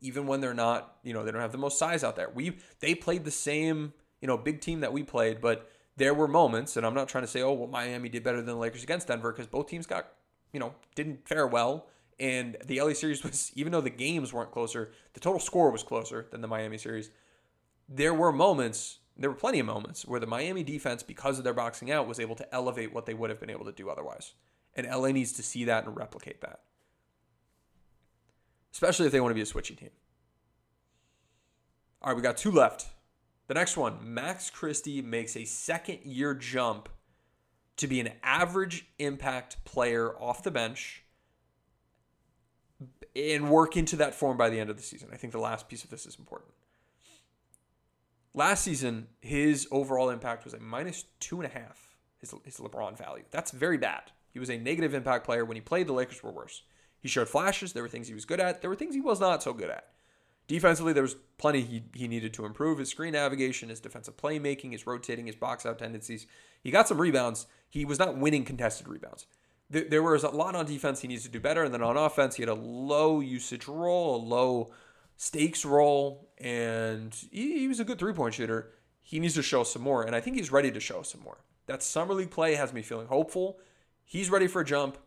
even 0.00 0.26
when 0.26 0.40
they're 0.40 0.54
not. 0.54 0.98
You 1.02 1.12
know, 1.12 1.24
they 1.24 1.32
don't 1.32 1.40
have 1.40 1.52
the 1.52 1.58
most 1.58 1.78
size 1.78 2.04
out 2.04 2.14
there. 2.14 2.30
We 2.32 2.58
they 2.80 2.94
played 2.94 3.24
the 3.24 3.32
same 3.32 3.92
you 4.20 4.28
know 4.28 4.36
big 4.36 4.60
team 4.60 4.80
that 4.80 4.92
we 4.92 5.02
played, 5.02 5.40
but 5.40 5.68
there 5.96 6.14
were 6.14 6.28
moments, 6.28 6.76
and 6.76 6.86
I'm 6.86 6.94
not 6.94 7.08
trying 7.08 7.24
to 7.24 7.28
say, 7.28 7.42
oh 7.42 7.52
well, 7.52 7.68
Miami 7.68 8.08
did 8.08 8.22
better 8.22 8.36
than 8.36 8.46
the 8.46 8.54
Lakers 8.54 8.84
against 8.84 9.08
Denver 9.08 9.32
because 9.32 9.46
both 9.46 9.66
teams 9.66 9.86
got 9.86 10.08
you 10.52 10.60
know 10.60 10.74
didn't 10.94 11.26
fare 11.26 11.46
well. 11.46 11.86
And 12.18 12.56
the 12.64 12.80
LA 12.80 12.94
series 12.94 13.22
was, 13.22 13.52
even 13.56 13.72
though 13.72 13.80
the 13.80 13.90
games 13.90 14.32
weren't 14.32 14.50
closer, 14.50 14.92
the 15.14 15.20
total 15.20 15.40
score 15.40 15.70
was 15.70 15.82
closer 15.82 16.26
than 16.30 16.40
the 16.40 16.48
Miami 16.48 16.78
series. 16.78 17.10
There 17.88 18.14
were 18.14 18.32
moments 18.32 18.98
there 19.18 19.30
were 19.30 19.36
plenty 19.36 19.60
of 19.60 19.66
moments 19.66 20.06
where 20.06 20.20
the 20.20 20.26
Miami 20.26 20.62
defense, 20.62 21.02
because 21.02 21.38
of 21.38 21.44
their 21.44 21.54
boxing 21.54 21.90
out, 21.90 22.06
was 22.06 22.20
able 22.20 22.34
to 22.36 22.54
elevate 22.54 22.92
what 22.92 23.06
they 23.06 23.14
would 23.14 23.30
have 23.30 23.40
been 23.40 23.50
able 23.50 23.64
to 23.64 23.72
do 23.72 23.88
otherwise. 23.88 24.32
And 24.74 24.86
LA 24.86 25.08
needs 25.08 25.32
to 25.32 25.42
see 25.42 25.64
that 25.64 25.86
and 25.86 25.96
replicate 25.96 26.42
that. 26.42 26.60
Especially 28.72 29.06
if 29.06 29.12
they 29.12 29.20
want 29.20 29.30
to 29.30 29.34
be 29.34 29.40
a 29.40 29.46
switching 29.46 29.76
team. 29.76 29.90
All 32.02 32.10
right, 32.10 32.16
we 32.16 32.22
got 32.22 32.36
two 32.36 32.50
left. 32.50 32.88
The 33.46 33.54
next 33.54 33.76
one 33.76 33.98
Max 34.02 34.50
Christie 34.50 35.00
makes 35.00 35.34
a 35.36 35.44
second 35.44 36.00
year 36.04 36.34
jump 36.34 36.90
to 37.78 37.86
be 37.86 38.00
an 38.00 38.10
average 38.22 38.86
impact 38.98 39.64
player 39.64 40.14
off 40.20 40.42
the 40.42 40.50
bench 40.50 41.04
and 43.14 43.50
work 43.50 43.78
into 43.78 43.96
that 43.96 44.14
form 44.14 44.36
by 44.36 44.50
the 44.50 44.60
end 44.60 44.68
of 44.68 44.76
the 44.76 44.82
season. 44.82 45.08
I 45.10 45.16
think 45.16 45.32
the 45.32 45.38
last 45.38 45.68
piece 45.68 45.84
of 45.84 45.90
this 45.90 46.04
is 46.04 46.18
important. 46.18 46.52
Last 48.36 48.64
season, 48.64 49.06
his 49.22 49.66
overall 49.70 50.10
impact 50.10 50.44
was 50.44 50.52
a 50.52 50.60
minus 50.60 51.06
two 51.20 51.40
and 51.40 51.50
a 51.50 51.58
half, 51.58 51.96
his, 52.18 52.34
his 52.44 52.58
LeBron 52.58 52.96
value. 52.96 53.24
That's 53.30 53.50
very 53.50 53.78
bad. 53.78 54.12
He 54.30 54.38
was 54.38 54.50
a 54.50 54.58
negative 54.58 54.92
impact 54.92 55.24
player. 55.24 55.42
When 55.42 55.56
he 55.56 55.62
played, 55.62 55.86
the 55.86 55.94
Lakers 55.94 56.22
were 56.22 56.30
worse. 56.30 56.62
He 57.00 57.08
showed 57.08 57.30
flashes. 57.30 57.72
There 57.72 57.82
were 57.82 57.88
things 57.88 58.08
he 58.08 58.14
was 58.14 58.26
good 58.26 58.38
at. 58.38 58.60
There 58.60 58.68
were 58.68 58.76
things 58.76 58.94
he 58.94 59.00
was 59.00 59.20
not 59.20 59.42
so 59.42 59.54
good 59.54 59.70
at. 59.70 59.86
Defensively, 60.48 60.92
there 60.92 61.02
was 61.02 61.16
plenty 61.38 61.62
he, 61.62 61.84
he 61.94 62.06
needed 62.06 62.34
to 62.34 62.44
improve. 62.44 62.78
His 62.78 62.90
screen 62.90 63.12
navigation, 63.12 63.70
his 63.70 63.80
defensive 63.80 64.18
playmaking, 64.18 64.72
his 64.72 64.86
rotating, 64.86 65.26
his 65.26 65.34
box 65.34 65.64
out 65.64 65.78
tendencies. 65.78 66.26
He 66.62 66.70
got 66.70 66.88
some 66.88 67.00
rebounds. 67.00 67.46
He 67.70 67.86
was 67.86 67.98
not 67.98 68.18
winning 68.18 68.44
contested 68.44 68.86
rebounds. 68.86 69.26
There, 69.70 69.88
there 69.88 70.02
was 70.02 70.24
a 70.24 70.28
lot 70.28 70.54
on 70.54 70.66
defense 70.66 71.00
he 71.00 71.08
needs 71.08 71.22
to 71.22 71.30
do 71.30 71.40
better. 71.40 71.64
And 71.64 71.72
then 71.72 71.82
on 71.82 71.96
offense, 71.96 72.36
he 72.36 72.42
had 72.42 72.50
a 72.50 72.54
low 72.54 73.20
usage 73.20 73.66
role, 73.66 74.16
a 74.16 74.18
low 74.18 74.72
stakes 75.16 75.64
role, 75.64 76.30
and 76.38 77.14
he, 77.30 77.60
he 77.60 77.68
was 77.68 77.80
a 77.80 77.84
good 77.84 77.98
three 77.98 78.12
point 78.12 78.34
shooter. 78.34 78.72
He 79.02 79.20
needs 79.20 79.34
to 79.34 79.42
show 79.42 79.62
some 79.62 79.82
more, 79.82 80.02
and 80.02 80.16
I 80.16 80.20
think 80.20 80.36
he's 80.36 80.50
ready 80.50 80.70
to 80.70 80.80
show 80.80 81.02
some 81.02 81.22
more. 81.22 81.38
That 81.66 81.82
summer 81.82 82.14
league 82.14 82.30
play 82.30 82.54
has 82.54 82.72
me 82.72 82.82
feeling 82.82 83.06
hopeful. 83.06 83.58
He's 84.04 84.30
ready 84.30 84.46
for 84.46 84.60
a 84.60 84.64
jump. 84.64 84.98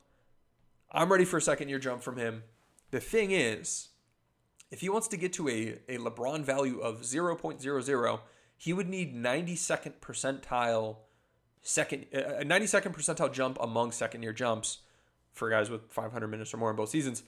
I'm 0.92 1.12
ready 1.12 1.26
for 1.26 1.38
a 1.38 1.42
second 1.42 1.70
year 1.70 1.80
jump 1.80 2.02
from 2.02 2.18
him. 2.18 2.44
The 2.92 3.00
thing 3.00 3.32
is, 3.32 3.90
if 4.72 4.82
he 4.82 4.90
wants 4.90 5.08
to 5.10 5.18
get 5.18 5.34
to 5.34 5.48
a, 5.48 5.80
a 5.88 5.98
LeBron 5.98 6.44
value 6.44 6.80
of 6.80 7.02
0.00, 7.02 8.20
he 8.58 8.74
would 8.74 8.90
need 8.90 9.16
92nd 9.16 9.94
percentile 10.02 10.98
second 11.62 12.06
uh, 12.14 12.20
uh, 12.20 12.38
a 12.40 12.46
92nd 12.46 12.96
percentile 12.96 13.32
jump 13.32 13.58
among 13.60 13.92
second 13.92 14.24
year 14.24 14.34
jumps 14.34 14.80
for 15.34 15.50
guys 15.50 15.70
with 15.70 15.92
500 15.92 16.28
minutes 16.28 16.54
or 16.54 16.58
more 16.58 16.70
in 16.70 16.76
both 16.76 16.90
seasons 16.90 17.24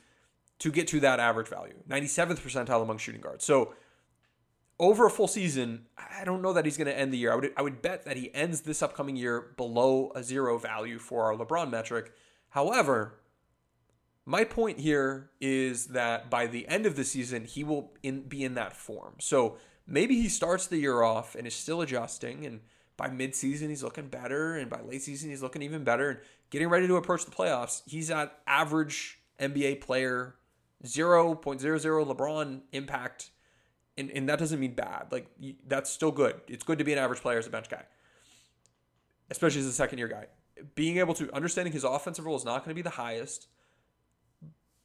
to 0.61 0.71
get 0.71 0.87
to 0.87 0.99
that 0.99 1.19
average 1.19 1.47
value. 1.47 1.73
97th 1.89 2.39
percentile 2.39 2.83
among 2.83 2.99
shooting 2.99 3.19
guards. 3.19 3.43
So 3.43 3.73
over 4.79 5.07
a 5.07 5.09
full 5.09 5.27
season, 5.27 5.87
I 5.97 6.23
don't 6.23 6.43
know 6.43 6.53
that 6.53 6.65
he's 6.65 6.77
going 6.77 6.87
to 6.87 6.97
end 6.97 7.11
the 7.11 7.17
year. 7.17 7.31
I 7.31 7.35
would 7.35 7.53
I 7.57 7.61
would 7.63 7.81
bet 7.81 8.05
that 8.05 8.15
he 8.15 8.33
ends 8.33 8.61
this 8.61 8.83
upcoming 8.83 9.15
year 9.15 9.53
below 9.57 10.11
a 10.13 10.23
zero 10.23 10.59
value 10.59 10.99
for 10.99 11.23
our 11.25 11.35
LeBron 11.35 11.71
metric. 11.71 12.13
However, 12.49 13.19
my 14.23 14.43
point 14.43 14.79
here 14.79 15.31
is 15.39 15.87
that 15.87 16.29
by 16.29 16.45
the 16.45 16.67
end 16.67 16.85
of 16.85 16.95
the 16.95 17.05
season, 17.05 17.45
he 17.45 17.63
will 17.63 17.93
in, 18.03 18.21
be 18.21 18.43
in 18.43 18.53
that 18.53 18.77
form. 18.77 19.15
So 19.19 19.57
maybe 19.87 20.21
he 20.21 20.29
starts 20.29 20.67
the 20.67 20.77
year 20.77 21.01
off 21.01 21.33
and 21.33 21.47
is 21.47 21.55
still 21.55 21.81
adjusting, 21.81 22.45
and 22.45 22.59
by 22.97 23.07
midseason 23.07 23.69
he's 23.69 23.81
looking 23.81 24.09
better, 24.09 24.57
and 24.57 24.69
by 24.69 24.81
late 24.81 25.01
season 25.01 25.31
he's 25.31 25.41
looking 25.41 25.63
even 25.63 25.83
better, 25.83 26.11
and 26.11 26.19
getting 26.51 26.69
ready 26.69 26.85
to 26.85 26.97
approach 26.97 27.25
the 27.25 27.31
playoffs. 27.31 27.81
He's 27.87 28.11
at 28.11 28.37
average 28.45 29.19
NBA 29.39 29.81
player 29.81 30.35
0.00 30.83 32.15
LeBron 32.15 32.61
impact. 32.71 33.31
And, 33.97 34.09
and 34.11 34.29
that 34.29 34.39
doesn't 34.39 34.59
mean 34.59 34.73
bad. 34.73 35.07
Like, 35.11 35.27
that's 35.67 35.89
still 35.89 36.11
good. 36.11 36.41
It's 36.47 36.63
good 36.63 36.79
to 36.79 36.83
be 36.83 36.93
an 36.93 36.99
average 36.99 37.21
player 37.21 37.37
as 37.37 37.47
a 37.47 37.49
bench 37.49 37.69
guy, 37.69 37.83
especially 39.29 39.61
as 39.61 39.67
a 39.67 39.73
second 39.73 39.99
year 39.99 40.07
guy. 40.07 40.27
Being 40.75 40.97
able 40.97 41.13
to 41.15 41.33
understanding 41.35 41.73
his 41.73 41.83
offensive 41.83 42.25
role 42.25 42.37
is 42.37 42.45
not 42.45 42.59
going 42.59 42.69
to 42.69 42.75
be 42.75 42.81
the 42.81 42.91
highest, 42.91 43.47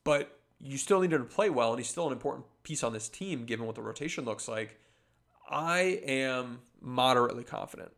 but 0.04 0.38
you 0.60 0.76
still 0.76 1.00
need 1.00 1.12
him 1.12 1.20
to 1.20 1.24
play 1.24 1.50
well, 1.50 1.70
and 1.70 1.78
he's 1.78 1.88
still 1.88 2.06
an 2.06 2.12
important 2.12 2.46
piece 2.62 2.82
on 2.82 2.92
this 2.92 3.08
team 3.08 3.44
given 3.44 3.66
what 3.66 3.76
the 3.76 3.82
rotation 3.82 4.24
looks 4.24 4.48
like. 4.48 4.78
I 5.48 6.00
am 6.04 6.60
moderately 6.80 7.44
confident. 7.44 7.92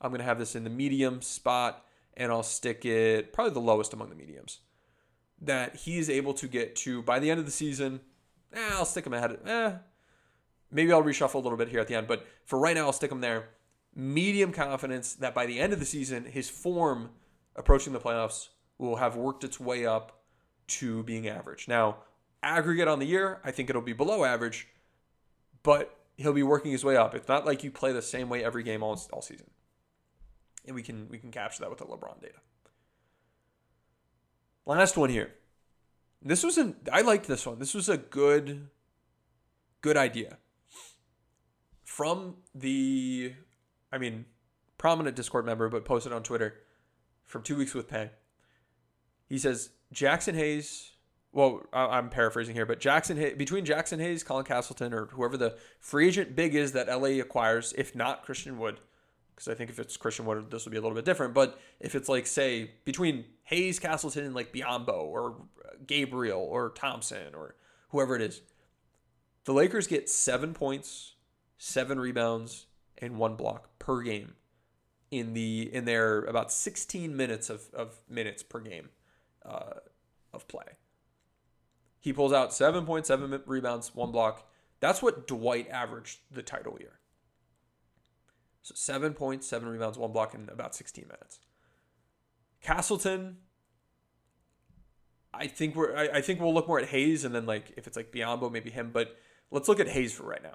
I'm 0.00 0.10
going 0.10 0.18
to 0.18 0.24
have 0.24 0.38
this 0.38 0.54
in 0.54 0.64
the 0.64 0.70
medium 0.70 1.22
spot, 1.22 1.84
and 2.14 2.30
I'll 2.30 2.42
stick 2.42 2.84
it 2.84 3.32
probably 3.32 3.54
the 3.54 3.60
lowest 3.60 3.94
among 3.94 4.10
the 4.10 4.16
mediums 4.16 4.58
that 5.42 5.76
he 5.76 5.98
is 5.98 6.08
able 6.08 6.32
to 6.34 6.46
get 6.46 6.76
to 6.76 7.02
by 7.02 7.18
the 7.18 7.30
end 7.30 7.40
of 7.40 7.46
the 7.46 7.52
season. 7.52 8.00
Eh, 8.54 8.70
I'll 8.72 8.84
stick 8.84 9.06
him 9.06 9.12
ahead. 9.12 9.38
Eh, 9.44 9.72
maybe 10.70 10.92
I'll 10.92 11.02
reshuffle 11.02 11.34
a 11.34 11.38
little 11.38 11.58
bit 11.58 11.68
here 11.68 11.80
at 11.80 11.88
the 11.88 11.94
end, 11.94 12.06
but 12.06 12.24
for 12.44 12.58
right 12.58 12.74
now, 12.74 12.86
I'll 12.86 12.92
stick 12.92 13.10
him 13.10 13.20
there. 13.20 13.50
Medium 13.94 14.52
confidence 14.52 15.14
that 15.14 15.34
by 15.34 15.46
the 15.46 15.60
end 15.60 15.72
of 15.72 15.78
the 15.78 15.84
season, 15.84 16.24
his 16.24 16.48
form 16.48 17.10
approaching 17.56 17.92
the 17.92 18.00
playoffs 18.00 18.48
will 18.78 18.96
have 18.96 19.16
worked 19.16 19.44
its 19.44 19.60
way 19.60 19.84
up 19.84 20.22
to 20.66 21.02
being 21.02 21.28
average. 21.28 21.68
Now, 21.68 21.98
aggregate 22.42 22.88
on 22.88 22.98
the 22.98 23.06
year, 23.06 23.40
I 23.44 23.50
think 23.50 23.68
it'll 23.68 23.82
be 23.82 23.92
below 23.92 24.24
average, 24.24 24.68
but 25.62 25.98
he'll 26.16 26.32
be 26.32 26.42
working 26.42 26.72
his 26.72 26.84
way 26.84 26.96
up. 26.96 27.14
It's 27.14 27.28
not 27.28 27.44
like 27.44 27.62
you 27.64 27.70
play 27.70 27.92
the 27.92 28.02
same 28.02 28.28
way 28.28 28.42
every 28.42 28.62
game 28.62 28.82
all, 28.82 29.00
all 29.12 29.22
season. 29.22 29.50
And 30.66 30.74
we 30.74 30.82
can 30.82 31.08
we 31.08 31.18
can 31.18 31.32
capture 31.32 31.60
that 31.60 31.70
with 31.70 31.80
the 31.80 31.84
LeBron 31.84 32.20
data. 32.20 32.38
Last 34.64 34.96
one 34.96 35.10
here. 35.10 35.32
This 36.24 36.44
was 36.44 36.56
an 36.58 36.76
I 36.92 37.00
liked 37.00 37.26
this 37.26 37.46
one. 37.46 37.58
This 37.58 37.74
was 37.74 37.88
a 37.88 37.96
good 37.96 38.68
good 39.80 39.96
idea. 39.96 40.38
From 41.84 42.36
the 42.54 43.34
I 43.92 43.98
mean, 43.98 44.24
prominent 44.78 45.16
Discord 45.16 45.44
member, 45.44 45.68
but 45.68 45.84
posted 45.84 46.12
on 46.12 46.22
Twitter 46.22 46.54
from 47.24 47.42
two 47.42 47.56
weeks 47.56 47.74
with 47.74 47.88
Pay. 47.88 48.10
He 49.28 49.38
says 49.38 49.70
Jaxson 49.94 50.34
Hayes. 50.34 50.90
Well, 51.32 51.62
I'm 51.72 52.10
paraphrasing 52.10 52.54
here, 52.54 52.66
but 52.66 52.78
Jaxson 52.78 53.16
Hayes, 53.16 53.38
between 53.38 53.64
Jaxson 53.64 53.98
Hayes, 54.00 54.22
Colin 54.22 54.44
Castleton, 54.44 54.92
or 54.92 55.06
whoever 55.06 55.38
the 55.38 55.56
free 55.80 56.08
agent 56.08 56.36
big 56.36 56.54
is 56.54 56.72
that 56.72 56.88
LA 56.88 57.20
acquires, 57.20 57.72
if 57.78 57.94
not 57.94 58.22
Christian 58.22 58.58
Wood, 58.58 58.80
because 59.42 59.52
I 59.52 59.58
think 59.58 59.70
if 59.70 59.80
it's 59.80 59.96
Christian 59.96 60.24
Wood, 60.24 60.50
this 60.50 60.64
would 60.64 60.70
be 60.70 60.76
a 60.76 60.80
little 60.80 60.94
bit 60.94 61.04
different. 61.04 61.34
But 61.34 61.58
if 61.80 61.96
it's 61.96 62.08
like, 62.08 62.28
say, 62.28 62.70
between 62.84 63.24
Hayes, 63.44 63.80
Castleton, 63.80 64.24
and 64.24 64.34
like 64.34 64.52
Biyombo 64.52 64.94
or 64.94 65.34
Gabriel 65.84 66.40
or 66.40 66.70
Thompson 66.70 67.34
or 67.34 67.56
whoever 67.88 68.14
it 68.14 68.22
is, 68.22 68.42
the 69.44 69.52
Lakers 69.52 69.88
get 69.88 70.08
seven 70.08 70.54
points, 70.54 71.14
seven 71.58 71.98
rebounds, 71.98 72.66
and 72.98 73.18
one 73.18 73.34
block 73.34 73.68
per 73.80 74.02
game 74.02 74.34
in 75.10 75.34
the 75.34 75.68
in 75.74 75.86
their 75.86 76.20
about 76.20 76.52
16 76.52 77.16
minutes 77.16 77.50
of, 77.50 77.62
of 77.74 78.00
minutes 78.08 78.44
per 78.44 78.60
game 78.60 78.90
uh, 79.44 79.80
of 80.32 80.46
play. 80.46 80.76
He 81.98 82.12
pulls 82.12 82.32
out 82.32 82.50
7.7 82.50 83.42
rebounds, 83.46 83.92
one 83.92 84.12
block. 84.12 84.48
That's 84.78 85.02
what 85.02 85.26
Dwight 85.26 85.68
averaged 85.68 86.20
the 86.30 86.42
title 86.42 86.76
year. 86.78 87.00
So 88.62 88.74
seven 88.76 89.14
points, 89.14 89.46
seven 89.46 89.68
rebounds, 89.68 89.98
one 89.98 90.12
block 90.12 90.34
in 90.34 90.48
about 90.48 90.74
16 90.74 91.04
minutes. 91.06 91.40
Castleton, 92.62 93.38
I 95.34 95.48
think 95.48 95.74
we're 95.74 95.96
I, 95.96 96.18
I 96.18 96.20
think 96.20 96.40
we'll 96.40 96.54
look 96.54 96.68
more 96.68 96.78
at 96.78 96.88
Hayes 96.88 97.24
and 97.24 97.34
then 97.34 97.46
like 97.46 97.72
if 97.76 97.86
it's 97.86 97.96
like 97.96 98.12
Biyombo, 98.12 98.50
maybe 98.52 98.70
him, 98.70 98.90
but 98.92 99.16
let's 99.50 99.68
look 99.68 99.80
at 99.80 99.88
Hayes 99.88 100.12
for 100.12 100.24
right 100.24 100.42
now. 100.42 100.54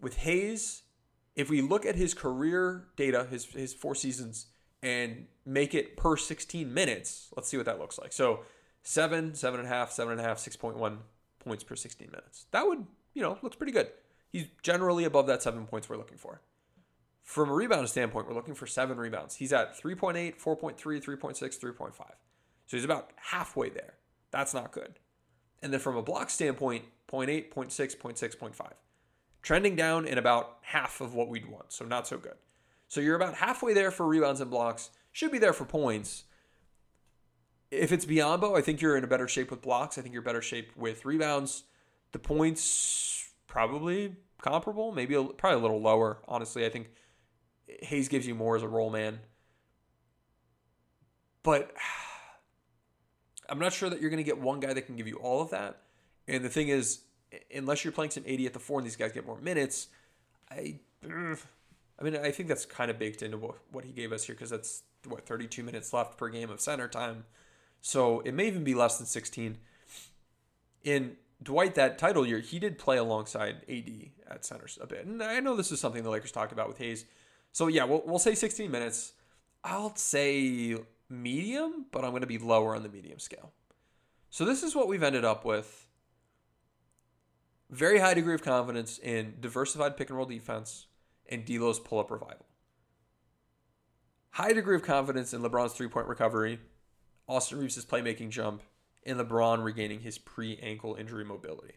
With 0.00 0.18
Hayes, 0.18 0.82
if 1.34 1.50
we 1.50 1.60
look 1.60 1.84
at 1.84 1.96
his 1.96 2.14
career 2.14 2.88
data, 2.96 3.26
his 3.28 3.46
his 3.46 3.74
four 3.74 3.94
seasons, 3.94 4.46
and 4.82 5.26
make 5.44 5.74
it 5.74 5.96
per 5.96 6.16
16 6.16 6.72
minutes, 6.72 7.28
let's 7.36 7.48
see 7.48 7.56
what 7.56 7.66
that 7.66 7.78
looks 7.78 7.98
like. 7.98 8.12
So 8.12 8.40
seven, 8.82 9.34
seven 9.34 9.60
and 9.60 9.68
a 9.68 9.72
half, 9.72 9.90
seven 9.90 10.12
and 10.12 10.20
a 10.20 10.24
half, 10.24 10.38
6.1 10.38 10.98
points 11.38 11.64
per 11.64 11.76
16 11.76 12.08
minutes. 12.10 12.46
That 12.50 12.66
would, 12.66 12.86
you 13.14 13.22
know, 13.22 13.38
looks 13.42 13.56
pretty 13.56 13.72
good. 13.72 13.88
He's 14.30 14.46
generally 14.62 15.04
above 15.04 15.26
that 15.26 15.42
seven 15.42 15.66
points 15.66 15.88
we're 15.88 15.96
looking 15.96 16.18
for. 16.18 16.40
From 17.22 17.50
a 17.50 17.54
rebound 17.54 17.88
standpoint, 17.88 18.26
we're 18.26 18.34
looking 18.34 18.54
for 18.54 18.66
seven 18.66 18.98
rebounds. 18.98 19.36
He's 19.36 19.52
at 19.52 19.80
3.8, 19.80 20.40
4.3, 20.40 20.76
3.6, 20.76 21.58
3.5. 21.58 21.92
So 22.66 22.76
he's 22.76 22.84
about 22.84 23.10
halfway 23.16 23.68
there. 23.70 23.94
That's 24.30 24.54
not 24.54 24.72
good. 24.72 24.98
And 25.62 25.72
then 25.72 25.80
from 25.80 25.96
a 25.96 26.02
block 26.02 26.30
standpoint, 26.30 26.84
0.8, 27.10 27.52
0.6, 27.52 27.96
0.6, 27.96 28.36
0.5. 28.36 28.72
Trending 29.42 29.76
down 29.76 30.06
in 30.06 30.18
about 30.18 30.58
half 30.62 31.00
of 31.00 31.14
what 31.14 31.28
we'd 31.28 31.50
want. 31.50 31.72
So 31.72 31.84
not 31.84 32.06
so 32.06 32.18
good. 32.18 32.36
So 32.88 33.00
you're 33.00 33.16
about 33.16 33.34
halfway 33.34 33.74
there 33.74 33.90
for 33.90 34.06
rebounds 34.06 34.40
and 34.40 34.50
blocks. 34.50 34.90
Should 35.12 35.32
be 35.32 35.38
there 35.38 35.52
for 35.52 35.64
points. 35.64 36.24
If 37.70 37.92
it's 37.92 38.04
Biyombo, 38.04 38.58
I 38.58 38.60
think 38.60 38.80
you're 38.80 38.96
in 38.96 39.04
a 39.04 39.08
better 39.08 39.28
shape 39.28 39.50
with 39.50 39.62
blocks. 39.62 39.96
I 39.96 40.02
think 40.02 40.12
you're 40.12 40.22
better 40.22 40.42
shape 40.42 40.70
with 40.76 41.04
rebounds. 41.04 41.64
The 42.12 42.18
points 42.18 43.28
probably 43.46 44.16
comparable, 44.42 44.92
maybe 44.92 45.14
a, 45.14 45.22
probably 45.22 45.58
a 45.58 45.62
little 45.62 45.80
lower. 45.80 46.18
Honestly, 46.26 46.66
I 46.66 46.68
think 46.68 46.90
Hayes 47.82 48.08
gives 48.08 48.26
you 48.26 48.34
more 48.34 48.56
as 48.56 48.62
a 48.62 48.68
role 48.68 48.90
man. 48.90 49.20
But 51.42 51.72
I'm 53.48 53.58
not 53.58 53.72
sure 53.72 53.90
that 53.90 54.00
you're 54.00 54.10
going 54.10 54.22
to 54.22 54.24
get 54.24 54.38
one 54.38 54.60
guy 54.60 54.72
that 54.72 54.82
can 54.82 54.96
give 54.96 55.08
you 55.08 55.16
all 55.16 55.42
of 55.42 55.50
that. 55.50 55.82
And 56.28 56.44
the 56.44 56.48
thing 56.48 56.68
is, 56.68 57.00
unless 57.54 57.84
you're 57.84 57.92
playing 57.92 58.12
some 58.12 58.24
AD 58.26 58.40
at 58.40 58.52
the 58.52 58.58
four 58.58 58.78
and 58.78 58.86
these 58.86 58.96
guys 58.96 59.12
get 59.12 59.26
more 59.26 59.40
minutes, 59.40 59.88
I, 60.50 60.78
I 61.04 62.02
mean, 62.02 62.16
I 62.16 62.30
think 62.30 62.48
that's 62.48 62.64
kind 62.64 62.90
of 62.90 62.98
baked 62.98 63.22
into 63.22 63.38
what, 63.38 63.56
what 63.72 63.84
he 63.84 63.92
gave 63.92 64.12
us 64.12 64.24
here 64.24 64.34
because 64.34 64.50
that's 64.50 64.82
what 65.06 65.26
32 65.26 65.62
minutes 65.62 65.92
left 65.92 66.16
per 66.16 66.28
game 66.28 66.50
of 66.50 66.60
center 66.60 66.88
time. 66.88 67.24
So 67.80 68.20
it 68.20 68.32
may 68.32 68.46
even 68.46 68.64
be 68.64 68.74
less 68.74 68.98
than 68.98 69.06
16. 69.06 69.58
In 70.84 71.16
Dwight, 71.42 71.74
that 71.74 71.98
title 71.98 72.26
year, 72.26 72.40
he 72.40 72.58
did 72.58 72.78
play 72.78 72.98
alongside 72.98 73.64
AD 73.68 73.90
at 74.30 74.44
centers 74.44 74.78
a 74.80 74.86
bit. 74.86 75.06
And 75.06 75.22
I 75.22 75.40
know 75.40 75.56
this 75.56 75.72
is 75.72 75.80
something 75.80 76.02
the 76.02 76.10
Lakers 76.10 76.32
talked 76.32 76.52
about 76.52 76.68
with 76.68 76.78
Hayes. 76.78 77.06
So 77.52 77.66
yeah, 77.66 77.84
we'll, 77.84 78.02
we'll 78.06 78.18
say 78.18 78.34
16 78.34 78.70
minutes. 78.70 79.12
I'll 79.64 79.94
say 79.96 80.76
medium, 81.08 81.86
but 81.90 82.04
I'm 82.04 82.10
going 82.10 82.22
to 82.22 82.26
be 82.26 82.38
lower 82.38 82.74
on 82.74 82.82
the 82.82 82.88
medium 82.88 83.18
scale. 83.18 83.52
So 84.30 84.44
this 84.44 84.62
is 84.62 84.74
what 84.74 84.88
we've 84.88 85.02
ended 85.02 85.24
up 85.24 85.44
with. 85.44 85.86
Very 87.68 87.98
high 87.98 88.14
degree 88.14 88.34
of 88.34 88.42
confidence 88.42 88.98
in 88.98 89.34
diversified 89.40 89.96
pick 89.96 90.08
and 90.08 90.16
roll 90.16 90.26
defense 90.26 90.86
and 91.28 91.44
D'Lo's 91.44 91.78
pull 91.78 91.98
up 91.98 92.10
revival. 92.10 92.46
High 94.30 94.52
degree 94.52 94.76
of 94.76 94.82
confidence 94.82 95.34
in 95.34 95.42
LeBron's 95.42 95.72
three 95.72 95.88
point 95.88 96.06
recovery, 96.06 96.60
Austin 97.28 97.58
Reaves' 97.58 97.84
playmaking 97.84 98.30
jump, 98.30 98.62
and 99.04 99.18
LeBron 99.18 99.62
regaining 99.64 100.00
his 100.00 100.18
pre 100.18 100.58
ankle 100.58 100.94
injury 100.94 101.24
mobility. 101.24 101.74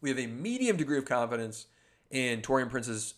We 0.00 0.10
have 0.10 0.18
a 0.18 0.26
medium 0.26 0.76
degree 0.76 0.98
of 0.98 1.04
confidence 1.04 1.66
in 2.10 2.42
Taurean 2.42 2.70
Prince's 2.70 3.14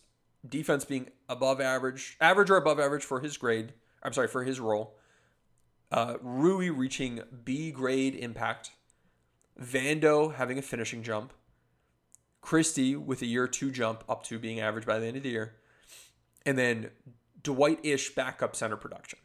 defense 0.47 0.85
being 0.85 1.09
above 1.29 1.61
average, 1.61 2.17
average 2.19 2.49
or 2.49 2.57
above 2.57 2.79
average 2.79 3.03
for 3.03 3.19
his 3.19 3.37
grade. 3.37 3.73
I'm 4.03 4.13
sorry, 4.13 4.27
for 4.27 4.43
his 4.43 4.59
role. 4.59 4.95
Uh, 5.91 6.15
Rui 6.21 6.69
reaching 6.69 7.21
B 7.43 7.71
grade 7.71 8.15
impact. 8.15 8.71
Vando 9.61 10.33
having 10.33 10.57
a 10.57 10.61
finishing 10.61 11.03
jump. 11.03 11.33
Christie 12.41 12.95
with 12.95 13.21
a 13.21 13.25
year 13.25 13.47
two 13.47 13.71
jump 13.71 14.03
up 14.09 14.23
to 14.23 14.39
being 14.39 14.59
average 14.59 14.85
by 14.85 14.99
the 14.99 15.05
end 15.05 15.17
of 15.17 15.23
the 15.23 15.29
year. 15.29 15.55
And 16.45 16.57
then 16.57 16.89
Dwight 17.43 17.79
ish 17.83 18.15
backup 18.15 18.55
center 18.55 18.77
production. 18.77 19.19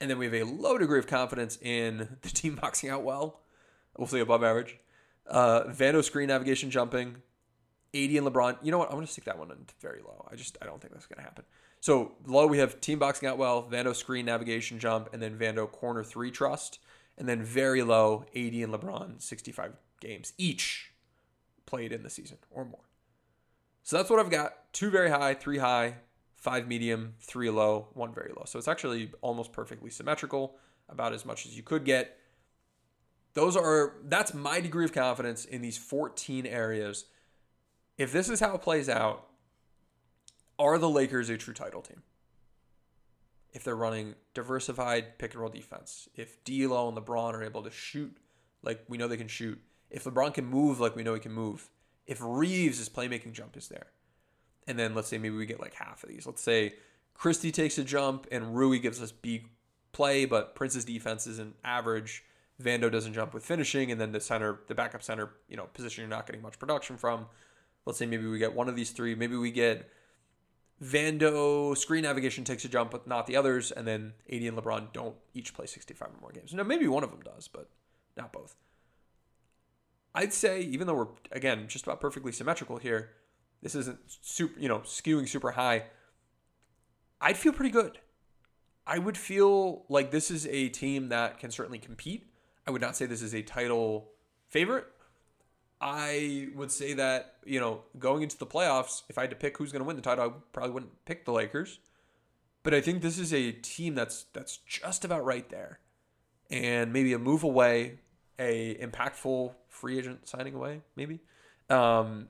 And 0.00 0.10
then 0.10 0.18
we 0.18 0.24
have 0.24 0.34
a 0.34 0.42
low 0.42 0.78
degree 0.78 0.98
of 0.98 1.06
confidence 1.06 1.58
in 1.60 2.16
the 2.22 2.28
team 2.30 2.56
boxing 2.56 2.90
out 2.90 3.04
well. 3.04 3.40
We'll 3.96 4.08
say 4.08 4.20
above 4.20 4.42
average. 4.42 4.78
Uh, 5.26 5.64
Vando 5.64 6.02
screen 6.02 6.28
navigation 6.28 6.70
jumping. 6.70 7.16
AD 7.94 8.10
and 8.10 8.26
LeBron. 8.26 8.58
You 8.62 8.70
know 8.70 8.78
what? 8.78 8.88
I'm 8.88 8.94
going 8.94 9.06
to 9.06 9.12
stick 9.12 9.24
that 9.24 9.38
one 9.38 9.50
in 9.50 9.66
very 9.80 10.00
low. 10.02 10.26
I 10.30 10.36
just 10.36 10.56
I 10.62 10.66
don't 10.66 10.80
think 10.80 10.92
that's 10.92 11.06
going 11.06 11.18
to 11.18 11.22
happen. 11.22 11.44
So 11.80 12.12
low 12.26 12.46
we 12.46 12.58
have 12.58 12.80
team 12.80 12.98
boxing 12.98 13.28
out 13.28 13.38
well, 13.38 13.68
Vando 13.70 13.94
screen 13.94 14.26
navigation 14.26 14.78
jump, 14.78 15.08
and 15.12 15.20
then 15.20 15.36
Vando 15.36 15.70
corner 15.70 16.04
three 16.04 16.30
trust, 16.30 16.78
and 17.18 17.28
then 17.28 17.42
very 17.42 17.82
low 17.82 18.24
AD 18.34 18.52
and 18.54 18.72
LeBron 18.72 19.20
65 19.20 19.72
games 20.00 20.32
each 20.38 20.92
played 21.66 21.92
in 21.92 22.02
the 22.02 22.10
season 22.10 22.38
or 22.50 22.64
more. 22.64 22.84
So 23.82 23.96
that's 23.96 24.10
what 24.10 24.20
I've 24.20 24.30
got. 24.30 24.72
Two 24.72 24.90
very 24.90 25.10
high, 25.10 25.34
three 25.34 25.58
high, 25.58 25.96
five 26.36 26.68
medium, 26.68 27.14
three 27.20 27.50
low, 27.50 27.88
one 27.94 28.12
very 28.12 28.32
low. 28.36 28.44
So 28.46 28.58
it's 28.58 28.68
actually 28.68 29.10
almost 29.20 29.52
perfectly 29.52 29.90
symmetrical, 29.90 30.56
about 30.88 31.12
as 31.12 31.24
much 31.24 31.46
as 31.46 31.56
you 31.56 31.62
could 31.62 31.84
get. 31.84 32.18
Those 33.34 33.56
are 33.56 33.94
that's 34.04 34.34
my 34.34 34.60
degree 34.60 34.84
of 34.84 34.92
confidence 34.92 35.44
in 35.44 35.62
these 35.62 35.78
14 35.78 36.46
areas. 36.46 37.06
If 37.98 38.12
this 38.12 38.28
is 38.28 38.40
how 38.40 38.54
it 38.54 38.62
plays 38.62 38.88
out, 38.88 39.28
are 40.58 40.78
the 40.78 40.88
Lakers 40.88 41.28
a 41.28 41.36
true 41.36 41.54
title 41.54 41.82
team? 41.82 42.02
If 43.52 43.64
they're 43.64 43.76
running 43.76 44.14
diversified 44.32 45.18
pick 45.18 45.32
and 45.32 45.40
roll 45.40 45.50
defense, 45.50 46.08
if 46.14 46.42
D'Lo 46.44 46.88
and 46.88 46.96
LeBron 46.96 47.34
are 47.34 47.42
able 47.42 47.62
to 47.62 47.70
shoot 47.70 48.16
like 48.62 48.84
we 48.88 48.96
know 48.96 49.08
they 49.08 49.16
can 49.16 49.28
shoot, 49.28 49.60
if 49.90 50.04
LeBron 50.04 50.32
can 50.32 50.46
move 50.46 50.80
like 50.80 50.96
we 50.96 51.02
know 51.02 51.14
he 51.14 51.20
can 51.20 51.32
move, 51.32 51.68
if 52.06 52.18
Reaves' 52.22 52.88
playmaking 52.88 53.32
jump 53.32 53.56
is 53.56 53.68
there, 53.68 53.88
and 54.66 54.78
then 54.78 54.94
let's 54.94 55.08
say 55.08 55.18
maybe 55.18 55.36
we 55.36 55.46
get 55.46 55.60
like 55.60 55.74
half 55.74 56.02
of 56.02 56.08
these. 56.08 56.26
Let's 56.26 56.42
say 56.42 56.74
Christie 57.14 57.52
takes 57.52 57.76
a 57.78 57.84
jump 57.84 58.26
and 58.32 58.56
Rui 58.56 58.78
gives 58.78 59.02
us 59.02 59.12
big 59.12 59.48
play, 59.92 60.24
but 60.24 60.54
Prince's 60.54 60.84
defense 60.84 61.26
isn't 61.26 61.54
average. 61.62 62.24
Vando 62.62 62.90
doesn't 62.90 63.12
jump 63.12 63.34
with 63.34 63.44
finishing, 63.44 63.90
and 63.90 64.00
then 64.00 64.12
the 64.12 64.20
center, 64.20 64.60
the 64.68 64.74
backup 64.74 65.02
center, 65.02 65.30
you 65.48 65.56
know, 65.56 65.64
position 65.74 66.02
you're 66.02 66.08
not 66.08 66.26
getting 66.26 66.42
much 66.42 66.58
production 66.58 66.96
from. 66.96 67.26
Let's 67.84 67.98
say 67.98 68.06
maybe 68.06 68.26
we 68.26 68.38
get 68.38 68.54
one 68.54 68.68
of 68.68 68.76
these 68.76 68.90
three. 68.90 69.14
Maybe 69.14 69.36
we 69.36 69.50
get 69.50 69.88
Vando 70.82 71.76
screen 71.76 72.02
navigation 72.02 72.44
takes 72.44 72.64
a 72.64 72.68
jump, 72.68 72.90
but 72.90 73.06
not 73.06 73.26
the 73.26 73.36
others, 73.36 73.70
and 73.70 73.86
then 73.86 74.14
AD 74.30 74.42
and 74.42 74.56
LeBron 74.56 74.92
don't 74.92 75.16
each 75.32 75.54
play 75.54 75.66
65 75.66 76.08
or 76.08 76.20
more 76.20 76.32
games. 76.32 76.52
Now, 76.52 76.64
maybe 76.64 76.88
one 76.88 77.04
of 77.04 77.10
them 77.10 77.20
does, 77.20 77.48
but 77.48 77.68
not 78.16 78.32
both. 78.32 78.56
I'd 80.14 80.32
say, 80.32 80.60
even 80.60 80.86
though 80.86 80.94
we're 80.94 81.08
again 81.30 81.66
just 81.68 81.84
about 81.84 82.00
perfectly 82.00 82.32
symmetrical 82.32 82.76
here, 82.76 83.10
this 83.62 83.74
isn't 83.74 83.98
super, 84.06 84.58
you 84.58 84.68
know, 84.68 84.80
skewing 84.80 85.28
super 85.28 85.52
high. 85.52 85.84
I'd 87.20 87.36
feel 87.36 87.52
pretty 87.52 87.70
good. 87.70 87.98
I 88.86 88.98
would 88.98 89.16
feel 89.16 89.84
like 89.88 90.10
this 90.10 90.30
is 90.30 90.46
a 90.48 90.68
team 90.68 91.08
that 91.10 91.38
can 91.38 91.50
certainly 91.52 91.78
compete. 91.78 92.26
I 92.66 92.72
would 92.72 92.80
not 92.80 92.96
say 92.96 93.06
this 93.06 93.22
is 93.22 93.34
a 93.34 93.42
title 93.42 94.10
favorite. 94.48 94.86
I 95.82 96.46
would 96.54 96.70
say 96.70 96.94
that, 96.94 97.34
you 97.44 97.58
know, 97.58 97.80
going 97.98 98.22
into 98.22 98.38
the 98.38 98.46
playoffs, 98.46 99.02
if 99.08 99.18
I 99.18 99.22
had 99.22 99.30
to 99.30 99.36
pick 99.36 99.58
who's 99.58 99.72
going 99.72 99.80
to 99.80 99.86
win 99.86 99.96
the 99.96 100.02
title, 100.02 100.24
I 100.24 100.30
probably 100.52 100.70
wouldn't 100.70 101.04
pick 101.06 101.24
the 101.24 101.32
Lakers. 101.32 101.80
But 102.62 102.72
I 102.72 102.80
think 102.80 103.02
this 103.02 103.18
is 103.18 103.34
a 103.34 103.50
team 103.50 103.96
that's 103.96 104.26
that's 104.32 104.58
just 104.58 105.04
about 105.04 105.24
right 105.24 105.48
there. 105.50 105.80
And 106.50 106.92
maybe 106.92 107.12
a 107.14 107.18
move 107.18 107.42
away, 107.42 107.98
a 108.38 108.76
impactful 108.76 109.54
free 109.68 109.98
agent 109.98 110.28
signing 110.28 110.54
away, 110.54 110.82
maybe. 110.94 111.18
Um, 111.68 112.28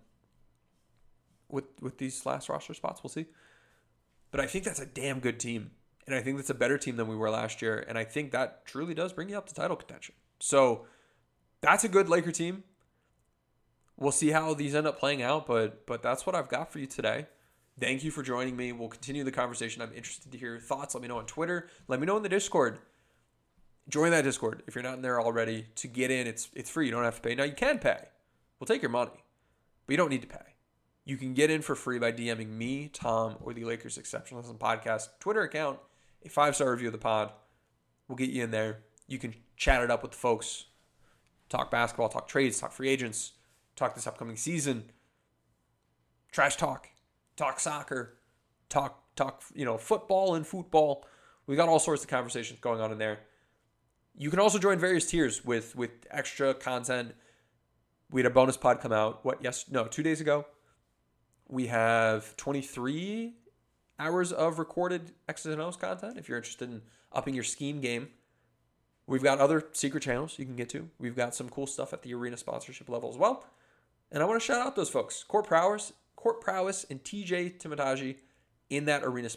with 1.50 1.64
with 1.82 1.98
these 1.98 2.24
last 2.24 2.48
roster 2.48 2.72
spots, 2.72 3.02
we'll 3.02 3.10
see. 3.10 3.26
But 4.30 4.40
I 4.40 4.46
think 4.46 4.64
that's 4.64 4.80
a 4.80 4.86
damn 4.86 5.20
good 5.20 5.38
team. 5.38 5.72
And 6.06 6.16
I 6.16 6.22
think 6.22 6.38
that's 6.38 6.48
a 6.48 6.54
better 6.54 6.78
team 6.78 6.96
than 6.96 7.06
we 7.06 7.14
were 7.14 7.28
last 7.28 7.60
year. 7.60 7.84
And 7.86 7.98
I 7.98 8.04
think 8.04 8.32
that 8.32 8.64
truly 8.64 8.94
does 8.94 9.12
bring 9.12 9.28
you 9.28 9.36
up 9.36 9.46
to 9.48 9.54
title 9.54 9.76
contention. 9.76 10.14
So 10.40 10.86
that's 11.60 11.84
a 11.84 11.88
good 11.88 12.08
Laker 12.08 12.32
team 12.32 12.64
we'll 14.02 14.12
see 14.12 14.30
how 14.30 14.52
these 14.52 14.74
end 14.74 14.86
up 14.86 14.98
playing 14.98 15.22
out, 15.22 15.46
but 15.46 15.86
but 15.86 16.02
that's 16.02 16.26
what 16.26 16.34
I've 16.34 16.48
got 16.48 16.72
for 16.72 16.78
you 16.78 16.86
today. 16.86 17.26
Thank 17.80 18.04
you 18.04 18.10
for 18.10 18.22
joining 18.22 18.56
me. 18.56 18.72
We'll 18.72 18.88
continue 18.88 19.24
the 19.24 19.32
conversation. 19.32 19.80
I'm 19.80 19.92
interested 19.94 20.30
to 20.32 20.38
hear 20.38 20.50
your 20.50 20.60
thoughts. 20.60 20.94
Let 20.94 21.00
me 21.00 21.08
know 21.08 21.18
on 21.18 21.26
Twitter. 21.26 21.68
Let 21.88 22.00
me 22.00 22.06
know 22.06 22.16
in 22.18 22.22
the 22.22 22.28
Discord. 22.28 22.78
Join 23.88 24.10
that 24.10 24.22
Discord 24.22 24.62
if 24.66 24.74
you're 24.74 24.84
not 24.84 24.94
in 24.94 25.02
there 25.02 25.20
already. 25.20 25.66
To 25.76 25.88
get 25.88 26.10
in, 26.10 26.26
it's 26.26 26.50
it's 26.54 26.68
free. 26.68 26.86
You 26.86 26.92
don't 26.92 27.04
have 27.04 27.16
to 27.16 27.22
pay. 27.22 27.34
Now 27.34 27.44
you 27.44 27.54
can 27.54 27.78
pay. 27.78 28.08
We'll 28.58 28.66
take 28.66 28.82
your 28.82 28.90
money, 28.90 29.24
but 29.86 29.92
you 29.92 29.96
don't 29.96 30.10
need 30.10 30.22
to 30.22 30.28
pay. 30.28 30.38
You 31.04 31.16
can 31.16 31.34
get 31.34 31.50
in 31.50 31.62
for 31.62 31.74
free 31.74 31.98
by 31.98 32.12
DMing 32.12 32.50
me, 32.50 32.88
Tom, 32.88 33.36
or 33.40 33.52
the 33.52 33.64
Lakers 33.64 33.98
Exceptionalism 33.98 34.58
Podcast 34.58 35.08
Twitter 35.18 35.42
account. 35.42 35.78
A 36.24 36.28
five 36.28 36.54
star 36.54 36.70
review 36.70 36.88
of 36.88 36.92
the 36.92 36.98
pod. 36.98 37.32
We'll 38.06 38.16
get 38.16 38.30
you 38.30 38.44
in 38.44 38.50
there. 38.50 38.80
You 39.08 39.18
can 39.18 39.34
chat 39.56 39.82
it 39.82 39.90
up 39.90 40.02
with 40.02 40.12
the 40.12 40.18
folks. 40.18 40.66
Talk 41.48 41.70
basketball, 41.70 42.08
talk 42.08 42.28
trades, 42.28 42.60
talk 42.60 42.72
free 42.72 42.88
agents 42.88 43.32
talk 43.82 43.94
this 43.94 44.06
upcoming 44.06 44.36
season, 44.36 44.84
trash 46.30 46.56
talk, 46.56 46.88
talk 47.36 47.58
soccer, 47.58 48.16
talk 48.68 49.02
talk 49.16 49.42
you 49.54 49.64
know 49.64 49.76
football 49.76 50.34
and 50.36 50.46
football. 50.46 51.04
We 51.46 51.56
got 51.56 51.68
all 51.68 51.80
sorts 51.80 52.02
of 52.04 52.08
conversations 52.08 52.60
going 52.60 52.80
on 52.80 52.92
in 52.92 52.98
there. 52.98 53.20
You 54.16 54.30
can 54.30 54.38
also 54.38 54.58
join 54.58 54.78
various 54.78 55.06
tiers 55.06 55.44
with 55.44 55.74
with 55.74 55.90
extra 56.10 56.54
content. 56.54 57.14
We 58.10 58.20
had 58.20 58.30
a 58.30 58.34
bonus 58.34 58.56
pod 58.56 58.80
come 58.80 58.92
out. 58.92 59.24
What? 59.24 59.38
Yes, 59.42 59.64
no, 59.70 59.86
two 59.86 60.02
days 60.02 60.20
ago. 60.20 60.46
We 61.48 61.66
have 61.66 62.36
23 62.36 63.34
hours 63.98 64.32
of 64.32 64.58
recorded 64.58 65.12
X's 65.28 65.52
and 65.52 65.60
O's 65.60 65.76
content. 65.76 66.18
If 66.18 66.28
you're 66.28 66.38
interested 66.38 66.70
in 66.70 66.82
upping 67.12 67.34
your 67.34 67.44
scheme 67.44 67.80
game, 67.80 68.08
we've 69.06 69.22
got 69.22 69.38
other 69.38 69.64
secret 69.72 70.02
channels 70.02 70.38
you 70.38 70.44
can 70.44 70.56
get 70.56 70.68
to. 70.70 70.88
We've 70.98 71.16
got 71.16 71.34
some 71.34 71.48
cool 71.48 71.66
stuff 71.66 71.92
at 71.92 72.02
the 72.02 72.14
arena 72.14 72.36
sponsorship 72.36 72.88
level 72.88 73.10
as 73.10 73.18
well. 73.18 73.44
And 74.12 74.22
I 74.22 74.26
want 74.26 74.40
to 74.40 74.46
shout 74.46 74.64
out 74.64 74.76
those 74.76 74.90
folks 74.90 75.24
Court 75.24 75.46
Prowess, 75.46 75.94
Court 76.16 76.40
Prowess 76.42 76.84
and 76.90 77.02
TJ 77.02 77.58
Timotagi, 77.58 78.18
in 78.68 78.84
that 78.84 79.02
arena 79.04 79.30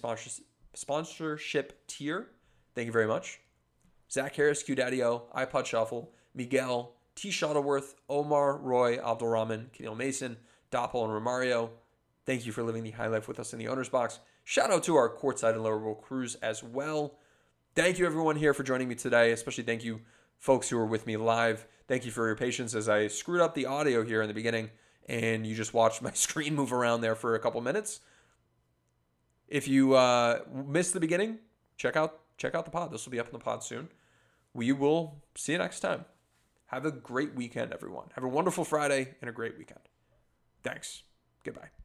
sponsorship 0.73 1.87
tier. 1.87 2.27
Thank 2.75 2.85
you 2.87 2.91
very 2.91 3.07
much. 3.07 3.39
Zach 4.11 4.35
Harris, 4.35 4.63
Q 4.63 4.75
Daddy 4.75 5.01
O, 5.01 5.23
iPod 5.35 5.65
Shuffle, 5.65 6.11
Miguel, 6.33 6.93
T. 7.15 7.31
Shuttleworth, 7.31 7.95
Omar, 8.09 8.57
Roy, 8.57 8.99
Abdulrahman, 8.99 9.71
Keneal 9.73 9.95
Mason, 9.95 10.35
Doppel, 10.71 11.05
and 11.05 11.13
Romario. 11.13 11.69
Thank 12.25 12.45
you 12.45 12.51
for 12.51 12.61
living 12.61 12.83
the 12.83 12.91
high 12.91 13.07
life 13.07 13.29
with 13.29 13.39
us 13.39 13.53
in 13.53 13.59
the 13.59 13.69
owner's 13.69 13.87
box. 13.87 14.19
Shout 14.43 14.71
out 14.71 14.83
to 14.83 14.95
our 14.95 15.09
courtside 15.09 15.53
and 15.53 15.63
lower 15.63 15.79
bowl 15.79 15.95
crews 15.95 16.35
as 16.35 16.61
well. 16.61 17.17
Thank 17.75 17.97
you, 17.97 18.05
everyone, 18.05 18.35
here 18.35 18.53
for 18.53 18.63
joining 18.63 18.89
me 18.89 18.95
today. 18.95 19.31
Especially 19.31 19.63
thank 19.63 19.85
you, 19.85 20.01
folks 20.37 20.67
who 20.67 20.75
were 20.77 20.85
with 20.85 21.07
me 21.07 21.15
live. 21.15 21.65
Thank 21.87 22.05
you 22.05 22.11
for 22.11 22.25
your 22.25 22.35
patience 22.35 22.73
as 22.73 22.89
I 22.89 23.07
screwed 23.07 23.41
up 23.41 23.53
the 23.53 23.67
audio 23.67 24.03
here 24.03 24.21
in 24.21 24.27
the 24.27 24.33
beginning 24.33 24.71
and 25.07 25.45
you 25.45 25.55
just 25.55 25.73
watched 25.73 26.01
my 26.01 26.11
screen 26.13 26.55
move 26.55 26.73
around 26.73 27.01
there 27.01 27.15
for 27.15 27.35
a 27.35 27.39
couple 27.39 27.61
minutes. 27.61 27.99
If 29.47 29.67
you 29.67 29.93
uh, 29.93 30.39
missed 30.51 30.93
the 30.93 30.99
beginning, 30.99 31.39
check 31.77 31.95
out 31.95 32.19
check 32.37 32.55
out 32.55 32.65
the 32.65 32.71
pod. 32.71 32.91
This 32.91 33.05
will 33.05 33.11
be 33.11 33.19
up 33.19 33.27
in 33.27 33.33
the 33.33 33.39
pod 33.39 33.63
soon. 33.63 33.89
We 34.53 34.71
will 34.71 35.21
see 35.35 35.51
you 35.51 35.57
next 35.57 35.81
time. 35.81 36.05
Have 36.67 36.85
a 36.85 36.91
great 36.91 37.35
weekend, 37.35 37.71
everyone. 37.71 38.07
Have 38.15 38.23
a 38.23 38.27
wonderful 38.27 38.65
Friday 38.65 39.15
and 39.21 39.29
a 39.29 39.33
great 39.33 39.57
weekend. 39.57 39.81
Thanks. 40.63 41.03
Goodbye. 41.43 41.84